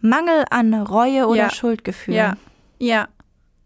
Mangel 0.00 0.44
an 0.50 0.74
Reue 0.74 1.26
oder 1.26 1.36
Ja. 1.44 1.50
Schuldgefühl. 1.50 2.14
Ja, 2.14 2.36
ja. 2.78 3.08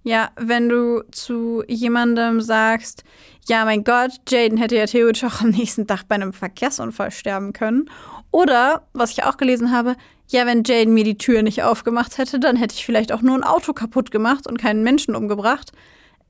Ja, 0.04 0.30
wenn 0.36 0.68
du 0.70 1.02
zu 1.10 1.62
jemandem 1.68 2.40
sagst, 2.40 3.04
ja, 3.48 3.64
mein 3.66 3.84
Gott, 3.84 4.12
Jaden 4.30 4.56
hätte 4.56 4.76
ja 4.76 4.86
theoretisch 4.86 5.24
auch 5.24 5.42
am 5.42 5.50
nächsten 5.50 5.86
Tag 5.86 6.04
bei 6.08 6.14
einem 6.14 6.32
Verkehrsunfall 6.32 7.10
sterben 7.10 7.52
können. 7.52 7.90
Oder, 8.30 8.86
was 8.94 9.10
ich 9.10 9.24
auch 9.24 9.36
gelesen 9.36 9.72
habe, 9.72 9.96
ja, 10.28 10.46
wenn 10.46 10.62
Jaden 10.64 10.94
mir 10.94 11.04
die 11.04 11.18
Tür 11.18 11.42
nicht 11.42 11.62
aufgemacht 11.62 12.18
hätte, 12.18 12.38
dann 12.38 12.56
hätte 12.56 12.74
ich 12.74 12.84
vielleicht 12.84 13.12
auch 13.12 13.22
nur 13.22 13.34
ein 13.34 13.44
Auto 13.44 13.72
kaputt 13.72 14.10
gemacht 14.10 14.46
und 14.46 14.58
keinen 14.58 14.82
Menschen 14.82 15.14
umgebracht. 15.14 15.72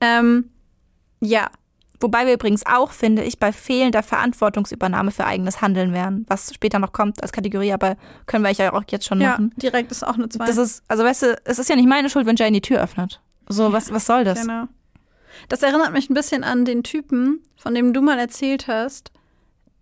Ähm, 0.01 0.49
ja, 1.21 1.49
Wobei 2.01 2.25
wir 2.25 2.33
übrigens 2.33 2.65
auch, 2.65 2.91
finde 2.91 3.23
ich, 3.23 3.39
bei 3.39 3.51
fehlender 3.51 4.03
Verantwortungsübernahme 4.03 5.11
für 5.11 5.25
eigenes 5.25 5.61
Handeln 5.61 5.91
wären, 5.93 6.25
was 6.29 6.53
später 6.53 6.79
noch 6.79 6.93
kommt 6.93 7.21
als 7.21 7.33
Kategorie, 7.33 7.73
aber 7.73 7.97
können 8.25 8.43
wir 8.43 8.51
ja 8.51 8.71
auch 8.73 8.83
jetzt 8.89 9.05
schon 9.05 9.19
ja, 9.19 9.31
machen. 9.31 9.53
direkt 9.57 9.91
ist 9.91 10.07
auch 10.07 10.13
eine 10.13 10.29
2. 10.29 10.45
Das 10.45 10.57
ist, 10.57 10.83
also 10.87 11.03
weißt 11.03 11.23
du, 11.23 11.41
es 11.43 11.59
ist 11.59 11.69
ja 11.69 11.75
nicht 11.75 11.89
meine 11.89 12.09
Schuld, 12.09 12.25
wenn 12.25 12.37
Jane 12.37 12.53
die 12.53 12.61
Tür 12.61 12.81
öffnet. 12.81 13.21
So, 13.49 13.73
was, 13.73 13.91
was 13.91 14.05
soll 14.05 14.23
das? 14.23 14.41
Genau. 14.41 14.65
Das 15.49 15.61
erinnert 15.61 15.91
mich 15.91 16.09
ein 16.09 16.13
bisschen 16.13 16.43
an 16.45 16.63
den 16.63 16.83
Typen, 16.83 17.43
von 17.57 17.75
dem 17.75 17.91
du 17.91 18.01
mal 18.01 18.17
erzählt 18.17 18.67
hast, 18.67 19.11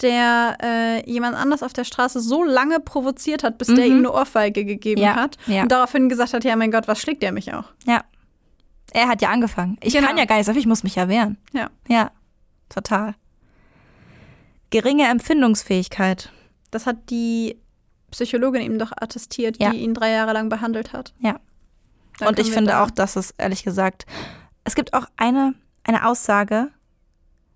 der 0.02 0.58
äh, 0.62 1.10
jemand 1.12 1.36
anders 1.36 1.64
auf 1.64 1.74
der 1.74 1.84
Straße 1.84 2.20
so 2.20 2.44
lange 2.44 2.80
provoziert 2.80 3.44
hat, 3.44 3.58
bis 3.58 3.68
der 3.68 3.86
Mhm. 3.86 3.92
ihm 3.92 3.98
eine 4.00 4.12
Ohrfeige 4.14 4.64
gegeben 4.66 5.02
Ja, 5.02 5.16
hat. 5.16 5.38
ja. 5.48 5.64
Und 5.64 5.72
daraufhin 5.72 6.08
gesagt 6.10 6.34
hat, 6.34 6.44
ja, 6.44 6.56
mein 6.56 6.72
Gott, 6.72 6.88
was 6.88 7.00
schlägt 7.00 7.24
der 7.24 7.32
mich 7.32 7.54
auch? 7.54 7.66
Ja. 7.86 8.04
Er 8.94 9.08
hat 9.10 9.22
ja 9.22 9.30
angefangen. 9.30 9.78
Ich 9.82 9.94
Genau. 9.94 10.08
kann 10.08 10.18
ja 10.18 10.26
gar 10.26 10.38
dafür, 10.38 10.56
ich 10.56 10.66
muss 10.68 10.84
mich 10.84 10.96
ja 10.96 11.10
wehren. 11.10 11.38
Ja. 11.52 11.70
Ja, 11.88 12.12
total. 12.70 13.16
Geringe 14.70 15.08
Empfindungsfähigkeit. 15.08 16.32
Das 16.72 16.86
hat 16.86 17.10
die 17.10 17.58
Psychologin 18.12 18.62
ihm 18.62 18.80
doch 18.80 18.92
attestiert, 18.96 19.58
Ja. 19.62 19.72
die 19.72 19.78
ihn 19.80 19.94
drei 19.94 20.12
Jahre 20.12 20.34
lang 20.34 20.50
behandelt 20.50 20.94
hat. 20.94 21.14
Ja. 21.20 21.40
Dann 22.20 22.30
Und 22.30 22.40
ich 22.40 22.52
finde 22.52 22.72
da- 22.72 22.84
auch, 22.84 22.90
dass 22.92 23.16
es 23.16 23.32
ehrlich 23.38 23.64
gesagt, 23.64 24.06
es 24.64 24.76
gibt 24.76 24.94
auch 24.94 25.06
eine, 25.18 25.54
eine 25.84 26.06
Aussage, 26.08 26.70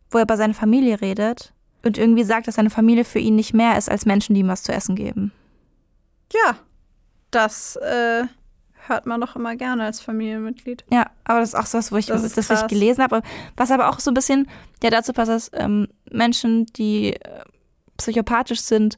wo 0.10 0.18
er 0.18 0.24
über 0.24 0.38
seine 0.38 0.54
Familie 0.54 1.02
redet 1.02 1.54
und 1.84 1.98
irgendwie 1.98 2.24
sagt, 2.24 2.48
dass 2.48 2.56
seine 2.56 2.70
Familie 2.70 3.06
für 3.06 3.20
ihn 3.20 3.36
nicht 3.36 3.54
mehr 3.54 3.78
ist 3.78 3.90
als 3.90 4.06
Menschen, 4.06 4.34
die 4.34 4.42
ihm 4.42 4.48
was 4.48 4.64
zu 4.64 4.72
essen 4.72 4.96
geben. 4.96 5.32
Ja, 6.32 6.58
das 7.32 7.76
äh, 7.78 8.26
hört 8.88 9.06
man 9.06 9.22
doch 9.22 9.36
immer 9.36 9.56
gerne 9.56 9.84
als 9.84 10.00
Familienmitglied. 10.00 10.86
Ja, 10.92 11.10
aber 11.24 11.40
das 11.40 11.50
ist 11.50 11.56
auch 11.56 11.66
so 11.66 11.78
was, 11.78 11.92
wo 11.92 11.98
ich 11.98 12.06
Das 12.06 12.22
das, 12.34 12.50
ich 12.50 12.68
gelesen 12.68 13.04
habe. 13.04 13.22
Was 13.58 13.72
aber 13.72 13.90
auch 13.90 14.00
so 14.00 14.12
ein 14.12 14.14
bisschen 14.14 14.48
ja 14.84 14.90
dazu 14.90 15.14
passt, 15.14 15.30
dass 15.30 15.52
ähm, 15.54 15.88
Menschen, 16.10 16.66
die 16.68 17.14
äh, 17.14 17.44
psychopathisch 17.98 18.62
sind, 18.62 18.98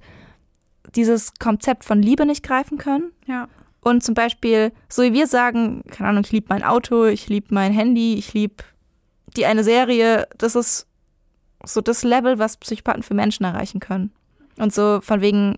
dieses 0.95 1.33
Konzept 1.39 1.83
von 1.85 2.01
Liebe 2.01 2.25
nicht 2.25 2.43
greifen 2.43 2.77
können. 2.77 3.11
Ja. 3.25 3.47
Und 3.81 4.03
zum 4.03 4.15
Beispiel, 4.15 4.71
so 4.87 5.03
wie 5.03 5.13
wir 5.13 5.27
sagen, 5.27 5.83
keine 5.91 6.09
Ahnung, 6.09 6.23
ich 6.23 6.31
liebe 6.31 6.47
mein 6.49 6.63
Auto, 6.63 7.05
ich 7.05 7.27
liebe 7.27 7.47
mein 7.53 7.73
Handy, 7.73 8.15
ich 8.15 8.33
liebe 8.33 8.63
die 9.35 9.45
eine 9.45 9.63
Serie, 9.63 10.27
das 10.37 10.55
ist 10.55 10.87
so 11.65 11.81
das 11.81 12.03
Level, 12.03 12.39
was 12.39 12.57
Psychopathen 12.57 13.03
für 13.03 13.13
Menschen 13.13 13.43
erreichen 13.43 13.79
können. 13.79 14.11
Und 14.57 14.73
so 14.73 14.99
von 15.01 15.21
wegen, 15.21 15.57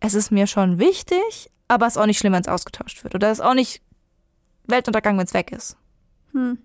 es 0.00 0.14
ist 0.14 0.30
mir 0.30 0.46
schon 0.46 0.78
wichtig, 0.78 1.50
aber 1.68 1.86
es 1.86 1.94
ist 1.94 2.02
auch 2.02 2.06
nicht 2.06 2.18
schlimm, 2.18 2.32
wenn 2.32 2.42
es 2.42 2.48
ausgetauscht 2.48 3.04
wird. 3.04 3.14
Oder 3.14 3.30
es 3.30 3.38
ist 3.38 3.44
auch 3.44 3.54
nicht 3.54 3.82
Weltuntergang, 4.66 5.18
wenn 5.18 5.26
es 5.26 5.34
weg 5.34 5.52
ist. 5.52 5.76
Hm. 6.32 6.58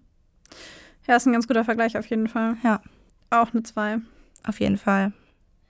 Ja, 1.08 1.16
ist 1.16 1.26
ein 1.26 1.34
ganz 1.34 1.48
guter 1.48 1.64
Vergleich 1.64 1.98
auf 1.98 2.08
jeden 2.08 2.28
Fall. 2.28 2.58
Ja. 2.64 2.82
Auch 3.30 3.54
eine 3.54 3.64
2. 3.64 4.00
Auf 4.48 4.60
jeden 4.60 4.78
Fall. 4.78 5.14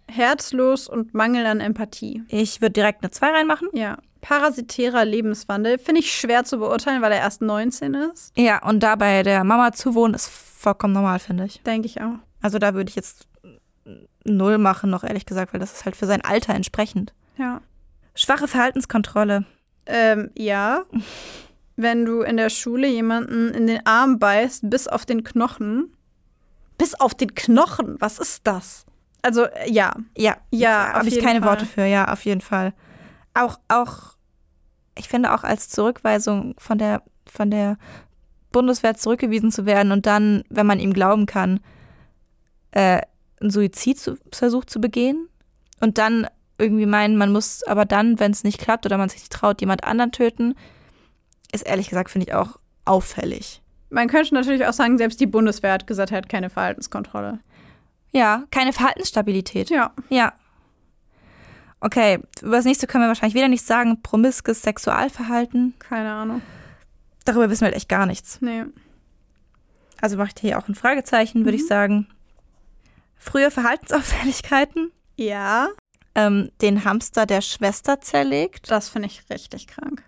Herzlos 0.07 0.87
und 0.87 1.13
Mangel 1.13 1.45
an 1.45 1.59
Empathie. 1.59 2.23
Ich 2.27 2.61
würde 2.61 2.73
direkt 2.73 3.03
eine 3.03 3.11
2 3.11 3.29
reinmachen. 3.29 3.69
Ja. 3.73 3.97
Parasitärer 4.21 5.05
Lebenswandel. 5.05 5.77
Finde 5.77 6.01
ich 6.01 6.13
schwer 6.13 6.43
zu 6.43 6.57
beurteilen, 6.57 7.01
weil 7.01 7.11
er 7.11 7.19
erst 7.19 7.41
19 7.41 7.93
ist. 7.93 8.37
Ja, 8.37 8.63
und 8.63 8.81
dabei 8.81 9.23
der 9.23 9.43
Mama 9.43 9.71
zu 9.71 9.95
wohnen, 9.95 10.13
ist 10.13 10.29
vollkommen 10.29 10.93
normal, 10.93 11.19
finde 11.19 11.45
ich. 11.45 11.61
Denke 11.63 11.87
ich 11.87 12.01
auch. 12.01 12.15
Also 12.45 12.59
da 12.59 12.75
würde 12.75 12.91
ich 12.91 12.95
jetzt 12.95 13.27
null 14.23 14.59
machen, 14.59 14.91
noch 14.91 15.03
ehrlich 15.03 15.25
gesagt, 15.25 15.51
weil 15.51 15.59
das 15.59 15.73
ist 15.73 15.85
halt 15.85 15.95
für 15.95 16.05
sein 16.05 16.21
Alter 16.21 16.53
entsprechend. 16.53 17.11
Ja. 17.37 17.59
Schwache 18.13 18.47
Verhaltenskontrolle. 18.47 19.45
Ähm, 19.87 20.29
ja. 20.37 20.83
Wenn 21.75 22.05
du 22.05 22.21
in 22.21 22.37
der 22.37 22.51
Schule 22.51 22.87
jemanden 22.87 23.49
in 23.49 23.65
den 23.65 23.83
Arm 23.87 24.19
beißt, 24.19 24.69
bis 24.69 24.87
auf 24.87 25.07
den 25.07 25.23
Knochen. 25.23 25.91
Bis 26.77 26.93
auf 26.93 27.15
den 27.15 27.33
Knochen? 27.33 27.95
Was 27.99 28.19
ist 28.19 28.45
das? 28.45 28.85
Also, 29.23 29.45
äh, 29.45 29.71
ja. 29.71 29.95
Ja, 30.15 30.37
Ja, 30.51 30.93
habe 30.93 31.07
ich 31.07 31.19
keine 31.19 31.39
Fall. 31.39 31.49
Worte 31.49 31.65
für, 31.65 31.85
ja, 31.85 32.13
auf 32.13 32.25
jeden 32.25 32.41
Fall. 32.41 32.73
Auch, 33.33 33.57
auch, 33.69 34.17
ich 34.95 35.09
finde 35.09 35.33
auch 35.33 35.43
als 35.43 35.69
Zurückweisung 35.69 36.53
von 36.59 36.77
der, 36.77 37.01
von 37.25 37.49
der 37.49 37.79
Bundeswehr 38.51 38.95
zurückgewiesen 38.95 39.51
zu 39.51 39.65
werden 39.65 39.91
und 39.91 40.05
dann, 40.05 40.43
wenn 40.49 40.67
man 40.67 40.79
ihm 40.79 40.93
glauben 40.93 41.25
kann, 41.25 41.59
äh, 42.75 43.01
einen 43.41 43.49
Suizidversuch 43.49 44.65
zu 44.65 44.79
begehen 44.79 45.27
und 45.79 45.97
dann 45.97 46.27
irgendwie 46.57 46.85
meinen, 46.85 47.17
man 47.17 47.31
muss 47.31 47.63
aber 47.63 47.85
dann, 47.85 48.19
wenn 48.19 48.31
es 48.31 48.43
nicht 48.43 48.59
klappt 48.59 48.85
oder 48.85 48.97
man 48.97 49.09
sich 49.09 49.21
nicht 49.21 49.31
traut, 49.31 49.61
jemand 49.61 49.83
anderen 49.83 50.11
töten, 50.11 50.55
ist 51.51 51.65
ehrlich 51.65 51.89
gesagt, 51.89 52.11
finde 52.11 52.27
ich 52.27 52.33
auch 52.33 52.59
auffällig. 52.85 53.61
Man 53.89 54.07
könnte 54.07 54.33
natürlich 54.33 54.65
auch 54.65 54.73
sagen, 54.73 54.97
selbst 54.97 55.19
die 55.19 55.25
Bundeswehr 55.25 55.73
hat 55.73 55.87
gesagt, 55.87 56.11
er 56.11 56.17
hat 56.17 56.29
keine 56.29 56.49
Verhaltenskontrolle. 56.49 57.39
Ja, 58.11 58.43
keine 58.51 58.73
Verhaltensstabilität. 58.73 59.69
Ja. 59.69 59.91
Ja. 60.09 60.33
Okay, 61.81 62.19
über 62.41 62.55
das 62.55 62.65
nächste 62.65 62.87
können 62.87 63.03
wir 63.03 63.09
wahrscheinlich 63.09 63.35
wieder 63.35 63.47
nichts 63.47 63.67
sagen. 63.67 64.01
Promiskes 64.01 64.61
Sexualverhalten. 64.61 65.75
Keine 65.79 66.11
Ahnung. 66.11 66.41
Darüber 67.25 67.49
wissen 67.49 67.61
wir 67.61 67.65
halt 67.67 67.75
echt 67.75 67.89
gar 67.89 68.05
nichts. 68.05 68.39
Nee. 68.41 68.63
Also 70.01 70.17
mache 70.17 70.31
ich 70.35 70.41
hier 70.41 70.57
auch 70.57 70.67
ein 70.67 70.75
Fragezeichen, 70.75 71.45
würde 71.45 71.57
ich 71.57 71.67
sagen. 71.67 72.07
Frühe 73.17 73.51
Verhaltensauffälligkeiten. 73.51 74.91
Ja, 75.15 75.69
Ähm, 76.17 76.49
den 76.61 76.85
Hamster 76.85 77.25
der 77.25 77.41
Schwester 77.41 77.99
zerlegt. 77.99 78.71
das 78.71 78.87
finde 78.89 79.07
ich 79.09 79.23
richtig 79.29 79.67
krank. 79.67 80.03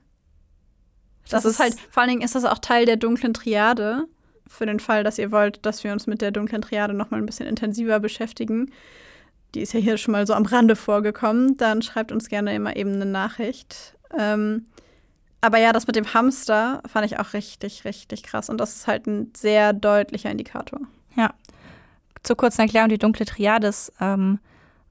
Das, 1.24 1.44
Das 1.44 1.46
ist 1.46 1.52
ist- 1.54 1.60
halt, 1.60 1.76
vor 1.92 2.02
allen 2.02 2.10
Dingen 2.12 2.22
ist 2.22 2.36
das 2.36 2.46
auch 2.46 2.60
Teil 2.60 2.86
der 2.86 2.96
dunklen 2.96 3.34
Triade. 3.34 4.06
Für 4.48 4.66
den 4.66 4.80
Fall, 4.80 5.04
dass 5.04 5.18
ihr 5.18 5.32
wollt, 5.34 5.66
dass 5.66 5.84
wir 5.84 5.92
uns 5.92 6.08
mit 6.08 6.22
der 6.22 6.32
dunklen 6.32 6.62
Triade 6.62 6.94
noch 6.94 7.10
mal 7.12 7.18
ein 7.18 7.26
bisschen 7.26 7.48
intensiver 7.48 8.00
beschäftigen. 8.00 8.72
Die 9.54 9.60
ist 9.62 9.74
ja 9.74 9.82
hier 9.82 9.98
schon 9.98 10.14
mal 10.14 10.26
so 10.26 10.34
am 10.34 10.46
Rande 10.46 10.78
vorgekommen. 10.78 11.58
Dann 11.58 11.82
schreibt 11.82 12.14
uns 12.14 12.30
gerne 12.30 12.56
immer 12.56 12.78
eben 12.78 12.94
eine 12.94 13.06
Nachricht. 13.06 13.98
Ähm, 14.18 14.68
aber 15.42 15.58
ja, 15.58 15.74
das 15.74 15.88
mit 15.88 15.98
dem 15.98 16.14
Hamster 16.14 16.82
fand 16.88 17.06
ich 17.06 17.20
auch 17.20 17.34
richtig, 17.34 17.84
richtig 17.84 18.24
krass. 18.24 18.50
Und 18.50 18.60
das 18.60 18.76
ist 18.78 18.88
halt 18.88 19.06
ein 19.08 19.34
sehr 19.36 19.74
deutlicher 19.74 20.32
Indikator. 20.32 20.80
Zur 22.28 22.36
kurzen 22.36 22.60
Erklärung, 22.60 22.90
die 22.90 22.98
dunkle 22.98 23.26
Triade 23.26 23.68
ist 23.68 23.94
ähm, 24.02 24.40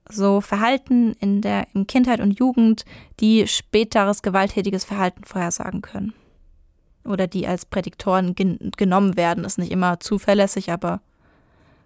so 0.09 0.41
Verhalten 0.41 1.13
in 1.19 1.41
der 1.41 1.67
in 1.75 1.85
Kindheit 1.85 2.19
und 2.19 2.31
Jugend, 2.31 2.83
die 3.19 3.47
späteres 3.47 4.23
gewalttätiges 4.23 4.85
Verhalten 4.85 5.23
vorhersagen 5.23 5.83
können. 5.83 6.15
Oder 7.05 7.27
die 7.27 7.45
als 7.45 7.67
Prädiktoren 7.67 8.33
gen 8.33 8.71
genommen 8.75 9.17
werden. 9.17 9.45
Ist 9.45 9.59
nicht 9.59 9.71
immer 9.71 9.99
zuverlässig, 9.99 10.71
aber 10.71 10.99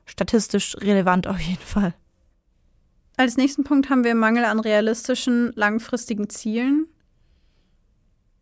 statistisch 0.05 0.77
relevant 0.77 1.27
auf 1.27 1.41
jeden 1.41 1.59
Fall. 1.59 1.93
Als 3.17 3.35
nächsten 3.35 3.65
Punkt 3.65 3.89
haben 3.89 4.05
wir 4.05 4.15
Mangel 4.15 4.45
an 4.45 4.61
realistischen, 4.61 5.51
langfristigen 5.55 6.29
Zielen. 6.29 6.87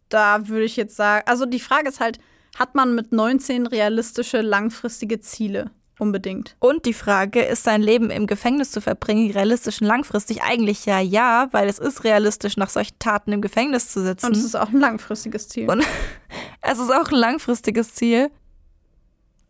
Da 0.10 0.47
würde 0.47 0.66
ich 0.66 0.76
jetzt 0.76 0.95
sagen, 0.95 1.24
also 1.28 1.47
die 1.47 1.60
Frage 1.60 1.89
ist 1.89 2.01
halt, 2.01 2.20
hat 2.55 2.76
man 2.76 2.93
mit 2.93 3.12
19 3.12 3.66
realistische, 3.66 4.41
langfristige 4.41 5.20
Ziele? 5.22 5.72
Unbedingt. 6.00 6.56
Und 6.60 6.86
die 6.86 6.93
Frage, 6.93 7.41
ist 7.41 7.64
sein 7.64 7.82
Leben 7.82 8.10
im 8.10 8.26
Gefängnis 8.26 8.72
zu 8.72 8.82
verbringen 8.82 9.30
realistisch 9.32 9.82
und 9.82 9.88
langfristig? 9.88 10.41
Eigentlich 10.41 10.86
ja, 10.86 11.00
ja, 11.00 11.50
weil 11.52 11.68
es 11.70 11.78
ist 11.78 12.04
realistisch, 12.04 12.58
nach 12.58 12.70
solchen 12.70 12.97
Taten 13.00 13.32
im 13.34 13.41
Gefängnis 13.41 13.89
zu 13.89 14.02
sitzen. 14.02 14.28
Und 14.28 14.36
es 14.38 14.43
ist 14.43 14.56
auch 14.56 14.70
ein 14.70 14.80
langfristiges 14.80 15.47
Ziel. 15.50 15.70
Und- 15.70 15.84
Es 16.62 16.78
ist 16.80 16.91
auch 16.93 17.10
ein 17.10 17.16
langfristiges 17.18 17.93
Ziel. 17.95 18.30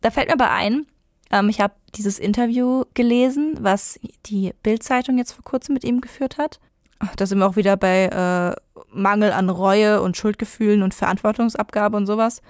Da 0.02 0.12
fällt 0.12 0.28
mir 0.28 0.34
aber 0.34 0.52
ein, 0.52 0.86
ähm, 1.32 1.50
ich 1.50 1.60
habe 1.60 1.74
dieses 1.96 2.20
Interview 2.20 2.84
gelesen, 2.94 3.58
was 3.62 4.00
die 4.28 4.54
Bild-Zeitung 4.64 5.18
jetzt 5.18 5.34
vor 5.34 5.44
kurzem 5.44 5.74
mit 5.74 5.84
ihm 5.84 6.02
geführt 6.02 6.38
hat. 6.38 6.60
Ach, 7.00 7.16
Da 7.16 7.26
sind 7.26 7.40
wir 7.40 7.48
auch 7.48 7.56
wieder 7.56 7.78
bei 7.78 8.06
äh, 8.06 8.56
Mangel 8.92 9.32
an 9.32 9.50
Reue 9.50 10.02
und 10.02 10.18
Schuldgefühlen 10.18 10.84
und 10.84 10.94
Verantwortungsabgabe 10.94 11.98
und 11.98 12.06
sowas. 12.06 12.42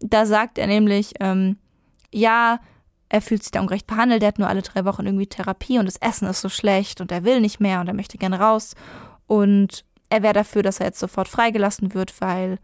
Da 0.00 0.26
sagt 0.26 0.58
er 0.58 0.66
nämlich, 0.66 1.14
ähm, 1.20 1.56
ja, 2.12 2.60
er 3.08 3.20
fühlt 3.20 3.42
sich 3.42 3.52
da 3.52 3.60
ungerecht 3.60 3.86
behandelt, 3.86 4.22
er 4.22 4.28
hat 4.28 4.38
nur 4.38 4.48
alle 4.48 4.62
drei 4.62 4.84
Wochen 4.84 5.06
irgendwie 5.06 5.26
Therapie 5.26 5.78
und 5.78 5.86
das 5.86 5.96
Essen 5.96 6.28
ist 6.28 6.40
so 6.40 6.48
schlecht 6.48 7.00
und 7.00 7.12
er 7.12 7.24
will 7.24 7.40
nicht 7.40 7.60
mehr 7.60 7.80
und 7.80 7.88
er 7.88 7.94
möchte 7.94 8.18
gerne 8.18 8.40
raus. 8.40 8.74
Und 9.26 9.84
er 10.10 10.22
wäre 10.22 10.34
dafür, 10.34 10.62
dass 10.62 10.80
er 10.80 10.86
jetzt 10.86 11.00
sofort 11.00 11.28
freigelassen 11.28 11.94
wird, 11.94 12.20
weil 12.20 12.58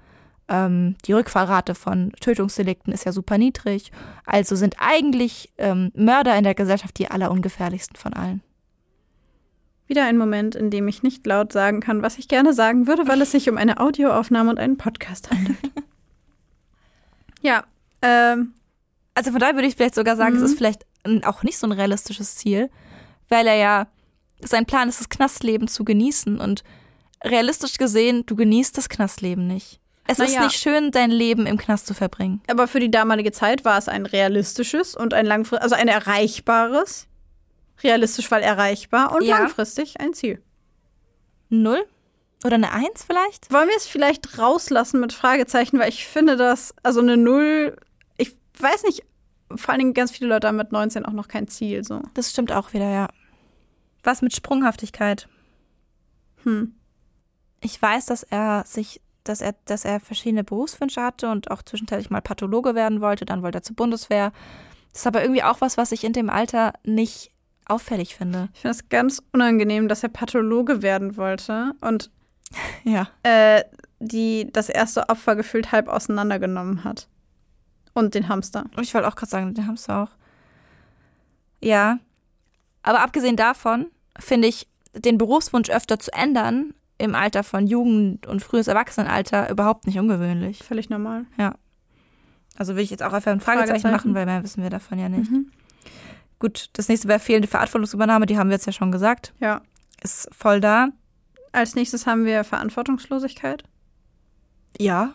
ähm, 0.48 0.96
die 1.06 1.12
Rückfallrate 1.12 1.74
von 1.74 2.12
Tötungsdelikten 2.20 2.92
ist 2.92 3.04
ja 3.04 3.12
super 3.12 3.38
niedrig. 3.38 3.92
Also 4.26 4.56
sind 4.56 4.76
eigentlich 4.78 5.52
ähm, 5.58 5.92
Mörder 5.94 6.36
in 6.36 6.44
der 6.44 6.54
Gesellschaft 6.54 6.98
die 6.98 7.10
allerungefährlichsten 7.10 7.96
von 7.96 8.12
allen. 8.12 8.42
Wieder 9.86 10.04
ein 10.04 10.18
Moment, 10.18 10.54
in 10.54 10.70
dem 10.70 10.86
ich 10.86 11.02
nicht 11.02 11.26
laut 11.26 11.52
sagen 11.52 11.80
kann, 11.80 12.02
was 12.02 12.18
ich 12.18 12.28
gerne 12.28 12.52
sagen 12.52 12.86
würde, 12.86 13.08
weil 13.08 13.20
es 13.22 13.32
sich 13.32 13.48
um 13.50 13.56
eine 13.56 13.80
Audioaufnahme 13.80 14.50
und 14.50 14.58
einen 14.58 14.76
Podcast 14.76 15.30
handelt. 15.30 15.58
ja, 17.42 17.64
ähm, 18.02 18.54
Also 19.20 19.32
von 19.32 19.40
daher 19.40 19.54
würde 19.54 19.68
ich 19.68 19.76
vielleicht 19.76 19.94
sogar 19.94 20.16
sagen, 20.16 20.36
Mhm. 20.38 20.42
es 20.44 20.50
ist 20.52 20.56
vielleicht 20.56 20.86
ein- 21.04 21.24
auch 21.24 21.42
nicht 21.42 21.58
so 21.58 21.66
ein 21.66 21.72
realistisches 21.72 22.36
Ziel, 22.36 22.70
weil 23.28 23.46
er 23.46 23.56
ja, 23.56 23.86
sein 24.40 24.64
Plan 24.64 24.88
ist, 24.88 24.98
das 24.98 25.10
Knastleben 25.10 25.68
zu 25.68 25.84
genießen 25.84 26.40
und 26.40 26.64
realistisch 27.22 27.76
gesehen, 27.76 28.24
du 28.24 28.34
genießt 28.34 28.78
das 28.78 28.88
Knastleben 28.88 29.46
nicht. 29.46 29.78
Es 30.06 30.16
Na 30.16 30.24
ist 30.24 30.34
ja. 30.36 30.44
nicht 30.44 30.56
schön, 30.58 30.90
dein 30.90 31.10
Leben 31.10 31.44
im 31.44 31.58
Knast 31.58 31.86
zu 31.86 31.92
verbringen. 31.92 32.40
aber 32.48 32.66
für 32.66 32.80
die 32.80 32.90
damalige 32.90 33.30
Zeit 33.30 33.66
war 33.66 33.76
es 33.76 33.88
ein 33.88 34.06
realistisches 34.06 34.94
und 34.94 35.12
ein 35.12 35.26
langfristig, 35.26 35.62
also 35.64 35.74
ein 35.74 35.88
erreichbares. 35.88 37.06
Realistisch, 37.82 38.30
weil 38.30 38.42
erreichbar 38.42 39.12
und 39.14 39.22
Ja. 39.24 39.38
langfristig 39.38 40.00
ein 40.00 40.14
Ziel. 40.14 40.42
Null? 41.50 41.84
Oder 42.44 42.54
eine 42.54 42.72
Eins 42.72 43.04
vielleicht? 43.06 43.52
Wollen 43.52 43.68
wir 43.68 43.76
es 43.76 43.86
vielleicht 43.86 44.38
rauslassen 44.38 44.98
mit 45.00 45.12
Fragezeichen, 45.12 45.78
weil 45.78 45.90
ich 45.90 46.06
finde 46.06 46.36
das, 46.38 46.74
also 46.82 47.00
eine 47.00 47.18
Null, 47.18 47.76
ich 48.16 48.34
weiß 48.58 48.84
nicht, 48.84 49.02
vor 49.54 49.70
allen 49.70 49.80
Dingen 49.80 49.94
ganz 49.94 50.10
viele 50.10 50.28
Leute 50.30 50.48
haben 50.48 50.56
mit 50.56 50.72
19 50.72 51.04
auch 51.04 51.12
noch 51.12 51.28
kein 51.28 51.48
Ziel. 51.48 51.84
So. 51.84 52.02
Das 52.14 52.30
stimmt 52.30 52.52
auch 52.52 52.72
wieder, 52.72 52.88
ja. 52.90 53.08
Was 54.02 54.22
mit 54.22 54.34
Sprunghaftigkeit? 54.34 55.28
Hm. 56.44 56.74
Ich 57.60 57.80
weiß, 57.80 58.06
dass 58.06 58.22
er 58.22 58.64
sich, 58.66 59.00
dass 59.24 59.40
er, 59.40 59.54
dass 59.66 59.84
er 59.84 60.00
verschiedene 60.00 60.44
Berufswünsche 60.44 61.02
hatte 61.02 61.30
und 61.30 61.50
auch 61.50 61.62
zwischenzeitlich 61.62 62.10
mal 62.10 62.22
Pathologe 62.22 62.74
werden 62.74 63.00
wollte, 63.00 63.24
dann 63.26 63.42
wollte 63.42 63.58
er 63.58 63.62
zur 63.62 63.76
Bundeswehr. 63.76 64.32
Das 64.92 65.02
ist 65.02 65.06
aber 65.06 65.22
irgendwie 65.22 65.42
auch 65.42 65.60
was, 65.60 65.76
was 65.76 65.92
ich 65.92 66.04
in 66.04 66.12
dem 66.12 66.30
Alter 66.30 66.72
nicht 66.84 67.30
auffällig 67.66 68.16
finde. 68.16 68.48
Ich 68.54 68.60
finde 68.60 68.76
es 68.76 68.88
ganz 68.88 69.22
unangenehm, 69.32 69.86
dass 69.88 70.02
er 70.02 70.08
Pathologe 70.08 70.82
werden 70.82 71.16
wollte 71.16 71.72
und 71.80 72.10
Ja. 72.84 73.08
äh, 73.22 73.62
die 74.00 74.48
das 74.50 74.68
erste 74.70 75.08
Opfer 75.08 75.36
gefühlt 75.36 75.70
halb 75.72 75.88
auseinandergenommen 75.88 76.82
hat. 76.84 77.06
Und 77.94 78.14
den 78.14 78.28
Hamster. 78.28 78.64
Und 78.76 78.82
ich 78.82 78.94
wollte 78.94 79.08
auch 79.08 79.16
gerade 79.16 79.30
sagen, 79.30 79.54
den 79.54 79.76
sie 79.76 79.94
auch. 79.94 80.10
Ja. 81.62 81.98
Aber 82.82 83.02
abgesehen 83.02 83.36
davon 83.36 83.86
finde 84.18 84.48
ich 84.48 84.68
den 84.94 85.18
Berufswunsch 85.18 85.70
öfter 85.70 85.98
zu 85.98 86.12
ändern 86.12 86.74
im 86.98 87.14
Alter 87.14 87.42
von 87.42 87.66
Jugend 87.66 88.26
und 88.26 88.42
frühes 88.42 88.68
Erwachsenenalter 88.68 89.50
überhaupt 89.50 89.86
nicht 89.86 89.98
ungewöhnlich. 89.98 90.62
Völlig 90.62 90.90
normal. 90.90 91.26
Also 92.56 92.76
will 92.76 92.84
ich 92.84 92.90
jetzt 92.90 93.02
auch 93.02 93.12
einfach 93.12 93.32
ein 93.32 93.40
Fragezeichen, 93.40 93.80
Fragezeichen. 93.80 93.94
machen, 93.94 94.14
weil 94.14 94.26
mehr 94.26 94.42
wissen 94.42 94.62
wir 94.62 94.70
davon 94.70 94.98
ja 94.98 95.08
nicht. 95.08 95.30
Mhm. 95.30 95.50
Gut, 96.38 96.70
das 96.74 96.88
nächste 96.88 97.08
wäre 97.08 97.18
fehlende 97.18 97.48
Verantwortungsübernahme, 97.48 98.26
die 98.26 98.38
haben 98.38 98.48
wir 98.48 98.54
jetzt 98.56 98.66
ja 98.66 98.72
schon 98.72 98.92
gesagt. 98.92 99.32
Ja. 99.40 99.62
Ist 100.02 100.28
voll 100.34 100.60
da. 100.60 100.88
Als 101.52 101.74
nächstes 101.74 102.06
haben 102.06 102.24
wir 102.24 102.44
Verantwortungslosigkeit. 102.44 103.64
Ja. 104.78 105.14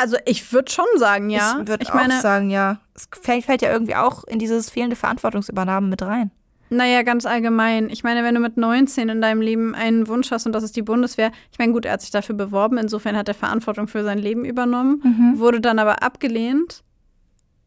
Also 0.00 0.16
ich 0.26 0.52
würde 0.52 0.70
schon 0.70 0.86
sagen, 0.96 1.28
ja. 1.28 1.58
Ich 1.60 1.68
würde 1.68 1.86
auch 1.88 1.94
meine, 1.94 2.20
sagen, 2.20 2.50
ja. 2.50 2.78
Es 2.94 3.08
fällt, 3.20 3.44
fällt 3.44 3.62
ja 3.62 3.72
irgendwie 3.72 3.96
auch 3.96 4.22
in 4.24 4.38
dieses 4.38 4.70
fehlende 4.70 4.94
Verantwortungsübernahme 4.96 5.88
mit 5.88 6.02
rein. 6.02 6.30
naja, 6.70 7.02
ganz 7.02 7.26
allgemein. 7.26 7.90
Ich 7.90 8.04
meine, 8.04 8.22
wenn 8.22 8.34
du 8.34 8.40
mit 8.40 8.56
19 8.56 9.08
in 9.08 9.20
deinem 9.20 9.40
Leben 9.40 9.74
einen 9.74 10.06
Wunsch 10.06 10.30
hast 10.30 10.46
und 10.46 10.52
das 10.52 10.62
ist 10.62 10.76
die 10.76 10.82
Bundeswehr, 10.82 11.32
ich 11.50 11.58
meine, 11.58 11.72
gut, 11.72 11.84
er 11.84 11.94
hat 11.94 12.00
sich 12.02 12.10
dafür 12.10 12.36
beworben, 12.36 12.78
insofern 12.78 13.16
hat 13.16 13.26
er 13.26 13.34
Verantwortung 13.34 13.88
für 13.88 14.04
sein 14.04 14.18
Leben 14.18 14.44
übernommen, 14.44 15.00
Mhm. 15.02 15.38
wurde 15.40 15.60
dann 15.60 15.78
aber 15.80 16.02
abgelehnt. 16.02 16.84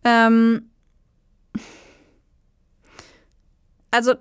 Ähm, 0.04 0.70
also 3.92 4.14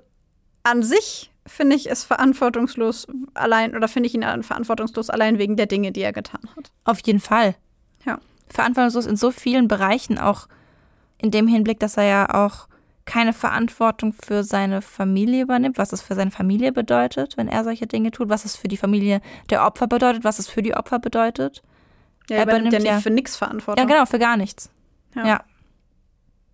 an 0.63 0.83
sich 0.83 1.31
finde 1.47 1.77
ich 1.77 1.91
es 1.91 2.05
verantwortungslos 2.05 3.07
allein 3.35 3.75
oder 3.77 3.89
finde 3.89 4.09
ich 4.09 4.15
ihn 4.15 4.43
verantwortungslos 4.43 5.11
allein 5.11 5.39
wegen 5.39 5.57
der 5.57 5.67
Dinge, 5.67 5.93
die 5.93 6.03
er 6.03 6.13
getan 6.13 6.43
hat. 6.57 6.71
Auf 6.85 7.01
jeden 7.01 7.21
Fall. 7.21 7.55
Verantwortungslos 8.53 9.07
in 9.07 9.17
so 9.17 9.31
vielen 9.31 9.69
Bereichen, 9.69 10.19
auch 10.19 10.49
in 11.19 11.31
dem 11.31 11.47
Hinblick, 11.47 11.81
dass 11.81 11.97
er 11.97 12.05
ja 12.05 12.35
auch 12.35 12.69
keine 13.05 13.33
Verantwortung 13.33 14.13
für 14.13 14.45
seine 14.45 14.83
Familie 14.83 15.43
übernimmt, 15.43 15.79
was 15.79 15.93
es 15.93 16.01
für 16.01 16.15
seine 16.15 16.31
Familie 16.31 16.73
bedeutet, 16.73 17.37
wenn 17.37 17.49
er 17.49 17.65
solche 17.65 17.87
Dinge 17.87 18.11
tut, 18.11 18.29
was 18.29 18.45
es 18.45 18.57
für 18.57 18.69
die 18.69 18.77
Familie 18.77 19.21
der 19.51 19.65
Opfer 19.65 19.87
bedeutet, 19.87 20.23
was 20.23 20.39
es 20.39 20.49
für 20.49 20.63
die 20.63 20.75
Opfer 20.75 20.99
bedeutet. 20.99 21.63
Ja, 22.29 22.37
Er 22.37 22.39
er 22.39 22.45
übernimmt 22.45 22.73
ja 22.73 22.79
übernimmt 22.79 22.95
nicht 22.95 23.03
für 23.03 23.11
nichts 23.11 23.37
Verantwortung. 23.37 23.89
Ja, 23.89 23.93
genau, 23.93 24.07
für 24.07 24.19
gar 24.19 24.37
nichts. 24.37 24.71
Ja. 25.17 25.27
ja. 25.27 25.45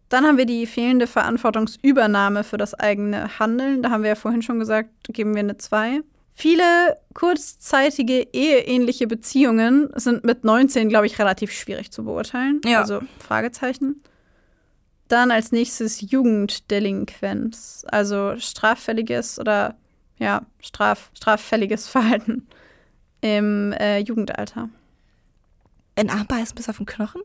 Dann 0.08 0.24
haben 0.24 0.38
wir 0.38 0.46
die 0.46 0.66
fehlende 0.66 1.06
Verantwortungsübernahme 1.06 2.44
für 2.44 2.56
das 2.56 2.74
eigene 2.74 3.38
Handeln. 3.38 3.82
Da 3.82 3.90
haben 3.90 4.02
wir 4.02 4.10
ja 4.10 4.14
vorhin 4.14 4.42
schon 4.42 4.58
gesagt, 4.58 4.90
geben 5.08 5.34
wir 5.34 5.40
eine 5.40 5.58
2. 5.58 6.00
Viele 6.38 6.98
kurzzeitige 7.14 8.28
eheähnliche 8.34 9.06
Beziehungen 9.06 9.88
sind 9.94 10.22
mit 10.22 10.44
19, 10.44 10.90
glaube 10.90 11.06
ich, 11.06 11.18
relativ 11.18 11.50
schwierig 11.50 11.90
zu 11.90 12.04
beurteilen. 12.04 12.60
Ja. 12.66 12.82
Also 12.82 13.00
Fragezeichen. 13.18 14.02
Dann 15.08 15.30
als 15.30 15.50
nächstes 15.50 16.02
Jugenddelinquenz, 16.02 17.86
also 17.88 18.34
straffälliges 18.36 19.38
oder 19.38 19.76
ja, 20.18 20.42
straf, 20.60 21.10
straffälliges 21.14 21.88
Verhalten 21.88 22.46
im 23.22 23.72
äh, 23.72 24.00
Jugendalter. 24.00 24.68
In 25.94 26.10
Armbeißen 26.10 26.54
bis 26.54 26.68
auf 26.68 26.76
den 26.76 26.84
Knochen? 26.84 27.22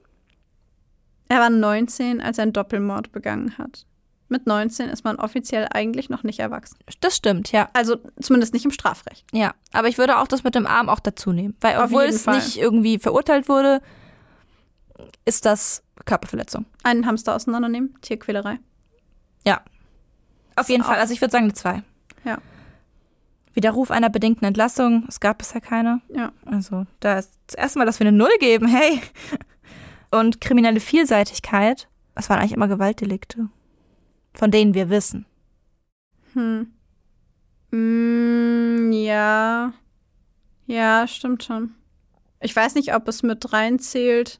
Er 1.28 1.40
war 1.42 1.50
19, 1.50 2.22
als 2.22 2.38
er 2.38 2.44
einen 2.44 2.54
Doppelmord 2.54 3.12
begangen 3.12 3.58
hat. 3.58 3.86
Mit 4.32 4.48
19 4.48 4.90
ist 4.90 5.04
man 5.04 5.18
offiziell 5.18 5.68
eigentlich 5.72 6.10
noch 6.10 6.24
nicht 6.24 6.40
erwachsen. 6.40 6.78
Das 7.02 7.16
stimmt, 7.16 7.52
ja. 7.52 7.70
Also 7.74 7.98
zumindest 8.22 8.54
nicht 8.54 8.66
im 8.66 8.72
Strafrecht. 8.72 9.26
Ja, 9.34 9.54
aber 9.74 9.88
ich 9.90 9.98
würde 9.98 10.18
auch 10.18 10.28
das 10.28 10.44
mit 10.44 10.56
dem 10.56 10.66
Arm 10.66 10.88
auch 10.90 11.00
dazu 11.02 11.32
nehmen. 11.34 11.56
Weil 11.62 11.76
Auf 11.78 11.86
obwohl 11.86 12.04
es 12.04 12.24
Fall. 12.24 12.36
nicht 12.36 12.58
irgendwie 12.58 12.98
verurteilt 12.98 13.50
wurde, 13.50 13.82
ist 15.26 15.46
das 15.46 15.84
Körperverletzung. 16.06 16.66
Einen 16.84 17.06
Hamster 17.06 17.36
auseinandernehmen, 17.36 17.96
Tierquälerei. 18.02 18.60
Auf 20.58 20.68
jeden 20.70 20.84
auch- 20.84 20.88
Fall. 20.88 21.00
Also 21.00 21.14
ich 21.14 21.22
würde 21.22 21.32
sagen 21.32 21.46
eine 21.46 21.54
2. 21.54 21.82
Ja. 22.26 22.38
Widerruf 23.54 23.90
einer 23.90 24.10
bedingten 24.10 24.46
Entlassung. 24.46 25.06
Es 25.08 25.20
gab 25.22 25.38
bisher 25.40 25.62
keine. 25.62 26.02
Ja. 26.14 26.34
Also 26.46 26.86
da 27.00 27.18
ist 27.20 27.32
das 27.48 27.56
erste 27.56 27.80
Mal, 27.80 27.86
dass 27.86 28.00
wir 28.00 28.08
eine 28.08 28.16
Null 28.18 28.32
geben. 28.40 28.68
Hey. 28.68 29.02
Und 30.12 30.42
kriminelle 30.42 30.82
Vielseitigkeit. 30.82 31.88
Das 32.16 32.30
waren 32.30 32.40
eigentlich 32.40 32.52
immer 32.52 32.68
Gewaltdelikte. 32.68 33.48
Von 34.34 34.52
denen 34.52 34.74
wir 34.74 34.90
wissen. 34.90 35.26
Hm. 36.34 36.72
Mm, 37.72 38.92
ja. 38.92 39.74
Ja, 40.68 41.08
stimmt 41.08 41.44
schon. 41.44 41.76
Ich 42.40 42.56
weiß 42.56 42.76
nicht, 42.76 42.96
ob 42.96 43.08
es 43.08 43.24
mit 43.24 43.54
reinzählt. 43.54 44.40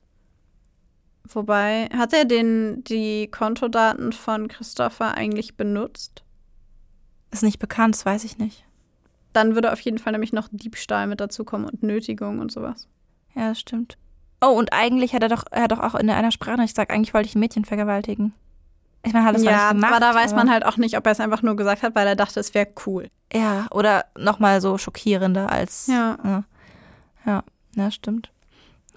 Wobei, 1.24 1.88
hat 1.96 2.14
er 2.14 2.26
den, 2.26 2.84
die 2.84 3.28
Kontodaten 3.28 4.12
von 4.12 4.48
Christopher 4.48 5.16
eigentlich 5.16 5.56
benutzt? 5.56 6.24
Ist 7.32 7.44
nicht 7.44 7.60
bekannt, 7.60 7.96
das 7.96 8.06
weiß 8.06 8.24
ich 8.24 8.38
nicht. 8.38 8.66
Dann 9.34 9.56
würde 9.56 9.72
auf 9.72 9.80
jeden 9.80 9.98
Fall 9.98 10.12
nämlich 10.12 10.34
noch 10.34 10.50
Diebstahl 10.52 11.08
mit 11.08 11.22
dazukommen 11.22 11.70
und 11.70 11.84
Nötigung 11.84 12.40
und 12.40 12.52
sowas. 12.52 12.88
Ja, 13.36 13.50
das 13.50 13.60
stimmt. 13.60 13.98
Oh, 14.42 14.50
und 14.50 14.74
eigentlich 14.74 15.14
hat 15.14 15.24
er 15.24 15.30
doch, 15.30 15.46
er 15.52 15.64
hat 15.64 15.72
doch 15.72 15.80
auch 15.80 15.96
in 15.96 16.10
einer 16.10 16.32
Sprachnachricht 16.32 16.76
gesagt, 16.76 16.92
eigentlich 16.92 17.14
wollte 17.14 17.30
ich 17.30 17.36
ein 17.36 17.40
Mädchen 17.40 17.64
vergewaltigen. 17.64 18.34
Ich 19.04 19.14
meine, 19.14 19.26
hat 19.26 19.36
das 19.36 19.44
ja, 19.44 19.72
gemacht. 19.72 19.92
aber 19.92 20.00
da 20.00 20.14
weiß 20.14 20.32
man 20.34 20.42
aber- 20.42 20.52
halt 20.52 20.66
auch 20.66 20.78
nicht, 20.78 20.96
ob 20.98 21.06
er 21.06 21.12
es 21.12 21.20
einfach 21.20 21.42
nur 21.42 21.56
gesagt 21.56 21.82
hat, 21.84 21.96
weil 21.96 22.08
er 22.08 22.16
dachte, 22.16 22.40
es 22.40 22.54
wäre 22.54 22.68
cool. 22.86 23.10
Ja, 23.34 23.68
oder 23.72 24.06
nochmal 24.18 24.62
so 24.62 24.78
schockierender 24.78 25.52
als. 25.52 25.88
Ja. 25.88 26.18
Ja, 26.24 26.44
ja, 27.26 27.44
ja, 27.76 27.92
stimmt. 27.92 28.32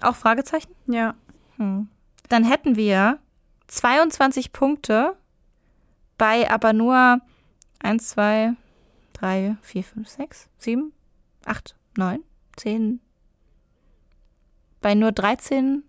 Auch 0.01 0.15
Fragezeichen? 0.15 0.75
Ja. 0.87 1.15
Hm. 1.57 1.89
Dann 2.29 2.43
hätten 2.43 2.75
wir 2.75 3.19
22 3.67 4.51
Punkte 4.51 5.15
bei 6.17 6.49
aber 6.51 6.73
nur 6.73 7.19
1, 7.79 8.09
2, 8.09 8.53
3, 9.13 9.57
4, 9.61 9.83
5, 9.83 10.07
6, 10.09 10.49
7, 10.57 10.91
8, 11.45 11.75
9, 11.97 12.19
10. 12.57 12.99
Bei 14.81 14.93
nur 14.93 15.11
13 15.11 15.83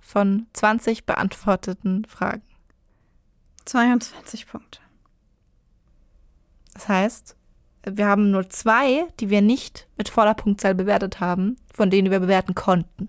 von 0.00 0.46
20 0.54 1.06
beantworteten 1.06 2.04
Fragen. 2.06 2.42
22 3.64 4.46
Punkte. 4.46 4.80
Das 6.74 6.88
heißt, 6.88 7.36
wir 7.84 8.06
haben 8.06 8.30
nur 8.30 8.48
zwei, 8.50 9.06
die 9.20 9.30
wir 9.30 9.42
nicht 9.42 9.88
mit 9.96 10.08
voller 10.08 10.34
Punktzahl 10.34 10.74
bewertet 10.74 11.20
haben, 11.20 11.56
von 11.72 11.90
denen 11.90 12.10
wir 12.10 12.20
bewerten 12.20 12.54
konnten. 12.54 13.08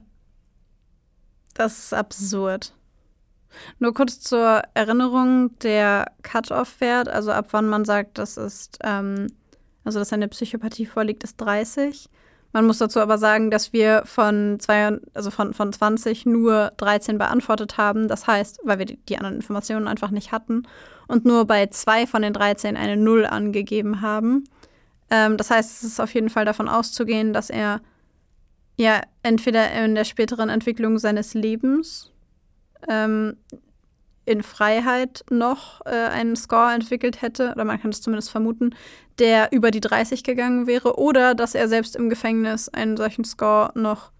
Das 1.53 1.77
ist 1.79 1.93
absurd. 1.93 2.73
Nur 3.79 3.93
kurz 3.93 4.21
zur 4.21 4.61
Erinnerung, 4.73 5.57
der 5.59 6.11
Cut-Off-Wert, 6.23 7.09
also 7.09 7.31
ab 7.31 7.47
wann 7.51 7.67
man 7.67 7.83
sagt, 7.83 8.17
das 8.17 8.37
ist, 8.37 8.79
ähm, 8.81 9.27
also 9.83 9.99
dass 9.99 10.13
eine 10.13 10.29
Psychopathie 10.29 10.85
vorliegt, 10.85 11.23
ist 11.23 11.35
30. 11.37 12.09
Man 12.53 12.65
muss 12.65 12.79
dazu 12.79 12.99
aber 12.99 13.17
sagen, 13.17 13.49
dass 13.49 13.71
wir 13.71 14.03
von, 14.05 14.59
zwei, 14.59 14.99
also 15.13 15.31
von, 15.31 15.53
von 15.53 15.71
20 15.71 16.25
nur 16.25 16.73
13 16.77 17.17
beantwortet 17.17 17.77
haben. 17.77 18.07
Das 18.07 18.27
heißt, 18.27 18.59
weil 18.63 18.79
wir 18.79 18.85
die, 18.85 19.17
anderen 19.17 19.35
Informationen 19.35 19.87
einfach 19.87 20.11
nicht 20.11 20.31
hatten 20.31 20.63
und 21.07 21.25
nur 21.25 21.45
bei 21.45 21.67
zwei 21.67 22.05
von 22.05 22.21
den 22.21 22.33
13 22.33 22.75
eine 22.75 22.97
Null 22.97 23.25
angegeben 23.25 24.01
haben. 24.01 24.43
Ähm, 25.09 25.37
das 25.37 25.49
heißt, 25.49 25.77
es 25.77 25.83
ist 25.83 25.99
auf 26.01 26.13
jeden 26.13 26.29
Fall 26.29 26.45
davon 26.45 26.67
auszugehen, 26.67 27.31
dass 27.33 27.49
er 27.49 27.81
ja 28.77 29.01
entweder 29.23 29.71
in 29.71 29.95
der 29.95 30.05
späteren 30.05 30.49
Entwicklung 30.49 30.97
seines 30.97 31.33
Lebens 31.33 32.11
ähm, 32.89 33.37
in 34.31 34.43
Freiheit 34.43 35.23
noch 35.29 35.85
äh, 35.85 35.89
einen 35.89 36.35
Score 36.35 36.73
entwickelt 36.73 37.21
hätte, 37.21 37.51
oder 37.53 37.65
man 37.65 37.79
kann 37.81 37.91
es 37.91 38.01
zumindest 38.01 38.31
vermuten, 38.31 38.71
der 39.19 39.51
über 39.51 39.71
die 39.71 39.81
30 39.81 40.23
gegangen 40.23 40.67
wäre, 40.67 40.97
oder 40.97 41.35
dass 41.35 41.53
er 41.55 41.67
selbst 41.67 41.95
im 41.95 42.09
Gefängnis 42.09 42.69
einen 42.69 42.97
solchen 42.97 43.23
Score 43.25 43.71
noch 43.75 44.11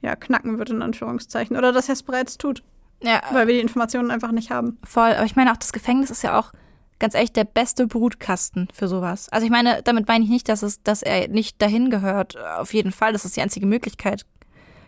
ja, 0.00 0.16
knacken 0.16 0.58
würde, 0.58 0.72
in 0.74 0.82
Anführungszeichen, 0.82 1.56
oder 1.56 1.72
dass 1.72 1.88
er 1.88 1.92
es 1.94 2.02
bereits 2.02 2.38
tut, 2.38 2.62
Ja, 3.02 3.20
weil 3.32 3.46
wir 3.46 3.54
die 3.54 3.60
Informationen 3.60 4.10
einfach 4.10 4.32
nicht 4.32 4.50
haben. 4.50 4.78
voll. 4.84 5.12
Aber 5.12 5.24
ich 5.24 5.36
meine 5.36 5.52
auch, 5.52 5.56
das 5.56 5.72
Gefängnis 5.72 6.10
ist 6.10 6.22
ja 6.22 6.38
auch 6.38 6.52
ganz 7.00 7.14
ehrlich 7.14 7.32
der 7.32 7.44
beste 7.44 7.86
Brutkasten 7.86 8.68
für 8.72 8.88
sowas. 8.88 9.28
Also 9.30 9.44
ich 9.44 9.52
meine, 9.52 9.82
damit 9.84 10.08
meine 10.08 10.24
ich 10.24 10.30
nicht, 10.30 10.48
dass 10.48 10.62
es, 10.62 10.82
dass 10.82 11.02
er 11.02 11.28
nicht 11.28 11.60
dahin 11.62 11.90
gehört. 11.90 12.36
Auf 12.58 12.74
jeden 12.74 12.90
Fall, 12.90 13.12
das 13.12 13.24
ist 13.24 13.36
die 13.36 13.40
einzige 13.40 13.66
Möglichkeit 13.66 14.24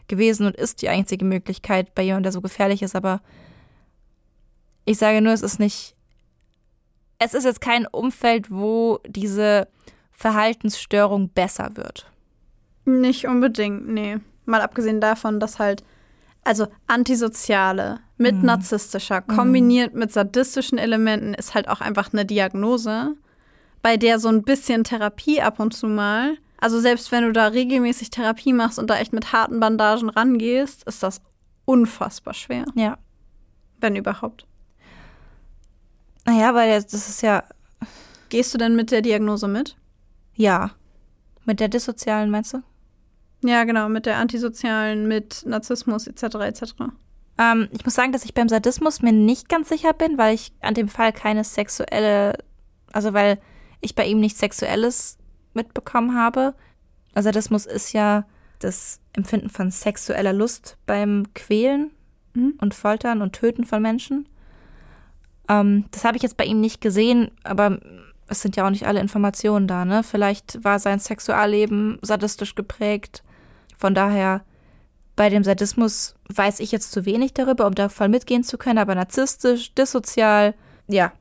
gewesen 0.09 0.47
und 0.47 0.57
ist 0.57 0.83
die 0.83 0.89
einzige 0.89 1.25
Möglichkeit 1.25 1.95
bei 1.95 2.03
jemandem, 2.03 2.25
der 2.25 2.33
so 2.33 2.41
gefährlich 2.41 2.83
ist. 2.83 2.97
Aber 2.97 3.21
ich 4.91 4.99
sage 4.99 5.21
nur, 5.21 5.33
es 5.33 5.43
ist 5.43 5.59
nicht. 5.61 5.95
Es 7.19 7.35
ist 7.35 7.45
jetzt 7.45 7.61
kein 7.61 7.87
Umfeld, 7.87 8.51
wo 8.51 8.99
diese 9.07 9.69
Verhaltensstörung 10.11 11.29
besser 11.31 11.77
wird. 11.77 12.11
Nicht 12.85 13.27
unbedingt, 13.27 13.89
nee. 13.89 14.19
Mal 14.47 14.61
abgesehen 14.63 15.01
davon, 15.01 15.39
dass 15.39 15.59
halt, 15.59 15.85
also 16.45 16.67
antisoziale 16.87 18.01
mit 18.17 18.37
Mhm. 18.37 18.47
narzisstischer 18.47 19.21
kombiniert 19.23 19.95
mit 19.95 20.13
sadistischen 20.13 20.79
Elementen 20.79 21.35
ist 21.35 21.55
halt 21.55 21.69
auch 21.69 21.81
einfach 21.81 22.13
eine 22.13 22.25
Diagnose, 22.27 23.15
bei 23.83 23.97
der 23.97 24.19
so 24.19 24.29
ein 24.29 24.43
bisschen 24.43 24.85
Therapie 24.85 25.41
ab 25.41 25.61
und 25.61 25.73
zu 25.73 25.87
mal, 25.87 26.37
also 26.59 26.81
selbst 26.81 27.13
wenn 27.13 27.25
du 27.25 27.33
da 27.33 27.47
regelmäßig 27.49 28.11
Therapie 28.11 28.53
machst 28.53 28.79
und 28.79 28.89
da 28.91 28.99
echt 28.99 29.13
mit 29.13 29.33
harten 29.33 29.61
Bandagen 29.61 30.11
rangehst, 30.11 30.85
ist 30.85 31.03
das 31.03 31.23
unfassbar 31.65 32.35
schwer, 32.35 32.65
Ja. 32.75 32.99
wenn 33.81 33.97
überhaupt. 33.97 34.47
Naja, 36.31 36.55
weil 36.55 36.71
das 36.81 36.93
ist 36.93 37.23
ja. 37.23 37.43
Gehst 38.29 38.55
du 38.55 38.59
denn 38.59 38.77
mit 38.77 38.93
der 38.93 39.03
Diagnose 39.03 39.49
mit? 39.49 39.77
Ja. 40.35 40.71
Mit 41.45 41.59
der 41.59 41.67
dissozialen, 41.67 42.31
meinst 42.31 42.55
du? 42.55 42.63
Ja, 43.43 43.65
genau, 43.65 43.89
mit 43.89 44.07
der 44.07 44.19
antisozialen, 44.19 45.09
mit 45.09 45.45
Narzissmus 45.45 46.07
etc. 46.07 46.23
etc. 46.23 46.63
Ähm, 47.37 47.69
ich 47.73 47.85
muss 47.85 47.95
sagen, 47.95 48.13
dass 48.13 48.25
ich 48.25 48.35
beim 48.35 48.49
Sadismus 48.49 49.03
mir 49.03 49.13
nicht 49.13 49.49
ganz 49.49 49.71
sicher 49.71 49.93
bin, 49.93 50.19
weil 50.19 50.35
ich 50.35 50.53
an 50.61 50.75
dem 50.75 50.89
Fall 50.89 51.13
keine 51.13 51.43
sexuelle, 51.43 52.39
also 52.93 53.13
weil 53.13 53.41
ich 53.81 53.97
bei 53.97 54.07
ihm 54.07 54.21
nichts 54.21 54.39
Sexuelles 54.39 55.19
mitbekommen 55.53 56.15
habe. 56.15 56.55
Also 57.13 57.27
Sadismus 57.27 57.67
ist 57.67 57.93
ja 57.93 58.25
das 58.61 59.01
Empfinden 59.15 59.51
von 59.51 59.73
sexueller 59.73 60.33
Lust 60.33 60.77
beim 60.87 61.25
Quälen 61.35 61.91
mhm. 62.35 62.55
und 62.61 62.75
Foltern 62.75 63.21
und 63.21 63.33
Töten 63.33 63.65
von 63.65 63.83
Menschen. 63.83 64.29
Ähm, 65.51 65.87
das 65.91 66.05
habe 66.05 66.17
ich 66.17 66.23
jetzt 66.23 66.37
bei 66.37 66.45
ihm 66.45 66.61
nicht 66.61 66.81
gesehen, 66.81 67.33
aber 67.43 67.81
es 68.29 68.41
sind 68.41 68.55
ja 68.55 68.65
auch 68.65 68.71
nicht 68.71 68.87
alle 68.87 69.01
Informationen 69.01 69.67
da, 69.67 69.85
ne? 69.85 70.05
Vielleicht 70.05 70.63
war 70.63 70.79
sein 70.79 71.01
Sexualleben 71.01 71.99
sadistisch 72.03 72.55
geprägt. 72.55 73.25
Von 73.77 73.93
daher, 73.93 74.45
bei 75.17 75.29
dem 75.29 75.43
Sadismus 75.43 76.15
weiß 76.33 76.61
ich 76.61 76.71
jetzt 76.71 76.93
zu 76.93 77.05
wenig 77.05 77.35
darüber, 77.35 77.67
um 77.67 77.75
da 77.75 77.89
voll 77.89 78.09
mitgehen 78.09 78.45
zu 78.45 78.57
können, 78.59 78.79
aber 78.79 78.95
narzisstisch, 78.95 79.75
dissozial, 79.75 80.55
ja. 80.87 81.13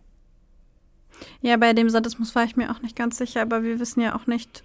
Ja, 1.42 1.58
bei 1.58 1.74
dem 1.74 1.90
Sadismus 1.90 2.36
war 2.36 2.44
ich 2.44 2.56
mir 2.56 2.72
auch 2.72 2.82
nicht 2.82 2.96
ganz 2.96 3.18
sicher, 3.18 3.42
aber 3.42 3.64
wir 3.64 3.80
wissen 3.80 4.02
ja 4.02 4.16
auch 4.16 4.28
nicht 4.28 4.64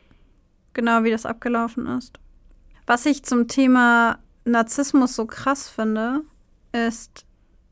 genau, 0.75 1.05
wie 1.05 1.11
das 1.11 1.25
abgelaufen 1.25 1.87
ist. 1.87 2.21
Was 2.87 3.07
ich 3.07 3.25
zum 3.25 3.49
Thema 3.49 4.19
Narzissmus 4.45 5.17
so 5.17 5.25
krass 5.25 5.71
finde, 5.71 6.21
ist, 6.73 7.24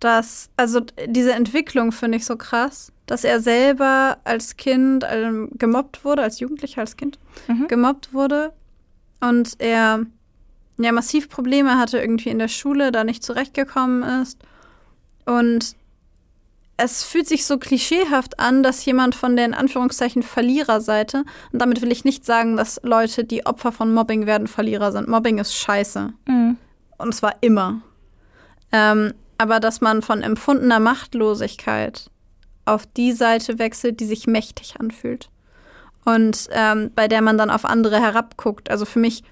dass, 0.04 0.50
also 0.56 0.80
diese 1.06 1.32
Entwicklung 1.32 1.92
finde 1.92 2.18
ich 2.18 2.24
so 2.24 2.36
krass, 2.36 2.92
dass 3.06 3.24
er 3.24 3.40
selber 3.40 4.18
als 4.24 4.56
Kind 4.56 5.04
ähm, 5.08 5.50
gemobbt 5.52 6.04
wurde, 6.04 6.22
als 6.22 6.40
Jugendlicher, 6.40 6.80
als 6.80 6.96
Kind 6.96 7.18
mhm. 7.48 7.68
gemobbt 7.68 8.12
wurde 8.12 8.52
und 9.20 9.54
er 9.58 10.06
ja 10.78 10.92
massiv 10.92 11.28
Probleme 11.28 11.78
hatte 11.78 11.98
irgendwie 11.98 12.30
in 12.30 12.38
der 12.38 12.48
Schule, 12.48 12.90
da 12.90 13.04
nicht 13.04 13.22
zurechtgekommen 13.22 14.02
ist 14.22 14.38
und 15.24 15.76
es 16.76 17.04
fühlt 17.04 17.28
sich 17.28 17.44
so 17.44 17.58
klischeehaft 17.58 18.40
an, 18.40 18.62
dass 18.62 18.84
jemand 18.84 19.14
von 19.14 19.36
der 19.36 19.44
in 19.44 19.54
Anführungszeichen 19.54 20.22
Verliererseite, 20.22 21.24
und 21.52 21.58
damit 21.60 21.80
will 21.80 21.92
ich 21.92 22.04
nicht 22.04 22.24
sagen, 22.24 22.56
dass 22.56 22.80
Leute, 22.82 23.24
die 23.24 23.46
Opfer 23.46 23.70
von 23.70 23.94
Mobbing 23.94 24.26
werden, 24.26 24.48
Verlierer 24.48 24.90
sind. 24.90 25.06
Mobbing 25.06 25.38
ist 25.38 25.54
scheiße. 25.54 26.12
Mhm. 26.26 26.56
Und 26.98 27.14
zwar 27.14 27.36
immer. 27.40 27.82
Ähm, 28.72 29.12
aber 29.38 29.60
dass 29.60 29.80
man 29.80 30.02
von 30.02 30.22
empfundener 30.22 30.80
Machtlosigkeit 30.80 32.10
auf 32.64 32.86
die 32.86 33.12
Seite 33.12 33.58
wechselt, 33.58 34.00
die 34.00 34.04
sich 34.04 34.26
mächtig 34.26 34.76
anfühlt. 34.78 35.28
Und 36.04 36.48
ähm, 36.52 36.90
bei 36.94 37.08
der 37.08 37.22
man 37.22 37.38
dann 37.38 37.50
auf 37.50 37.64
andere 37.64 38.00
herabguckt. 38.00 38.70
Also 38.70 38.84
für 38.84 38.98
mich 38.98 39.22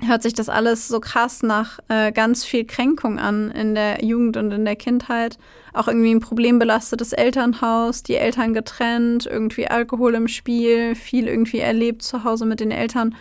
hört 0.00 0.22
sich 0.22 0.34
das 0.34 0.48
alles 0.48 0.88
so 0.88 1.00
krass 1.00 1.42
nach 1.42 1.78
äh, 1.88 2.12
ganz 2.12 2.44
viel 2.44 2.64
Kränkung 2.64 3.18
an 3.18 3.50
in 3.50 3.74
der 3.74 4.04
Jugend 4.04 4.36
und 4.36 4.50
in 4.52 4.64
der 4.64 4.76
Kindheit. 4.76 5.38
Auch 5.72 5.88
irgendwie 5.88 6.14
ein 6.14 6.20
problembelastetes 6.20 7.12
Elternhaus, 7.12 8.02
die 8.02 8.16
Eltern 8.16 8.54
getrennt, 8.54 9.26
irgendwie 9.26 9.68
Alkohol 9.68 10.14
im 10.14 10.28
Spiel, 10.28 10.94
viel 10.94 11.28
irgendwie 11.28 11.60
erlebt 11.60 12.02
zu 12.02 12.24
Hause 12.24 12.46
mit 12.46 12.60
den 12.60 12.70
Eltern. 12.70 13.14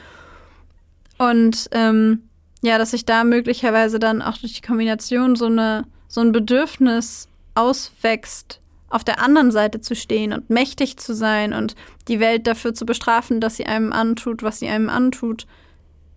Und 1.18 1.70
ähm, 1.72 2.24
ja, 2.62 2.78
dass 2.78 2.92
sich 2.92 3.06
da 3.06 3.24
möglicherweise 3.24 4.00
dann 4.00 4.22
auch 4.22 4.38
durch 4.38 4.54
die 4.54 4.62
Kombination 4.62 5.36
so, 5.36 5.46
eine, 5.46 5.86
so 6.12 6.20
ein 6.20 6.34
Bedürfnis 6.34 7.30
auswächst, 7.56 8.60
auf 8.90 9.06
der 9.06 9.22
anderen 9.22 9.52
Seite 9.52 9.80
zu 9.80 9.96
stehen 9.96 10.34
und 10.34 10.50
mächtig 10.50 10.98
zu 10.98 11.16
sein 11.16 11.54
und 11.54 11.76
die 12.10 12.20
Welt 12.20 12.46
dafür 12.46 12.74
zu 12.74 12.86
bestrafen, 12.86 13.40
dass 13.40 13.56
sie 13.56 13.66
einem 13.66 13.94
antut, 13.94 14.44
was 14.44 14.60
sie 14.60 14.68
einem 14.68 14.90
antut 14.90 15.48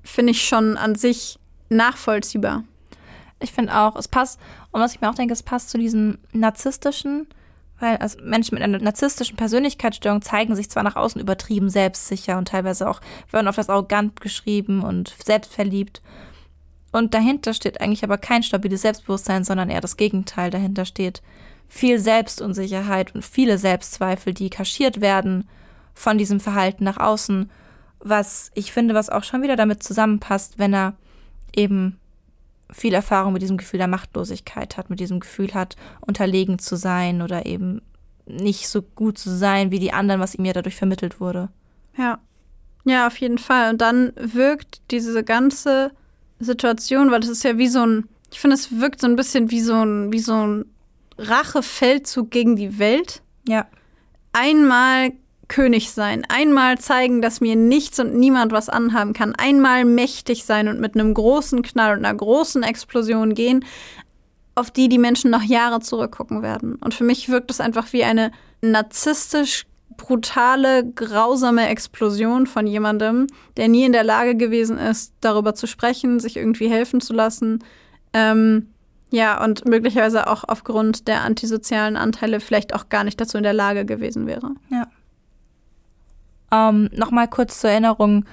finde 0.02 0.32
ich 0.32 0.46
schon 0.46 0.76
an 0.76 0.96
sich 0.96 1.38
nachvollziehbar. 1.70 2.64
Ich 3.40 3.52
finde 3.52 3.76
auch, 3.76 3.96
es 3.96 4.08
passt, 4.08 4.38
und 4.70 4.80
was 4.80 4.94
ich 4.94 5.00
mir 5.00 5.10
auch 5.10 5.14
denke, 5.14 5.32
es 5.32 5.42
passt 5.42 5.70
zu 5.70 5.78
diesem 5.78 6.18
narzisstischen, 6.32 7.26
weil 7.80 7.96
also 7.96 8.18
Menschen 8.22 8.54
mit 8.54 8.62
einer 8.62 8.78
narzisstischen 8.78 9.36
Persönlichkeitsstörung 9.36 10.22
zeigen 10.22 10.54
sich 10.54 10.70
zwar 10.70 10.82
nach 10.82 10.96
außen 10.96 11.20
übertrieben 11.20 11.70
selbstsicher 11.70 12.38
und 12.38 12.48
teilweise 12.48 12.88
auch 12.88 13.00
werden 13.30 13.48
auf 13.48 13.56
das 13.56 13.68
arrogant 13.68 14.20
geschrieben 14.20 14.82
und 14.82 15.14
selbstverliebt. 15.24 16.02
Und 16.94 17.14
dahinter 17.14 17.54
steht 17.54 17.80
eigentlich 17.80 18.04
aber 18.04 18.18
kein 18.18 18.42
stabiles 18.42 18.82
Selbstbewusstsein, 18.82 19.44
sondern 19.44 19.70
eher 19.70 19.80
das 19.80 19.96
Gegenteil. 19.96 20.50
Dahinter 20.50 20.84
steht 20.84 21.22
viel 21.68 21.98
Selbstunsicherheit 21.98 23.14
und 23.14 23.24
viele 23.24 23.58
Selbstzweifel, 23.58 24.32
die 24.32 24.50
kaschiert 24.50 25.00
werden 25.00 25.48
von 25.92 26.18
diesem 26.18 26.40
Verhalten 26.40 26.84
nach 26.84 26.98
außen 26.98 27.50
was 28.04 28.50
ich 28.54 28.72
finde, 28.72 28.94
was 28.94 29.10
auch 29.10 29.24
schon 29.24 29.42
wieder 29.42 29.56
damit 29.56 29.82
zusammenpasst, 29.82 30.58
wenn 30.58 30.74
er 30.74 30.94
eben 31.56 31.98
viel 32.70 32.94
Erfahrung 32.94 33.32
mit 33.32 33.42
diesem 33.42 33.56
Gefühl 33.56 33.78
der 33.78 33.88
Machtlosigkeit 33.88 34.76
hat, 34.76 34.90
mit 34.90 35.00
diesem 35.00 35.20
Gefühl 35.20 35.54
hat, 35.54 35.76
unterlegen 36.00 36.58
zu 36.58 36.76
sein 36.76 37.22
oder 37.22 37.46
eben 37.46 37.80
nicht 38.26 38.68
so 38.68 38.82
gut 38.82 39.18
zu 39.18 39.30
sein 39.30 39.70
wie 39.70 39.78
die 39.78 39.92
anderen, 39.92 40.20
was 40.20 40.34
ihm 40.34 40.44
ja 40.44 40.52
dadurch 40.52 40.76
vermittelt 40.76 41.20
wurde. 41.20 41.48
Ja. 41.96 42.18
Ja, 42.84 43.06
auf 43.06 43.16
jeden 43.16 43.38
Fall. 43.38 43.70
Und 43.70 43.80
dann 43.80 44.12
wirkt 44.16 44.82
diese 44.90 45.24
ganze 45.24 45.92
Situation, 46.44 47.10
weil 47.10 47.20
das 47.20 47.30
ist 47.30 47.44
ja 47.44 47.58
wie 47.58 47.68
so 47.68 47.84
ein, 47.84 48.08
ich 48.32 48.40
finde, 48.40 48.54
es 48.54 48.78
wirkt 48.78 49.00
so 49.00 49.06
ein 49.06 49.16
bisschen 49.16 49.50
wie 49.50 49.60
so 49.60 49.74
ein, 49.74 50.12
wie 50.12 50.20
so 50.20 50.34
ein 50.34 50.64
Rachefeldzug 51.18 52.30
gegen 52.30 52.56
die 52.56 52.78
Welt. 52.78 53.22
Ja. 53.46 53.66
Einmal 54.32 55.12
König 55.48 55.92
sein, 55.92 56.24
einmal 56.28 56.78
zeigen, 56.78 57.20
dass 57.20 57.40
mir 57.40 57.54
nichts 57.54 58.00
und 58.00 58.14
niemand 58.14 58.52
was 58.52 58.68
anhaben 58.68 59.12
kann, 59.12 59.34
einmal 59.34 59.84
mächtig 59.84 60.44
sein 60.44 60.68
und 60.68 60.80
mit 60.80 60.94
einem 60.94 61.12
großen 61.14 61.62
Knall 61.62 61.98
und 61.98 62.04
einer 62.04 62.16
großen 62.16 62.62
Explosion 62.62 63.34
gehen, 63.34 63.64
auf 64.54 64.70
die 64.70 64.88
die 64.88 64.98
Menschen 64.98 65.30
noch 65.30 65.42
Jahre 65.42 65.80
zurückgucken 65.80 66.42
werden. 66.42 66.76
Und 66.76 66.94
für 66.94 67.04
mich 67.04 67.28
wirkt 67.28 67.50
es 67.50 67.60
einfach 67.60 67.92
wie 67.92 68.04
eine 68.04 68.32
narzisstisch 68.62 69.66
brutale, 69.96 70.84
grausame 70.94 71.68
Explosion 71.68 72.46
von 72.46 72.66
jemandem, 72.66 73.26
der 73.56 73.68
nie 73.68 73.84
in 73.84 73.92
der 73.92 74.04
Lage 74.04 74.36
gewesen 74.36 74.78
ist, 74.78 75.14
darüber 75.20 75.54
zu 75.54 75.66
sprechen, 75.66 76.20
sich 76.20 76.36
irgendwie 76.36 76.68
helfen 76.68 77.00
zu 77.00 77.12
lassen. 77.12 77.62
Ähm, 78.12 78.68
ja, 79.10 79.42
und 79.42 79.66
möglicherweise 79.66 80.26
auch 80.26 80.44
aufgrund 80.44 81.06
der 81.06 81.22
antisozialen 81.22 81.96
Anteile 81.96 82.40
vielleicht 82.40 82.74
auch 82.74 82.88
gar 82.88 83.04
nicht 83.04 83.20
dazu 83.20 83.36
in 83.36 83.44
der 83.44 83.52
Lage 83.52 83.84
gewesen 83.84 84.26
wäre. 84.26 84.50
Ja. 84.70 84.88
Ähm, 86.50 86.90
Nochmal 86.92 87.28
kurz 87.28 87.60
zur 87.60 87.70
Erinnerung. 87.70 88.24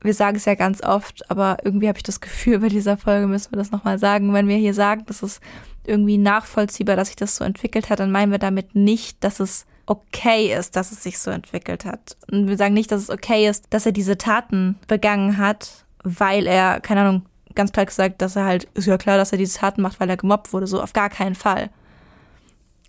Wir 0.00 0.14
sagen 0.14 0.36
es 0.36 0.46
ja 0.46 0.54
ganz 0.54 0.82
oft, 0.82 1.30
aber 1.30 1.58
irgendwie 1.64 1.88
habe 1.88 1.98
ich 1.98 2.02
das 2.02 2.20
Gefühl, 2.20 2.58
bei 2.58 2.68
dieser 2.68 2.96
Folge 2.96 3.26
müssen 3.26 3.52
wir 3.52 3.58
das 3.58 3.70
nochmal 3.70 3.98
sagen. 3.98 4.32
Wenn 4.32 4.48
wir 4.48 4.56
hier 4.56 4.74
sagen, 4.74 5.04
dass 5.06 5.22
es 5.22 5.40
irgendwie 5.84 6.18
nachvollziehbar, 6.18 6.96
dass 6.96 7.08
sich 7.08 7.16
das 7.16 7.36
so 7.36 7.44
entwickelt 7.44 7.90
hat, 7.90 8.00
dann 8.00 8.10
meinen 8.10 8.32
wir 8.32 8.38
damit 8.38 8.74
nicht, 8.74 9.22
dass 9.22 9.38
es 9.38 9.66
okay 9.86 10.56
ist, 10.56 10.76
dass 10.76 10.92
es 10.92 11.02
sich 11.02 11.18
so 11.18 11.30
entwickelt 11.30 11.84
hat. 11.84 12.16
Und 12.30 12.48
wir 12.48 12.56
sagen 12.56 12.74
nicht, 12.74 12.92
dass 12.92 13.02
es 13.02 13.10
okay 13.10 13.48
ist, 13.48 13.66
dass 13.70 13.86
er 13.86 13.92
diese 13.92 14.18
Taten 14.18 14.78
begangen 14.86 15.38
hat, 15.38 15.84
weil 16.04 16.46
er, 16.46 16.80
keine 16.80 17.02
Ahnung, 17.02 17.26
ganz 17.54 17.72
klar 17.72 17.86
gesagt, 17.86 18.22
dass 18.22 18.36
er 18.36 18.44
halt, 18.44 18.64
ist 18.74 18.86
ja 18.86 18.98
klar, 18.98 19.16
dass 19.16 19.32
er 19.32 19.38
diese 19.38 19.58
Taten 19.58 19.82
macht, 19.82 20.00
weil 20.00 20.10
er 20.10 20.16
gemobbt 20.16 20.52
wurde. 20.52 20.66
So 20.66 20.82
auf 20.82 20.92
gar 20.92 21.10
keinen 21.10 21.34
Fall. 21.34 21.70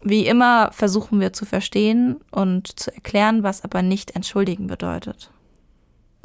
Wie 0.01 0.25
immer 0.25 0.71
versuchen 0.71 1.19
wir 1.19 1.33
zu 1.33 1.45
verstehen 1.45 2.19
und 2.31 2.79
zu 2.79 2.93
erklären, 2.93 3.43
was 3.43 3.63
aber 3.63 3.81
nicht 3.81 4.15
entschuldigen 4.15 4.67
bedeutet. 4.67 5.31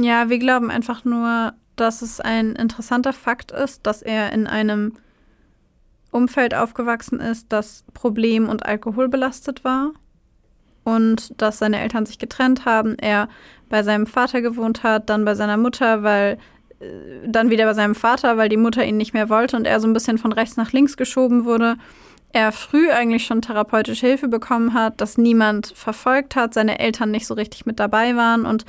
Ja, 0.01 0.29
wir 0.29 0.39
glauben 0.39 0.71
einfach 0.71 1.05
nur, 1.05 1.55
dass 1.77 2.03
es 2.03 2.21
ein 2.21 2.57
interessanter 2.57 3.13
Fakt 3.13 3.53
ist, 3.53 3.87
dass 3.87 4.03
er 4.03 4.33
in 4.33 4.47
einem 4.47 4.95
Umfeld 6.11 6.55
aufgewachsen 6.55 7.21
ist, 7.21 7.53
das 7.53 7.85
problem- 7.95 8.49
und 8.49 8.65
alkoholbelastet 8.67 9.63
war 9.63 9.93
und 10.89 11.41
dass 11.41 11.59
seine 11.59 11.81
Eltern 11.81 12.07
sich 12.07 12.19
getrennt 12.19 12.65
haben, 12.65 12.97
er 12.99 13.29
bei 13.69 13.83
seinem 13.83 14.07
Vater 14.07 14.41
gewohnt 14.41 14.83
hat, 14.83 15.11
dann 15.11 15.27
bei 15.27 15.35
seiner 15.35 15.59
Mutter, 15.59 16.03
weil 16.03 16.39
äh, 16.81 16.87
dann 17.27 17.51
wieder 17.51 17.67
bei 17.67 17.75
seinem 17.75 17.95
Vater, 17.95 18.39
weil 18.39 18.49
die 18.49 18.57
Mutter 18.57 18.85
ihn 18.85 18.97
nicht 18.97 19.13
mehr 19.13 19.29
wollte 19.29 19.57
und 19.57 19.67
er 19.67 19.81
so 19.81 19.87
ein 19.87 19.93
bisschen 19.93 20.17
von 20.17 20.33
rechts 20.33 20.57
nach 20.57 20.73
links 20.73 20.97
geschoben 20.97 21.45
wurde. 21.45 21.77
Er 22.33 22.53
früh 22.53 22.91
eigentlich 22.91 23.27
schon 23.27 23.43
therapeutische 23.43 24.07
Hilfe 24.07 24.29
bekommen 24.29 24.73
hat, 24.73 25.01
dass 25.03 25.19
niemand 25.19 25.73
verfolgt 25.75 26.37
hat, 26.37 26.55
seine 26.55 26.79
Eltern 26.79 27.11
nicht 27.11 27.27
so 27.27 27.35
richtig 27.35 27.67
mit 27.67 27.79
dabei 27.79 28.17
waren 28.17 28.47
und 28.47 28.65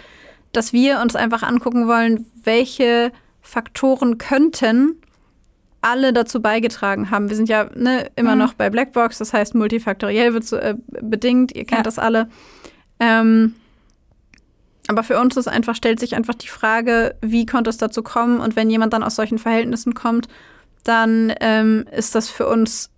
dass 0.51 0.73
wir 0.73 0.99
uns 0.99 1.15
einfach 1.15 1.43
angucken 1.43 1.87
wollen, 1.87 2.25
welche 2.43 3.13
Faktoren 3.41 4.17
könnten 4.17 4.97
alle 5.81 6.13
dazu 6.13 6.41
beigetragen 6.41 7.09
haben. 7.09 7.29
Wir 7.29 7.35
sind 7.35 7.49
ja 7.49 7.69
ne, 7.75 8.09
immer 8.15 8.33
mhm. 8.33 8.39
noch 8.39 8.53
bei 8.53 8.69
Blackbox, 8.69 9.17
das 9.17 9.33
heißt 9.33 9.55
multifaktoriell 9.55 10.33
wird 10.33 10.45
so, 10.45 10.57
äh, 10.57 10.75
bedingt, 11.01 11.55
ihr 11.55 11.65
kennt 11.65 11.79
ja. 11.79 11.83
das 11.83 11.99
alle. 11.99 12.29
Ähm, 12.99 13.55
aber 14.87 15.03
für 15.03 15.19
uns 15.19 15.37
ist 15.37 15.47
einfach, 15.47 15.75
stellt 15.75 15.99
sich 15.99 16.15
einfach 16.15 16.33
die 16.33 16.47
Frage, 16.47 17.15
wie 17.21 17.45
konnte 17.45 17.69
es 17.69 17.77
dazu 17.77 18.01
kommen? 18.01 18.39
Und 18.39 18.55
wenn 18.55 18.69
jemand 18.69 18.93
dann 18.93 19.03
aus 19.03 19.15
solchen 19.15 19.37
Verhältnissen 19.37 19.93
kommt, 19.93 20.27
dann 20.83 21.33
ähm, 21.41 21.85
ist 21.95 22.15
das 22.15 22.29
für 22.29 22.47
uns 22.47 22.89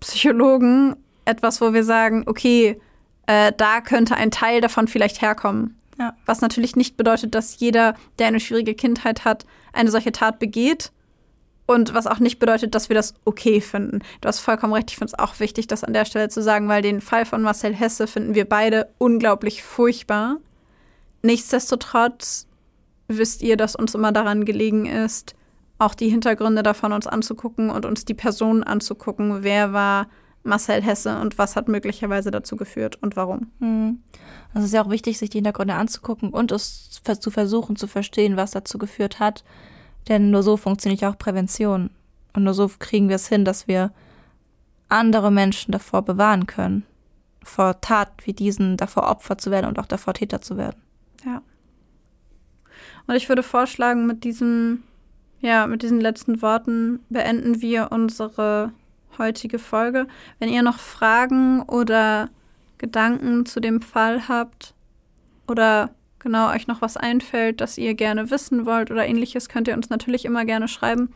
Psychologen 0.00 0.96
etwas, 1.24 1.60
wo 1.60 1.72
wir 1.72 1.84
sagen, 1.84 2.24
okay, 2.26 2.80
äh, 3.26 3.52
da 3.56 3.80
könnte 3.80 4.16
ein 4.16 4.30
Teil 4.30 4.60
davon 4.60 4.88
vielleicht 4.88 5.22
herkommen. 5.22 5.78
Ja. 5.98 6.14
Was 6.26 6.40
natürlich 6.40 6.76
nicht 6.76 6.96
bedeutet, 6.96 7.34
dass 7.34 7.60
jeder, 7.60 7.94
der 8.18 8.26
eine 8.26 8.40
schwierige 8.40 8.74
Kindheit 8.74 9.24
hat, 9.24 9.46
eine 9.72 9.90
solche 9.90 10.12
Tat 10.12 10.38
begeht 10.38 10.90
Und 11.70 11.94
was 11.94 12.08
auch 12.08 12.18
nicht 12.18 12.40
bedeutet, 12.40 12.74
dass 12.74 12.88
wir 12.88 12.96
das 12.96 13.14
okay 13.24 13.60
finden. 13.60 14.00
Du 14.20 14.26
hast 14.26 14.40
vollkommen 14.40 14.72
recht. 14.72 14.90
Ich 14.90 14.96
finde 14.96 15.12
es 15.12 15.18
auch 15.20 15.38
wichtig, 15.38 15.68
das 15.68 15.84
an 15.84 15.92
der 15.92 16.04
Stelle 16.04 16.28
zu 16.28 16.42
sagen, 16.42 16.66
weil 16.66 16.82
den 16.82 17.00
Fall 17.00 17.24
von 17.24 17.42
Marcel 17.42 17.72
Hesse 17.72 18.08
finden 18.08 18.34
wir 18.34 18.44
beide 18.44 18.88
unglaublich 18.98 19.62
furchtbar. 19.62 20.38
Nichtsdestotrotz 21.22 22.48
wisst 23.06 23.42
ihr, 23.42 23.56
dass 23.56 23.76
uns 23.76 23.94
immer 23.94 24.10
daran 24.10 24.44
gelegen 24.44 24.86
ist, 24.86 25.36
auch 25.78 25.94
die 25.94 26.08
Hintergründe 26.08 26.64
davon 26.64 26.92
uns 26.92 27.06
anzugucken 27.06 27.70
und 27.70 27.86
uns 27.86 28.04
die 28.04 28.14
Personen 28.14 28.64
anzugucken. 28.64 29.44
Wer 29.44 29.72
war 29.72 30.08
Marcel 30.42 30.82
Hesse 30.82 31.20
und 31.20 31.38
was 31.38 31.54
hat 31.54 31.68
möglicherweise 31.68 32.32
dazu 32.32 32.56
geführt 32.56 33.00
und 33.00 33.14
warum? 33.14 33.52
Hm. 33.60 34.02
Also 34.52 34.64
es 34.64 34.72
ist 34.72 34.74
ja 34.74 34.82
auch 34.82 34.90
wichtig, 34.90 35.18
sich 35.18 35.30
die 35.30 35.38
Hintergründe 35.38 35.74
anzugucken 35.74 36.30
und 36.30 36.50
es 36.50 37.00
zu 37.20 37.30
versuchen 37.30 37.76
zu 37.76 37.86
verstehen, 37.86 38.36
was 38.36 38.50
dazu 38.50 38.76
geführt 38.76 39.20
hat. 39.20 39.44
Denn 40.08 40.30
nur 40.30 40.42
so 40.42 40.56
funktioniert 40.56 41.04
auch 41.04 41.18
Prävention. 41.18 41.90
Und 42.32 42.44
nur 42.44 42.54
so 42.54 42.70
kriegen 42.78 43.08
wir 43.08 43.16
es 43.16 43.28
hin, 43.28 43.44
dass 43.44 43.68
wir 43.68 43.92
andere 44.88 45.30
Menschen 45.30 45.72
davor 45.72 46.02
bewahren 46.02 46.46
können. 46.46 46.84
Vor 47.42 47.80
Tat 47.80 48.10
wie 48.24 48.32
diesen, 48.32 48.76
davor 48.76 49.08
Opfer 49.08 49.38
zu 49.38 49.50
werden 49.50 49.66
und 49.66 49.78
auch 49.78 49.86
davor 49.86 50.14
Täter 50.14 50.42
zu 50.42 50.56
werden. 50.56 50.80
Ja. 51.24 51.42
Und 53.06 53.14
ich 53.14 53.28
würde 53.28 53.42
vorschlagen, 53.42 54.06
mit 54.06 54.24
diesem, 54.24 54.82
ja, 55.40 55.66
mit 55.66 55.82
diesen 55.82 56.00
letzten 56.00 56.42
Worten 56.42 57.00
beenden 57.08 57.60
wir 57.60 57.88
unsere 57.90 58.72
heutige 59.18 59.58
Folge. 59.58 60.06
Wenn 60.38 60.48
ihr 60.48 60.62
noch 60.62 60.78
Fragen 60.78 61.62
oder 61.62 62.28
Gedanken 62.78 63.46
zu 63.46 63.60
dem 63.60 63.82
Fall 63.82 64.28
habt 64.28 64.74
oder 65.46 65.90
genau 66.20 66.50
euch 66.50 66.66
noch 66.66 66.82
was 66.82 66.96
einfällt, 66.96 67.60
das 67.60 67.78
ihr 67.78 67.94
gerne 67.94 68.30
wissen 68.30 68.66
wollt 68.66 68.90
oder 68.90 69.06
ähnliches, 69.06 69.48
könnt 69.48 69.68
ihr 69.68 69.74
uns 69.74 69.90
natürlich 69.90 70.24
immer 70.24 70.44
gerne 70.44 70.66
schreiben. 70.68 71.12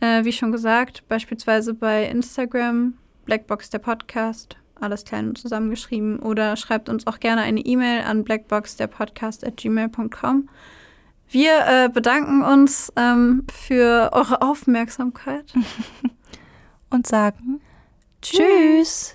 Äh, 0.00 0.24
wie 0.24 0.32
schon 0.32 0.52
gesagt, 0.52 1.06
beispielsweise 1.08 1.74
bei 1.74 2.06
Instagram, 2.06 2.94
Blackbox 3.24 3.70
der 3.70 3.78
Podcast, 3.78 4.56
alles 4.80 5.04
klein 5.04 5.28
und 5.28 5.38
zusammengeschrieben. 5.38 6.18
Oder 6.18 6.56
schreibt 6.56 6.88
uns 6.88 7.06
auch 7.06 7.20
gerne 7.20 7.42
eine 7.42 7.60
E-Mail 7.60 8.02
an 8.02 8.24
blackboxderpodcast.gmail.com. 8.24 10.48
Wir 11.28 11.66
äh, 11.66 11.88
bedanken 11.88 12.42
uns 12.42 12.92
ähm, 12.96 13.44
für 13.52 14.10
eure 14.12 14.42
Aufmerksamkeit 14.42 15.52
und 16.90 17.06
sagen 17.06 17.60
Tschüss. 18.22 19.14